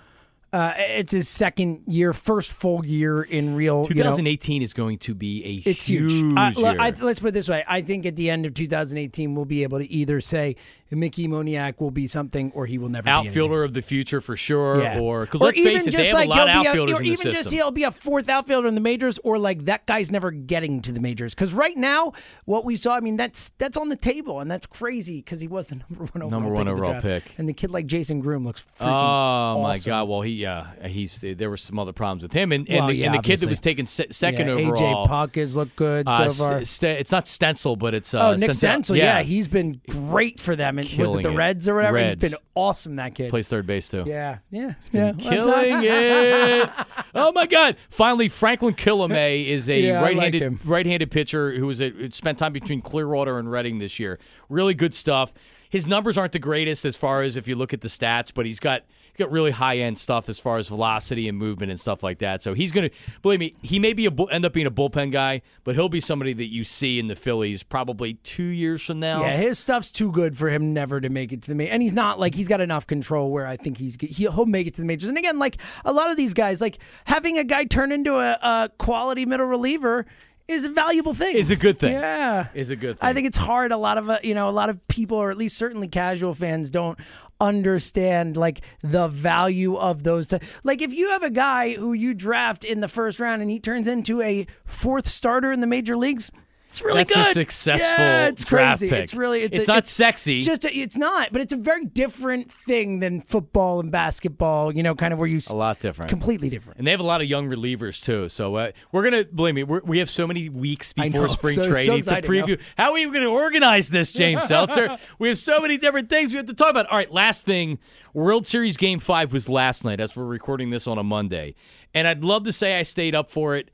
uh, 0.53 0.73
it's 0.77 1.11
his 1.11 1.27
second 1.27 1.81
year, 1.87 2.13
first 2.13 2.51
full 2.51 2.85
year 2.85 3.23
in 3.23 3.55
real. 3.55 3.87
You 3.89 3.95
know, 3.95 4.11
2018 4.11 4.61
is 4.61 4.73
going 4.73 4.99
to 4.99 5.15
be 5.15 5.43
a 5.43 5.69
it's 5.69 5.87
huge, 5.87 6.13
huge. 6.13 6.37
Year. 6.57 6.75
I, 6.79 6.91
let's 6.91 7.19
put 7.19 7.29
it 7.29 7.33
this 7.33 7.49
way: 7.49 7.63
I 7.67 7.81
think 7.81 8.05
at 8.05 8.15
the 8.15 8.29
end 8.29 8.45
of 8.45 8.53
2018, 8.53 9.33
we'll 9.33 9.45
be 9.45 9.63
able 9.63 9.79
to 9.79 9.91
either 9.91 10.21
say 10.21 10.55
Mickey 10.95 11.27
Moniak 11.27 11.79
will 11.79 11.91
be 11.91 12.07
something, 12.07 12.51
or 12.53 12.65
he 12.65 12.77
will 12.77 12.89
never 12.89 13.09
outfielder 13.09 13.63
of 13.63 13.73
the 13.73 13.81
future 13.81 14.21
for 14.21 14.37
sure. 14.37 14.81
Yeah. 14.81 14.99
Or 14.99 15.21
because 15.21 15.41
let's 15.41 15.57
face 15.59 15.87
it, 15.87 15.91
they 15.95 16.05
have 16.05 16.13
like 16.13 16.27
a 16.27 16.29
lot 16.29 16.49
of 16.49 16.55
outfielders 16.67 16.99
or 16.99 17.01
in 17.01 17.09
the 17.09 17.15
system. 17.15 17.31
even 17.31 17.43
just 17.43 17.53
he'll 17.53 17.71
be 17.71 17.83
a 17.83 17.91
fourth 17.91 18.29
outfielder 18.29 18.67
in 18.67 18.75
the 18.75 18.81
majors, 18.81 19.19
or 19.23 19.37
like 19.37 19.65
that 19.65 19.85
guy's 19.85 20.11
never 20.11 20.31
getting 20.31 20.81
to 20.83 20.91
the 20.91 20.99
majors. 20.99 21.33
Because 21.33 21.53
right 21.53 21.75
now, 21.75 22.13
what 22.45 22.65
we 22.65 22.75
saw, 22.75 22.95
I 22.95 22.99
mean, 22.99 23.17
that's 23.17 23.49
that's 23.57 23.77
on 23.77 23.89
the 23.89 23.95
table, 23.95 24.39
and 24.39 24.49
that's 24.49 24.65
crazy 24.65 25.17
because 25.17 25.41
he 25.41 25.47
was 25.47 25.67
the 25.67 25.75
number 25.89 26.05
one 26.05 26.21
overall 26.21 26.29
Number 26.29 26.49
pick 26.49 26.57
one 26.57 26.67
overall 26.67 27.01
pick. 27.01 27.23
and 27.37 27.49
the 27.49 27.53
kid 27.53 27.71
like 27.71 27.87
Jason 27.87 28.19
Groome 28.19 28.45
looks 28.45 28.61
freaking. 28.61 28.87
Oh 28.87 29.61
my. 29.61 29.77
God! 29.83 30.07
Well, 30.07 30.21
he 30.21 30.42
yeah, 30.43 30.87
he's 30.87 31.19
there 31.21 31.49
were 31.49 31.57
some 31.57 31.79
other 31.79 31.93
problems 31.93 32.23
with 32.23 32.33
him, 32.33 32.51
and 32.51 32.67
and, 32.69 32.77
Well, 32.79 32.87
the, 32.87 32.95
yeah, 32.95 33.05
and 33.07 33.15
the 33.15 33.21
kid 33.21 33.39
that 33.39 33.49
was 33.49 33.59
taken 33.61 33.85
se- 33.85 34.07
second 34.11 34.47
yeah, 34.47 34.53
overall. 34.53 35.05
AJ 35.05 35.07
Puk 35.07 35.35
has 35.35 35.55
looked 35.55 35.75
good 35.75 36.07
uh, 36.07 36.29
so 36.29 36.43
far. 36.43 36.51
St- 36.59 36.67
St- 36.67 36.99
it's 36.99 37.11
not 37.11 37.25
Senzel, 37.25 37.77
but 37.79 37.93
it's 37.93 38.13
uh, 38.13 38.29
Oh, 38.29 38.35
Nick 38.35 38.49
Senzel. 38.51 38.79
Senzel, 38.93 38.97
yeah. 38.97 39.23
he's 39.23 39.47
been 39.47 39.81
great 39.89 40.39
for 40.39 40.55
them. 40.55 40.77
And 40.79 40.87
was 40.93 41.15
it 41.15 41.23
the 41.23 41.31
it. 41.31 41.35
Reds 41.35 41.67
or 41.69 41.75
whatever? 41.75 41.95
Reds. 41.95 42.21
He's 42.21 42.31
been 42.31 42.39
awesome. 42.55 42.95
That 42.97 43.15
kid. 43.15 43.29
plays 43.29 43.47
third 43.47 43.65
base 43.65 43.89
too. 43.89 44.03
Yeah, 44.05 44.37
yeah, 44.51 44.73
yeah. 44.91 45.13
killing 45.13 45.65
it. 45.83 46.69
Oh 47.15 47.31
my 47.31 47.45
God! 47.45 47.77
Finally, 47.89 48.29
Franklyn 48.29 48.73
Kilome 48.73 49.47
is 49.47 49.69
a 49.69 49.79
Yeah, 49.83 50.01
right-handed 50.01 50.41
him. 50.41 50.59
right-handed 50.63 51.11
pitcher 51.11 51.53
who 51.53 51.67
was 51.67 51.79
a, 51.81 52.11
spent 52.11 52.37
time 52.39 52.53
between 52.53 52.81
Clearwater 52.81 53.37
and 53.37 53.51
Reading 53.51 53.79
this 53.79 53.99
year. 53.99 54.19
Really 54.49 54.73
good 54.73 54.93
stuff. 54.93 55.33
His 55.69 55.87
numbers 55.87 56.17
aren't 56.19 56.33
the 56.33 56.39
greatest 56.39 56.85
as 56.85 56.95
far 56.95 57.23
as 57.23 57.35
if 57.35 57.47
you 57.47 57.55
look 57.55 57.73
at 57.73 57.81
the 57.81 57.87
stats, 57.87 58.31
but 58.33 58.45
he's 58.45 58.59
got 58.59 58.83
he's 58.91 59.02
got 59.17 59.31
really 59.31 59.51
high 59.51 59.77
end 59.77 59.97
stuff 59.97 60.29
as 60.29 60.39
far 60.39 60.57
as 60.57 60.67
velocity 60.67 61.27
and 61.27 61.37
movement 61.37 61.71
and 61.71 61.79
stuff 61.79 62.03
like 62.03 62.19
that. 62.19 62.41
So 62.41 62.53
he's 62.53 62.71
gonna 62.71 62.89
believe 63.21 63.39
me. 63.39 63.53
He 63.61 63.79
may 63.79 63.93
be 63.93 64.05
a 64.05 64.11
bull- 64.11 64.29
end 64.31 64.45
up 64.45 64.53
being 64.53 64.67
a 64.67 64.71
bullpen 64.71 65.11
guy, 65.11 65.41
but 65.63 65.75
he'll 65.75 65.89
be 65.89 65.99
somebody 66.01 66.33
that 66.33 66.51
you 66.51 66.63
see 66.63 66.99
in 66.99 67.07
the 67.07 67.15
Phillies 67.15 67.63
probably 67.63 68.15
two 68.15 68.43
years 68.43 68.83
from 68.83 68.99
now. 68.99 69.21
Yeah, 69.21 69.37
his 69.37 69.59
stuff's 69.59 69.91
too 69.91 70.11
good 70.11 70.37
for 70.37 70.49
him 70.49 70.73
never 70.73 70.99
to 70.99 71.09
make 71.09 71.31
it 71.31 71.41
to 71.43 71.49
the 71.49 71.55
major. 71.55 71.71
And 71.71 71.81
he's 71.81 71.93
not 71.93 72.19
like 72.19 72.35
he's 72.35 72.47
got 72.47 72.61
enough 72.61 72.87
control 72.87 73.31
where 73.31 73.45
I 73.47 73.57
think 73.57 73.77
he's 73.77 73.97
he'll, 73.99 74.31
he'll 74.31 74.45
make 74.45 74.67
it 74.67 74.73
to 74.75 74.81
the 74.81 74.87
majors. 74.87 75.09
And 75.09 75.17
again, 75.17 75.39
like 75.39 75.57
a 75.85 75.93
lot 75.93 76.09
of 76.09 76.17
these 76.17 76.33
guys, 76.33 76.61
like 76.61 76.79
having 77.05 77.37
a 77.37 77.43
guy 77.43 77.65
turn 77.65 77.91
into 77.91 78.15
a, 78.15 78.31
a 78.41 78.69
quality 78.77 79.25
middle 79.25 79.45
reliever 79.45 80.05
is 80.47 80.65
a 80.65 80.69
valuable 80.69 81.13
thing. 81.13 81.35
Is 81.37 81.51
a 81.51 81.55
good 81.55 81.79
thing. 81.79 81.93
Yeah, 81.93 82.47
Is 82.53 82.69
a 82.69 82.75
good 82.75 82.99
thing. 82.99 83.09
I 83.09 83.13
think 83.13 83.27
it's 83.27 83.37
hard. 83.37 83.71
A 83.71 83.77
lot 83.77 83.97
of 83.97 84.09
uh, 84.09 84.19
you 84.23 84.33
know, 84.33 84.49
a 84.49 84.51
lot 84.51 84.69
of 84.69 84.85
people, 84.87 85.17
or 85.17 85.31
at 85.31 85.37
least 85.37 85.57
certainly 85.57 85.87
casual 85.87 86.33
fans, 86.33 86.69
don't 86.69 86.99
understand 87.43 88.37
like 88.37 88.61
the 88.81 89.07
value 89.07 89.75
of 89.75 90.03
those. 90.03 90.27
T- 90.27 90.39
like 90.63 90.81
if 90.81 90.93
you 90.93 91.09
have 91.11 91.23
a 91.23 91.29
guy 91.29 91.73
who 91.73 91.93
you 91.93 92.13
draft 92.13 92.63
in 92.63 92.79
the 92.79 92.87
first 92.87 93.19
round 93.19 93.41
and 93.41 93.51
he 93.51 93.59
turns 93.59 93.87
into 93.87 94.21
a 94.21 94.47
fourth 94.65 95.07
starter 95.07 95.51
in 95.51 95.59
the 95.59 95.67
major 95.67 95.95
leagues. 95.95 96.31
It's 96.73 96.83
really 96.83 97.03
That's 97.03 97.13
good. 97.13 97.27
a 97.27 97.33
successful 97.33 98.03
yeah, 98.03 98.27
it's 98.29 98.43
draft 98.43 98.79
crazy. 98.79 98.89
pick. 98.89 99.03
It's 99.03 99.13
really 99.13 99.43
it's, 99.43 99.59
It's 99.59 99.67
a- 99.67 99.71
not 99.71 99.85
sexy. 99.85 100.37
It's 100.37 100.45
just 100.45 100.65
a, 100.65 100.75
it's 100.75 100.97
not, 100.97 101.31
but 101.31 101.39
it's 101.39 101.53
a 101.53 101.55
very 101.55 101.85
different 101.85 102.51
thing 102.51 102.99
than 102.99 103.21
football 103.21 103.79
and 103.79 103.91
basketball. 103.91 104.73
You 104.75 104.81
know, 104.81 104.95
kind 104.95 105.13
of 105.13 105.19
where 105.19 105.27
you 105.27 105.39
a 105.51 105.55
lot 105.55 105.79
different. 105.79 106.09
completely 106.09 106.49
different. 106.49 106.79
And 106.79 106.87
they 106.87 106.91
have 106.91 106.99
a 106.99 107.03
lot 107.03 107.21
of 107.21 107.27
young 107.27 107.47
relievers 107.47 108.03
too. 108.03 108.27
So 108.27 108.55
uh, 108.55 108.71
we're 108.91 109.03
gonna 109.03 109.23
believe 109.23 109.53
me. 109.53 109.63
We're, 109.63 109.81
we 109.85 109.99
have 109.99 110.09
so 110.09 110.25
many 110.25 110.49
weeks 110.49 110.93
before 110.93 111.27
know. 111.27 111.27
spring 111.27 111.53
So- 111.55 111.61
so 111.63 111.69
training 111.69 111.89
to 111.91 111.97
exciting, 111.97 112.27
preview. 112.31 112.59
How 112.75 112.85
are 112.89 112.93
we 112.93 113.03
going 113.05 113.21
to 113.21 113.27
organize 113.27 113.89
this, 113.89 114.11
James 114.11 114.43
Seltzer? 114.47 114.97
we 115.19 115.27
have 115.29 115.37
so 115.37 115.59
many 115.61 115.77
different 115.77 116.09
things 116.09 116.31
we 116.31 116.37
have 116.37 116.47
to 116.47 116.55
talk 116.55 116.71
about. 116.71 116.87
All 116.87 116.97
right, 116.97 117.11
last 117.11 117.45
thing. 117.45 117.77
World 118.15 118.47
Series 118.47 118.77
Game 118.77 118.97
Five 118.99 119.31
was 119.31 119.47
last 119.47 119.85
night, 119.85 119.99
as 119.99 120.15
we're 120.15 120.25
recording 120.25 120.71
this 120.71 120.87
on 120.87 120.97
a 120.97 121.03
Monday, 121.03 121.53
and 121.93 122.07
I'd 122.07 122.23
love 122.23 122.45
to 122.45 122.53
say 122.53 122.79
I 122.79 122.83
stayed 122.83 123.13
up 123.13 123.29
for 123.29 123.55
it. 123.55 123.69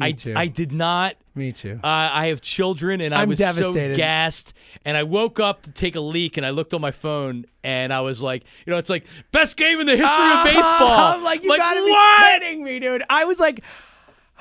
I 0.00 0.12
too. 0.12 0.34
I 0.36 0.46
did 0.48 0.72
not. 0.72 1.16
Me 1.34 1.52
too. 1.52 1.80
Uh, 1.82 1.86
I 1.86 2.26
have 2.26 2.40
children, 2.40 3.00
and 3.00 3.14
I 3.14 3.22
I'm 3.22 3.28
was 3.28 3.38
devastated. 3.38 3.94
so 3.94 3.98
gassed. 3.98 4.52
And 4.84 4.96
I 4.96 5.02
woke 5.02 5.40
up 5.40 5.62
to 5.62 5.70
take 5.70 5.96
a 5.96 6.00
leak, 6.00 6.36
and 6.36 6.46
I 6.46 6.50
looked 6.50 6.74
on 6.74 6.80
my 6.80 6.90
phone, 6.90 7.46
and 7.62 7.92
I 7.92 8.00
was 8.00 8.22
like, 8.22 8.44
you 8.66 8.72
know, 8.72 8.78
it's 8.78 8.90
like 8.90 9.04
best 9.32 9.56
game 9.56 9.80
in 9.80 9.86
the 9.86 9.96
history 9.96 10.06
of 10.32 10.44
baseball. 10.44 11.14
I'm 11.14 11.22
like, 11.22 11.42
you 11.42 11.56
gotta 11.56 11.80
what? 11.80 12.40
be 12.40 12.46
kidding 12.46 12.64
me, 12.64 12.78
dude. 12.80 13.02
I 13.08 13.24
was 13.24 13.40
like, 13.40 13.64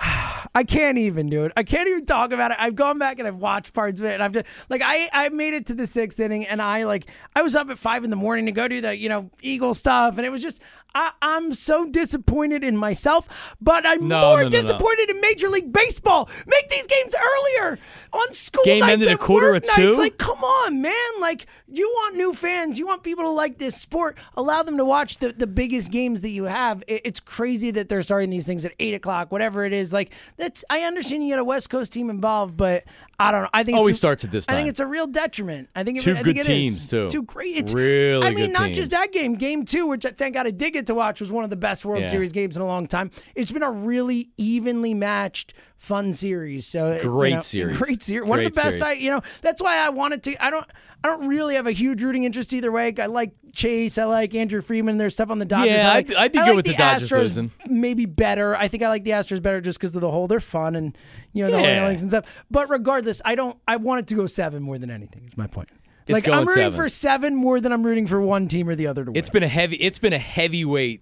I 0.55 0.63
can't 0.63 0.97
even, 0.97 1.29
dude. 1.29 1.51
I 1.55 1.63
can't 1.63 1.87
even 1.87 2.05
talk 2.05 2.31
about 2.31 2.51
it. 2.51 2.57
I've 2.59 2.75
gone 2.75 2.97
back 2.97 3.19
and 3.19 3.27
I've 3.27 3.37
watched 3.37 3.73
parts 3.73 3.99
of 3.99 4.05
it, 4.05 4.13
and 4.13 4.23
I've 4.23 4.33
just 4.33 4.45
like 4.69 4.81
I 4.83 5.09
I 5.13 5.29
made 5.29 5.53
it 5.53 5.67
to 5.67 5.73
the 5.73 5.87
sixth 5.87 6.19
inning, 6.19 6.45
and 6.45 6.61
I 6.61 6.85
like 6.85 7.07
I 7.35 7.41
was 7.41 7.55
up 7.55 7.69
at 7.69 7.77
five 7.77 8.03
in 8.03 8.09
the 8.09 8.15
morning 8.15 8.45
to 8.47 8.51
go 8.51 8.67
do 8.67 8.81
the 8.81 8.95
you 8.95 9.09
know 9.09 9.29
Eagle 9.41 9.73
stuff, 9.73 10.17
and 10.17 10.25
it 10.25 10.31
was 10.31 10.41
just 10.41 10.61
I, 10.95 11.11
I'm 11.21 11.53
so 11.53 11.85
disappointed 11.87 12.63
in 12.63 12.77
myself, 12.77 13.55
but 13.61 13.85
I'm 13.85 14.07
No, 14.07 14.21
more 14.21 14.37
no, 14.37 14.43
no, 14.43 14.49
disappointed 14.49 15.09
in 15.09 15.19
Major 15.21 15.49
League 15.49 15.73
Baseball. 15.73 16.29
Make 16.47 16.69
these 16.69 16.85
games 16.87 17.15
earlier 17.15 17.79
on 18.11 18.31
school 18.33 18.63
Game 18.63 18.81
nights 18.81 18.93
ended 18.93 19.07
and 19.09 19.19
at 19.19 19.25
quarter 19.25 19.55
of 19.55 19.63
two? 19.63 19.85
nights. 19.85 19.97
Like, 19.97 20.17
come 20.17 20.43
on, 20.43 20.81
man! 20.81 20.93
Like, 21.19 21.47
you 21.67 21.87
want 21.87 22.15
new 22.15 22.33
fans, 22.33 22.77
you 22.77 22.85
want 22.85 23.01
people 23.03 23.23
to 23.23 23.29
like 23.31 23.57
this 23.57 23.75
sport. 23.75 24.17
Allow 24.37 24.63
them 24.63 24.77
to 24.77 24.85
watch 24.85 25.17
the, 25.17 25.31
the 25.31 25.47
biggest 25.47 25.91
games 25.91 26.21
that 26.21 26.29
you 26.29 26.43
have. 26.45 26.83
It- 26.87 27.01
it's 27.05 27.19
crazy 27.19 27.71
that 27.71 27.89
they're 27.89 28.01
starting 28.03 28.29
these 28.29 28.45
things 28.45 28.63
at 28.65 28.73
eight 28.79 28.93
o'clock, 28.93 29.31
whatever 29.31 29.65
it 29.65 29.73
is. 29.73 29.91
Like, 29.93 30.11
that's 30.37 30.63
I 30.69 30.81
understand 30.81 31.23
you 31.23 31.33
got 31.33 31.39
a 31.39 31.43
West 31.43 31.69
Coast 31.69 31.91
team 31.91 32.09
involved, 32.09 32.55
but 32.55 32.83
I 33.19 33.31
don't 33.31 33.43
know. 33.43 33.49
I 33.53 33.63
think 33.63 33.77
Always 33.77 33.91
it's 33.95 33.99
oh, 33.99 34.07
starts 34.07 34.23
at 34.23 34.31
this 34.31 34.45
I 34.49 34.53
think 34.53 34.69
it's 34.69 34.79
a 34.79 34.87
real 34.87 35.05
detriment. 35.07 35.69
I 35.75 35.83
think 35.83 35.99
it, 35.99 36.03
Two 36.03 36.11
I 36.11 36.23
think 36.23 36.25
good 36.25 36.37
it 36.37 36.39
is. 36.39 36.47
teams, 36.47 36.87
too. 36.89 37.09
Two 37.09 37.23
great. 37.23 37.55
It's 37.57 37.73
Really 37.73 38.25
I 38.25 38.31
mean, 38.31 38.51
not 38.51 38.65
teams. 38.65 38.77
just 38.77 38.91
that 38.91 39.11
game. 39.11 39.35
Game 39.35 39.65
two, 39.65 39.87
which 39.87 40.05
I 40.05 40.09
thank 40.09 40.33
God 40.33 40.47
I 40.47 40.51
did 40.51 40.73
get 40.73 40.87
to 40.87 40.95
watch, 40.95 41.21
was 41.21 41.31
one 41.31 41.43
of 41.43 41.49
the 41.51 41.55
best 41.55 41.85
World 41.85 42.01
Yeah. 42.01 42.07
Series 42.07 42.31
games 42.31 42.55
in 42.55 42.61
a 42.61 42.65
long 42.65 42.87
time. 42.87 43.11
It's 43.35 43.51
been 43.51 43.63
a 43.63 43.71
really 43.71 44.29
evenly 44.37 44.93
matched, 44.95 45.53
fun 45.77 46.13
series. 46.13 46.65
So 46.65 46.97
Great 47.01 47.29
you 47.29 47.35
know, 47.35 47.41
series. 47.41 47.77
Great 47.77 48.01
series. 48.01 48.27
One 48.27 48.39
of 48.39 48.45
the 48.45 48.51
best. 48.51 48.79
series. 48.79 48.81
I 48.81 48.93
you 48.93 49.11
know 49.11 49.21
that's 49.41 49.61
why 49.61 49.77
I 49.77 49.89
wanted 49.89 50.23
to. 50.23 50.43
I 50.43 50.49
don't. 50.49 50.65
I 51.05 51.09
don't 51.09 51.27
really 51.27 51.55
have 51.55 51.67
a 51.67 51.71
huge 51.73 52.01
rooting 52.01 52.23
interest 52.23 52.53
either 52.53 52.71
way. 52.71 52.93
I 52.97 53.07
like 53.07 53.33
Chase. 53.53 53.97
I 53.97 54.05
like 54.05 54.33
Andrew 54.33 54.61
Friedman. 54.61 54.97
There's 54.97 55.13
stuff 55.13 55.29
on 55.29 55.37
the 55.37 55.43
Dodgers. 55.45 55.71
Yeah, 55.73 55.91
I 55.91 55.95
like, 55.95 56.07
I'd- 56.11 56.15
I'd 56.15 56.31
be 56.31 56.39
I 56.39 56.43
good 56.45 56.49
like 56.51 56.55
with 56.55 56.65
the 56.67 56.73
Dodgers 56.75 57.09
Astros 57.11 57.17
losing. 57.19 57.51
Maybe 57.67 58.05
better. 58.05 58.55
I 58.55 58.69
think 58.69 58.83
I 58.83 58.87
like 58.89 59.03
the 59.03 59.11
Astros 59.11 59.41
better 59.41 59.59
just 59.61 59.77
because 59.79 59.93
of 59.93 59.99
the 60.01 60.09
whole. 60.09 60.27
They're 60.27 60.39
fun 60.39 60.75
and 60.77 60.97
you 61.33 61.43
know 61.45 61.51
the 61.51 61.61
Yeah. 61.61 61.89
and 61.89 61.99
stuff. 61.99 62.25
But 62.49 62.69
regardless, 62.69 63.02
I 63.25 63.35
don't. 63.35 63.57
I 63.67 63.77
want 63.77 63.99
it 63.99 64.07
to 64.07 64.15
go 64.15 64.25
seven 64.25 64.63
more 64.63 64.77
than 64.77 64.89
anything. 64.89 65.25
Is 65.25 65.37
my 65.37 65.47
point. 65.47 65.69
It's 66.05 66.13
like 66.13 66.27
I'm 66.27 66.45
rooting 66.45 66.63
seven. 66.63 66.77
for 66.77 66.89
seven 66.89 67.35
more 67.35 67.61
than 67.61 67.71
I'm 67.71 67.83
rooting 67.83 68.07
for 68.07 68.19
one 68.19 68.47
team 68.47 68.67
or 68.67 68.75
the 68.75 68.87
other 68.87 69.05
to 69.05 69.11
win. 69.11 69.17
It's 69.17 69.29
been 69.29 69.43
a 69.43 69.47
heavy. 69.47 69.77
It's 69.77 69.99
been 69.99 70.13
a 70.13 70.19
heavyweight 70.19 71.01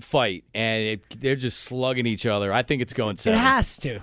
fight, 0.00 0.44
and 0.54 0.82
it, 0.82 1.20
they're 1.20 1.36
just 1.36 1.60
slugging 1.60 2.06
each 2.06 2.26
other. 2.26 2.52
I 2.52 2.62
think 2.62 2.82
it's 2.82 2.92
going 2.92 3.16
to 3.16 3.30
It 3.30 3.36
has 3.36 3.78
to. 3.78 4.00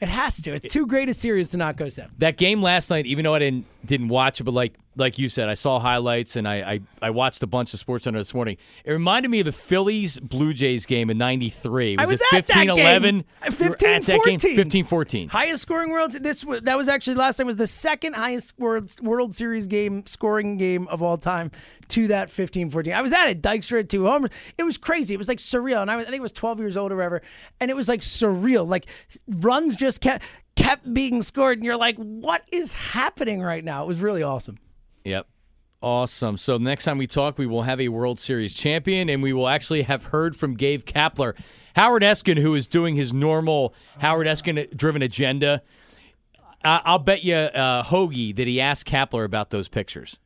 It 0.00 0.08
has 0.08 0.40
to. 0.42 0.54
It's 0.54 0.72
too 0.74 0.86
great 0.86 1.08
a 1.08 1.14
series 1.14 1.50
to 1.50 1.56
not 1.56 1.76
go 1.76 1.88
seven. 1.88 2.10
that 2.18 2.36
game 2.36 2.60
last 2.60 2.90
night, 2.90 3.06
even 3.06 3.24
though 3.24 3.34
I 3.34 3.38
didn't 3.38 3.66
didn't 3.84 4.08
watch 4.08 4.40
it, 4.40 4.44
but 4.44 4.54
like 4.54 4.74
like 4.94 5.18
you 5.18 5.28
said, 5.28 5.48
I 5.48 5.54
saw 5.54 5.80
highlights 5.80 6.36
and 6.36 6.46
I 6.46 6.56
I, 6.56 6.80
I 7.00 7.10
watched 7.10 7.42
a 7.42 7.46
bunch 7.46 7.72
of 7.74 7.80
Sports 7.80 8.04
Center 8.04 8.18
this 8.18 8.34
morning. 8.34 8.56
It 8.84 8.92
reminded 8.92 9.30
me 9.30 9.40
of 9.40 9.46
the 9.46 9.52
Phillies 9.52 10.18
Blue 10.20 10.52
Jays 10.52 10.86
game 10.86 11.10
in 11.10 11.18
'93. 11.18 11.96
I 11.98 12.06
was 12.06 12.20
it 12.20 12.26
at 12.32 12.46
that 12.46 12.54
15 12.54 12.70
11? 12.70 13.24
game. 13.42 13.52
15 13.52 14.02
14. 14.02 14.38
15 14.38 14.84
14. 14.84 15.28
Highest 15.28 15.62
scoring 15.62 15.90
world. 15.90 16.12
This 16.12 16.44
was 16.44 16.60
that 16.62 16.76
was 16.76 16.88
actually 16.88 17.14
last 17.14 17.36
time 17.36 17.46
was 17.46 17.56
the 17.56 17.66
second 17.66 18.14
highest 18.14 18.58
World 18.58 18.90
World 19.00 19.34
Series 19.34 19.66
game 19.66 20.04
scoring 20.06 20.56
game 20.58 20.86
of 20.88 21.02
all 21.02 21.16
time 21.16 21.50
to 21.92 22.08
that 22.08 22.28
15-14. 22.28 22.94
I 22.94 23.02
was 23.02 23.12
at 23.12 23.28
it. 23.28 23.42
Dykstra 23.42 23.78
had 23.78 23.90
two 23.90 24.06
homers. 24.06 24.30
It 24.56 24.62
was 24.62 24.78
crazy. 24.78 25.12
It 25.12 25.18
was 25.18 25.28
like 25.28 25.38
surreal. 25.38 25.82
And 25.82 25.90
I, 25.90 25.96
was, 25.96 26.06
I 26.06 26.10
think 26.10 26.20
it 26.20 26.22
was 26.22 26.32
12 26.32 26.58
years 26.58 26.76
old 26.76 26.90
or 26.90 26.96
whatever. 26.96 27.20
And 27.60 27.70
it 27.70 27.74
was 27.74 27.86
like 27.86 28.00
surreal. 28.00 28.66
Like 28.66 28.86
runs 29.40 29.76
just 29.76 30.00
kept 30.00 30.24
kept 30.56 30.92
being 30.92 31.22
scored, 31.22 31.58
and 31.58 31.64
you're 31.64 31.76
like, 31.76 31.96
what 31.96 32.42
is 32.52 32.72
happening 32.72 33.40
right 33.42 33.64
now? 33.64 33.84
It 33.84 33.88
was 33.88 34.00
really 34.00 34.22
awesome. 34.22 34.58
Yep. 35.04 35.26
Awesome. 35.80 36.36
So 36.36 36.58
next 36.58 36.84
time 36.84 36.96
we 36.96 37.08
talk, 37.08 37.38
we 37.38 37.46
will 37.46 37.62
have 37.62 37.80
a 37.80 37.88
World 37.88 38.20
Series 38.20 38.54
champion, 38.54 39.08
and 39.08 39.22
we 39.22 39.32
will 39.32 39.48
actually 39.48 39.82
have 39.82 40.06
heard 40.06 40.36
from 40.36 40.54
Gabe 40.54 40.82
Kapler. 40.82 41.34
Howard 41.74 42.02
Eskin, 42.02 42.38
who 42.38 42.54
is 42.54 42.66
doing 42.68 42.94
his 42.94 43.12
normal 43.12 43.74
Howard 43.98 44.26
Eskin 44.28 44.76
driven 44.76 45.02
agenda, 45.02 45.62
I'll 46.64 47.00
bet 47.00 47.24
you 47.24 47.34
uh, 47.34 47.82
Hoagie 47.82 48.34
that 48.36 48.46
he 48.46 48.60
asked 48.60 48.86
Kapler 48.86 49.24
about 49.24 49.50
those 49.50 49.68
pictures 49.68 50.18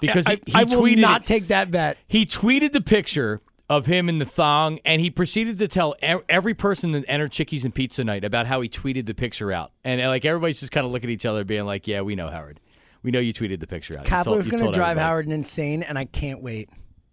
because 0.00 0.26
I, 0.26 0.34
he, 0.46 0.52
he 0.52 0.54
I 0.54 0.64
will 0.64 0.82
tweeted 0.82 1.00
not 1.00 1.26
take 1.26 1.48
that 1.48 1.70
bet. 1.70 1.98
he 2.06 2.24
tweeted 2.24 2.72
the 2.72 2.80
picture 2.80 3.40
of 3.68 3.86
him 3.86 4.08
in 4.08 4.18
the 4.18 4.26
thong, 4.26 4.78
and 4.84 5.00
he 5.00 5.10
proceeded 5.10 5.58
to 5.58 5.68
tell 5.68 5.94
every 6.28 6.54
person 6.54 6.92
that 6.92 7.04
entered 7.08 7.32
Chickies 7.32 7.64
and 7.64 7.74
Pizza 7.74 8.04
Night 8.04 8.24
about 8.24 8.46
how 8.46 8.60
he 8.60 8.68
tweeted 8.68 9.06
the 9.06 9.14
picture 9.14 9.52
out, 9.52 9.72
and 9.84 10.00
like 10.02 10.24
everybody's 10.24 10.60
just 10.60 10.72
kind 10.72 10.86
of 10.86 10.92
looking 10.92 11.10
at 11.10 11.14
each 11.14 11.26
other, 11.26 11.44
being 11.44 11.64
like, 11.64 11.86
"Yeah, 11.86 12.02
we 12.02 12.14
know 12.14 12.28
Howard. 12.28 12.60
We 13.02 13.10
know 13.10 13.20
you 13.20 13.32
tweeted 13.32 13.60
the 13.60 13.66
picture 13.66 13.98
out." 13.98 14.04
Kapler's 14.04 14.48
going 14.48 14.64
to 14.64 14.72
drive 14.72 14.92
everybody." 14.92 15.00
Howard 15.00 15.28
insane, 15.28 15.82
and 15.82 15.98
I 15.98 16.04
can't 16.04 16.42
wait. 16.42 16.68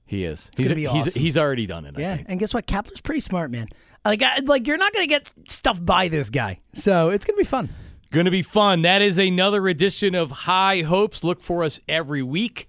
He 0.05 0.25
is. 0.25 0.51
gonna 0.57 0.67
he's, 0.67 0.75
be 0.75 0.87
awesome. 0.87 1.21
he's 1.21 1.37
already 1.37 1.65
done 1.65 1.85
it. 1.85 1.97
I 1.97 2.01
Yeah, 2.01 2.17
and 2.25 2.37
guess 2.37 2.53
what? 2.53 2.67
Kapler's 2.67 2.99
pretty 2.99 3.21
smart, 3.21 3.49
man. 3.49 3.67
Like, 4.03 4.21
I, 4.21 4.39
like 4.43 4.67
you're 4.67 4.77
not 4.77 4.91
going 4.91 5.07
to 5.07 5.09
get 5.09 5.31
stuff 5.47 5.83
by 5.83 6.09
this 6.09 6.29
guy, 6.29 6.59
so 6.73 7.11
it's 7.11 7.23
going 7.23 7.37
to 7.37 7.41
be 7.41 7.47
fun. 7.47 7.69
Going 8.11 8.25
to 8.25 8.31
be 8.31 8.41
fun. 8.41 8.81
That 8.81 9.01
is 9.01 9.17
another 9.17 9.65
edition 9.69 10.15
of 10.15 10.31
High 10.31 10.81
Hopes. 10.81 11.23
Look 11.23 11.39
for 11.41 11.63
us 11.63 11.79
every 11.87 12.21
week 12.21 12.67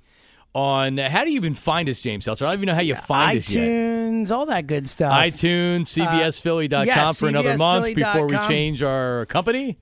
on. 0.55 0.99
How 0.99 1.25
do 1.25 1.31
you 1.31 1.37
even 1.37 1.55
find 1.55 1.89
us, 1.89 2.01
James 2.01 2.25
Seltzer? 2.25 2.47
I 2.47 2.51
don't 2.51 2.59
even 2.61 2.67
know 2.67 2.75
how 2.75 2.81
you 2.83 2.95
find 2.95 3.39
us 3.39 3.53
yet. 3.53 3.67
iTunes, 3.67 4.31
all 4.31 4.47
that 4.47 4.67
good 4.67 4.89
stuff. 4.89 5.13
iTunes, 5.13 5.99
uh, 6.01 6.07
CBSPhilly.com 6.07 6.87
yes, 6.87 7.19
for 7.21 7.29
another 7.29 7.57
month 7.57 7.95
before 7.95 8.27
we 8.27 8.37
change 8.49 8.83
our 8.83 9.27
company. 9.27 9.79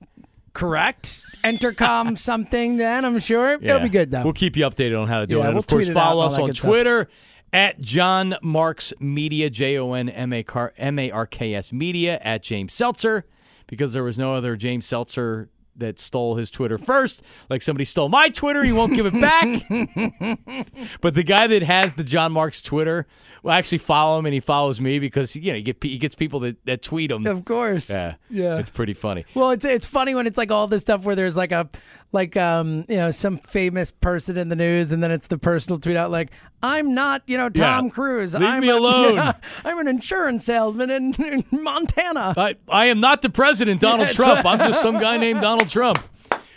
Correct. 0.53 1.23
Entercom 1.43 2.17
something. 2.17 2.77
Then 2.77 3.05
I'm 3.05 3.19
sure 3.19 3.53
it'll 3.61 3.79
be 3.79 3.89
good 3.89 4.11
though. 4.11 4.23
We'll 4.23 4.33
keep 4.33 4.55
you 4.57 4.65
updated 4.65 5.01
on 5.01 5.07
how 5.07 5.19
to 5.19 5.27
do 5.27 5.37
Yeah, 5.37 5.43
it. 5.43 5.45
And 5.45 5.53
we'll 5.55 5.59
of 5.59 5.67
course, 5.67 5.85
tweet 5.85 5.95
it 5.95 5.97
out 5.97 6.03
follow 6.03 6.25
us 6.25 6.37
on 6.37 6.47
good 6.47 6.57
stuff. 6.57 6.69
Twitter 6.69 7.09
at 7.53 7.79
John 7.81 8.35
Marks 8.41 8.93
Media, 8.99 9.49
J 9.49 9.77
O 9.77 9.93
N 9.93 10.09
M 10.09 10.33
A 10.33 10.43
Car- 10.43 10.73
M 10.77 10.99
A 10.99 11.11
R 11.11 11.25
K 11.25 11.53
S 11.53 11.71
Media, 11.73 12.19
at 12.21 12.43
James 12.43 12.73
Seltzer, 12.73 13.25
because 13.67 13.93
there 13.93 14.03
was 14.03 14.19
no 14.19 14.33
other 14.35 14.55
James 14.55 14.85
Seltzer 14.85 15.49
that 15.75 15.99
stole 15.99 16.35
his 16.35 16.51
Twitter 16.51 16.77
first. 16.77 17.23
Like 17.49 17.61
somebody 17.61 17.85
stole 17.85 18.09
my 18.09 18.29
Twitter, 18.29 18.63
he 18.63 18.71
won't 18.71 18.93
give 18.93 19.05
it 19.05 19.19
back. 19.19 19.47
but 21.01 21.15
the 21.15 21.23
guy 21.23 21.47
that 21.47 21.63
has 21.63 21.93
the 21.95 22.03
John 22.03 22.31
Marks 22.31 22.61
Twitter, 22.61 23.07
will 23.43 23.51
actually 23.51 23.79
follow 23.79 24.19
him, 24.19 24.25
and 24.27 24.33
he 24.33 24.39
follows 24.39 24.79
me 24.79 24.99
because 24.99 25.35
you 25.35 25.51
know 25.51 25.55
he, 25.57 25.63
get, 25.63 25.77
he 25.83 25.97
gets 25.97 26.13
people 26.15 26.39
that, 26.41 26.63
that 26.65 26.81
tweet 26.81 27.09
him. 27.11 27.25
of 27.25 27.43
course. 27.45 27.89
Yeah, 27.89 28.15
Yeah. 28.29 28.57
it's 28.59 28.69
pretty 28.69 28.93
funny. 28.93 29.25
Well, 29.33 29.51
it's 29.51 29.65
it's 29.65 29.85
funny 29.85 30.13
when 30.15 30.27
it's 30.27 30.37
like 30.37 30.51
all 30.51 30.67
this 30.67 30.81
stuff 30.81 31.05
where 31.05 31.15
there's 31.15 31.35
like 31.37 31.51
a 31.51 31.69
like 32.11 32.35
um 32.37 32.85
you 32.89 32.97
know 32.97 33.09
some 33.11 33.37
famous 33.39 33.89
person 33.91 34.37
in 34.37 34.49
the 34.49 34.55
news 34.55 34.91
and 34.91 35.01
then 35.01 35.11
it's 35.11 35.27
the 35.27 35.37
personal 35.37 35.79
tweet 35.79 35.95
out 35.95 36.11
like 36.11 36.29
I'm 36.61 36.93
not 36.93 37.23
you 37.25 37.37
know 37.37 37.49
Tom 37.49 37.85
Yeah. 37.85 37.91
Cruise 37.91 38.33
Leave 38.35 38.43
I'm 38.43 38.61
me 38.61 38.69
a- 38.69 38.75
alone." 38.77 39.15
yeah, 39.15 39.31
I'm 39.65 39.79
an 39.79 39.87
insurance 39.87 40.45
salesman 40.45 40.89
in, 40.89 41.13
in 41.15 41.43
Montana. 41.51 42.33
I, 42.37 42.55
I 42.69 42.85
am 42.87 42.99
not 42.99 43.21
the 43.21 43.29
president, 43.29 43.81
Donald 43.81 44.01
That's 44.09 44.17
Trump. 44.17 44.45
I'm 44.45 44.59
just 44.59 44.81
some 44.81 44.99
guy 44.99 45.17
named 45.17 45.41
Donald 45.61 45.71
Trump. 45.71 45.99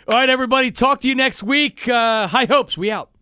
All 0.09 0.17
right, 0.17 0.31
everybody. 0.31 0.71
Talk 0.71 1.01
to 1.03 1.09
you 1.09 1.15
next 1.15 1.43
week. 1.43 1.87
Uh, 1.87 2.27
high 2.27 2.47
hopes. 2.47 2.79
We 2.79 2.91
out. 2.91 3.11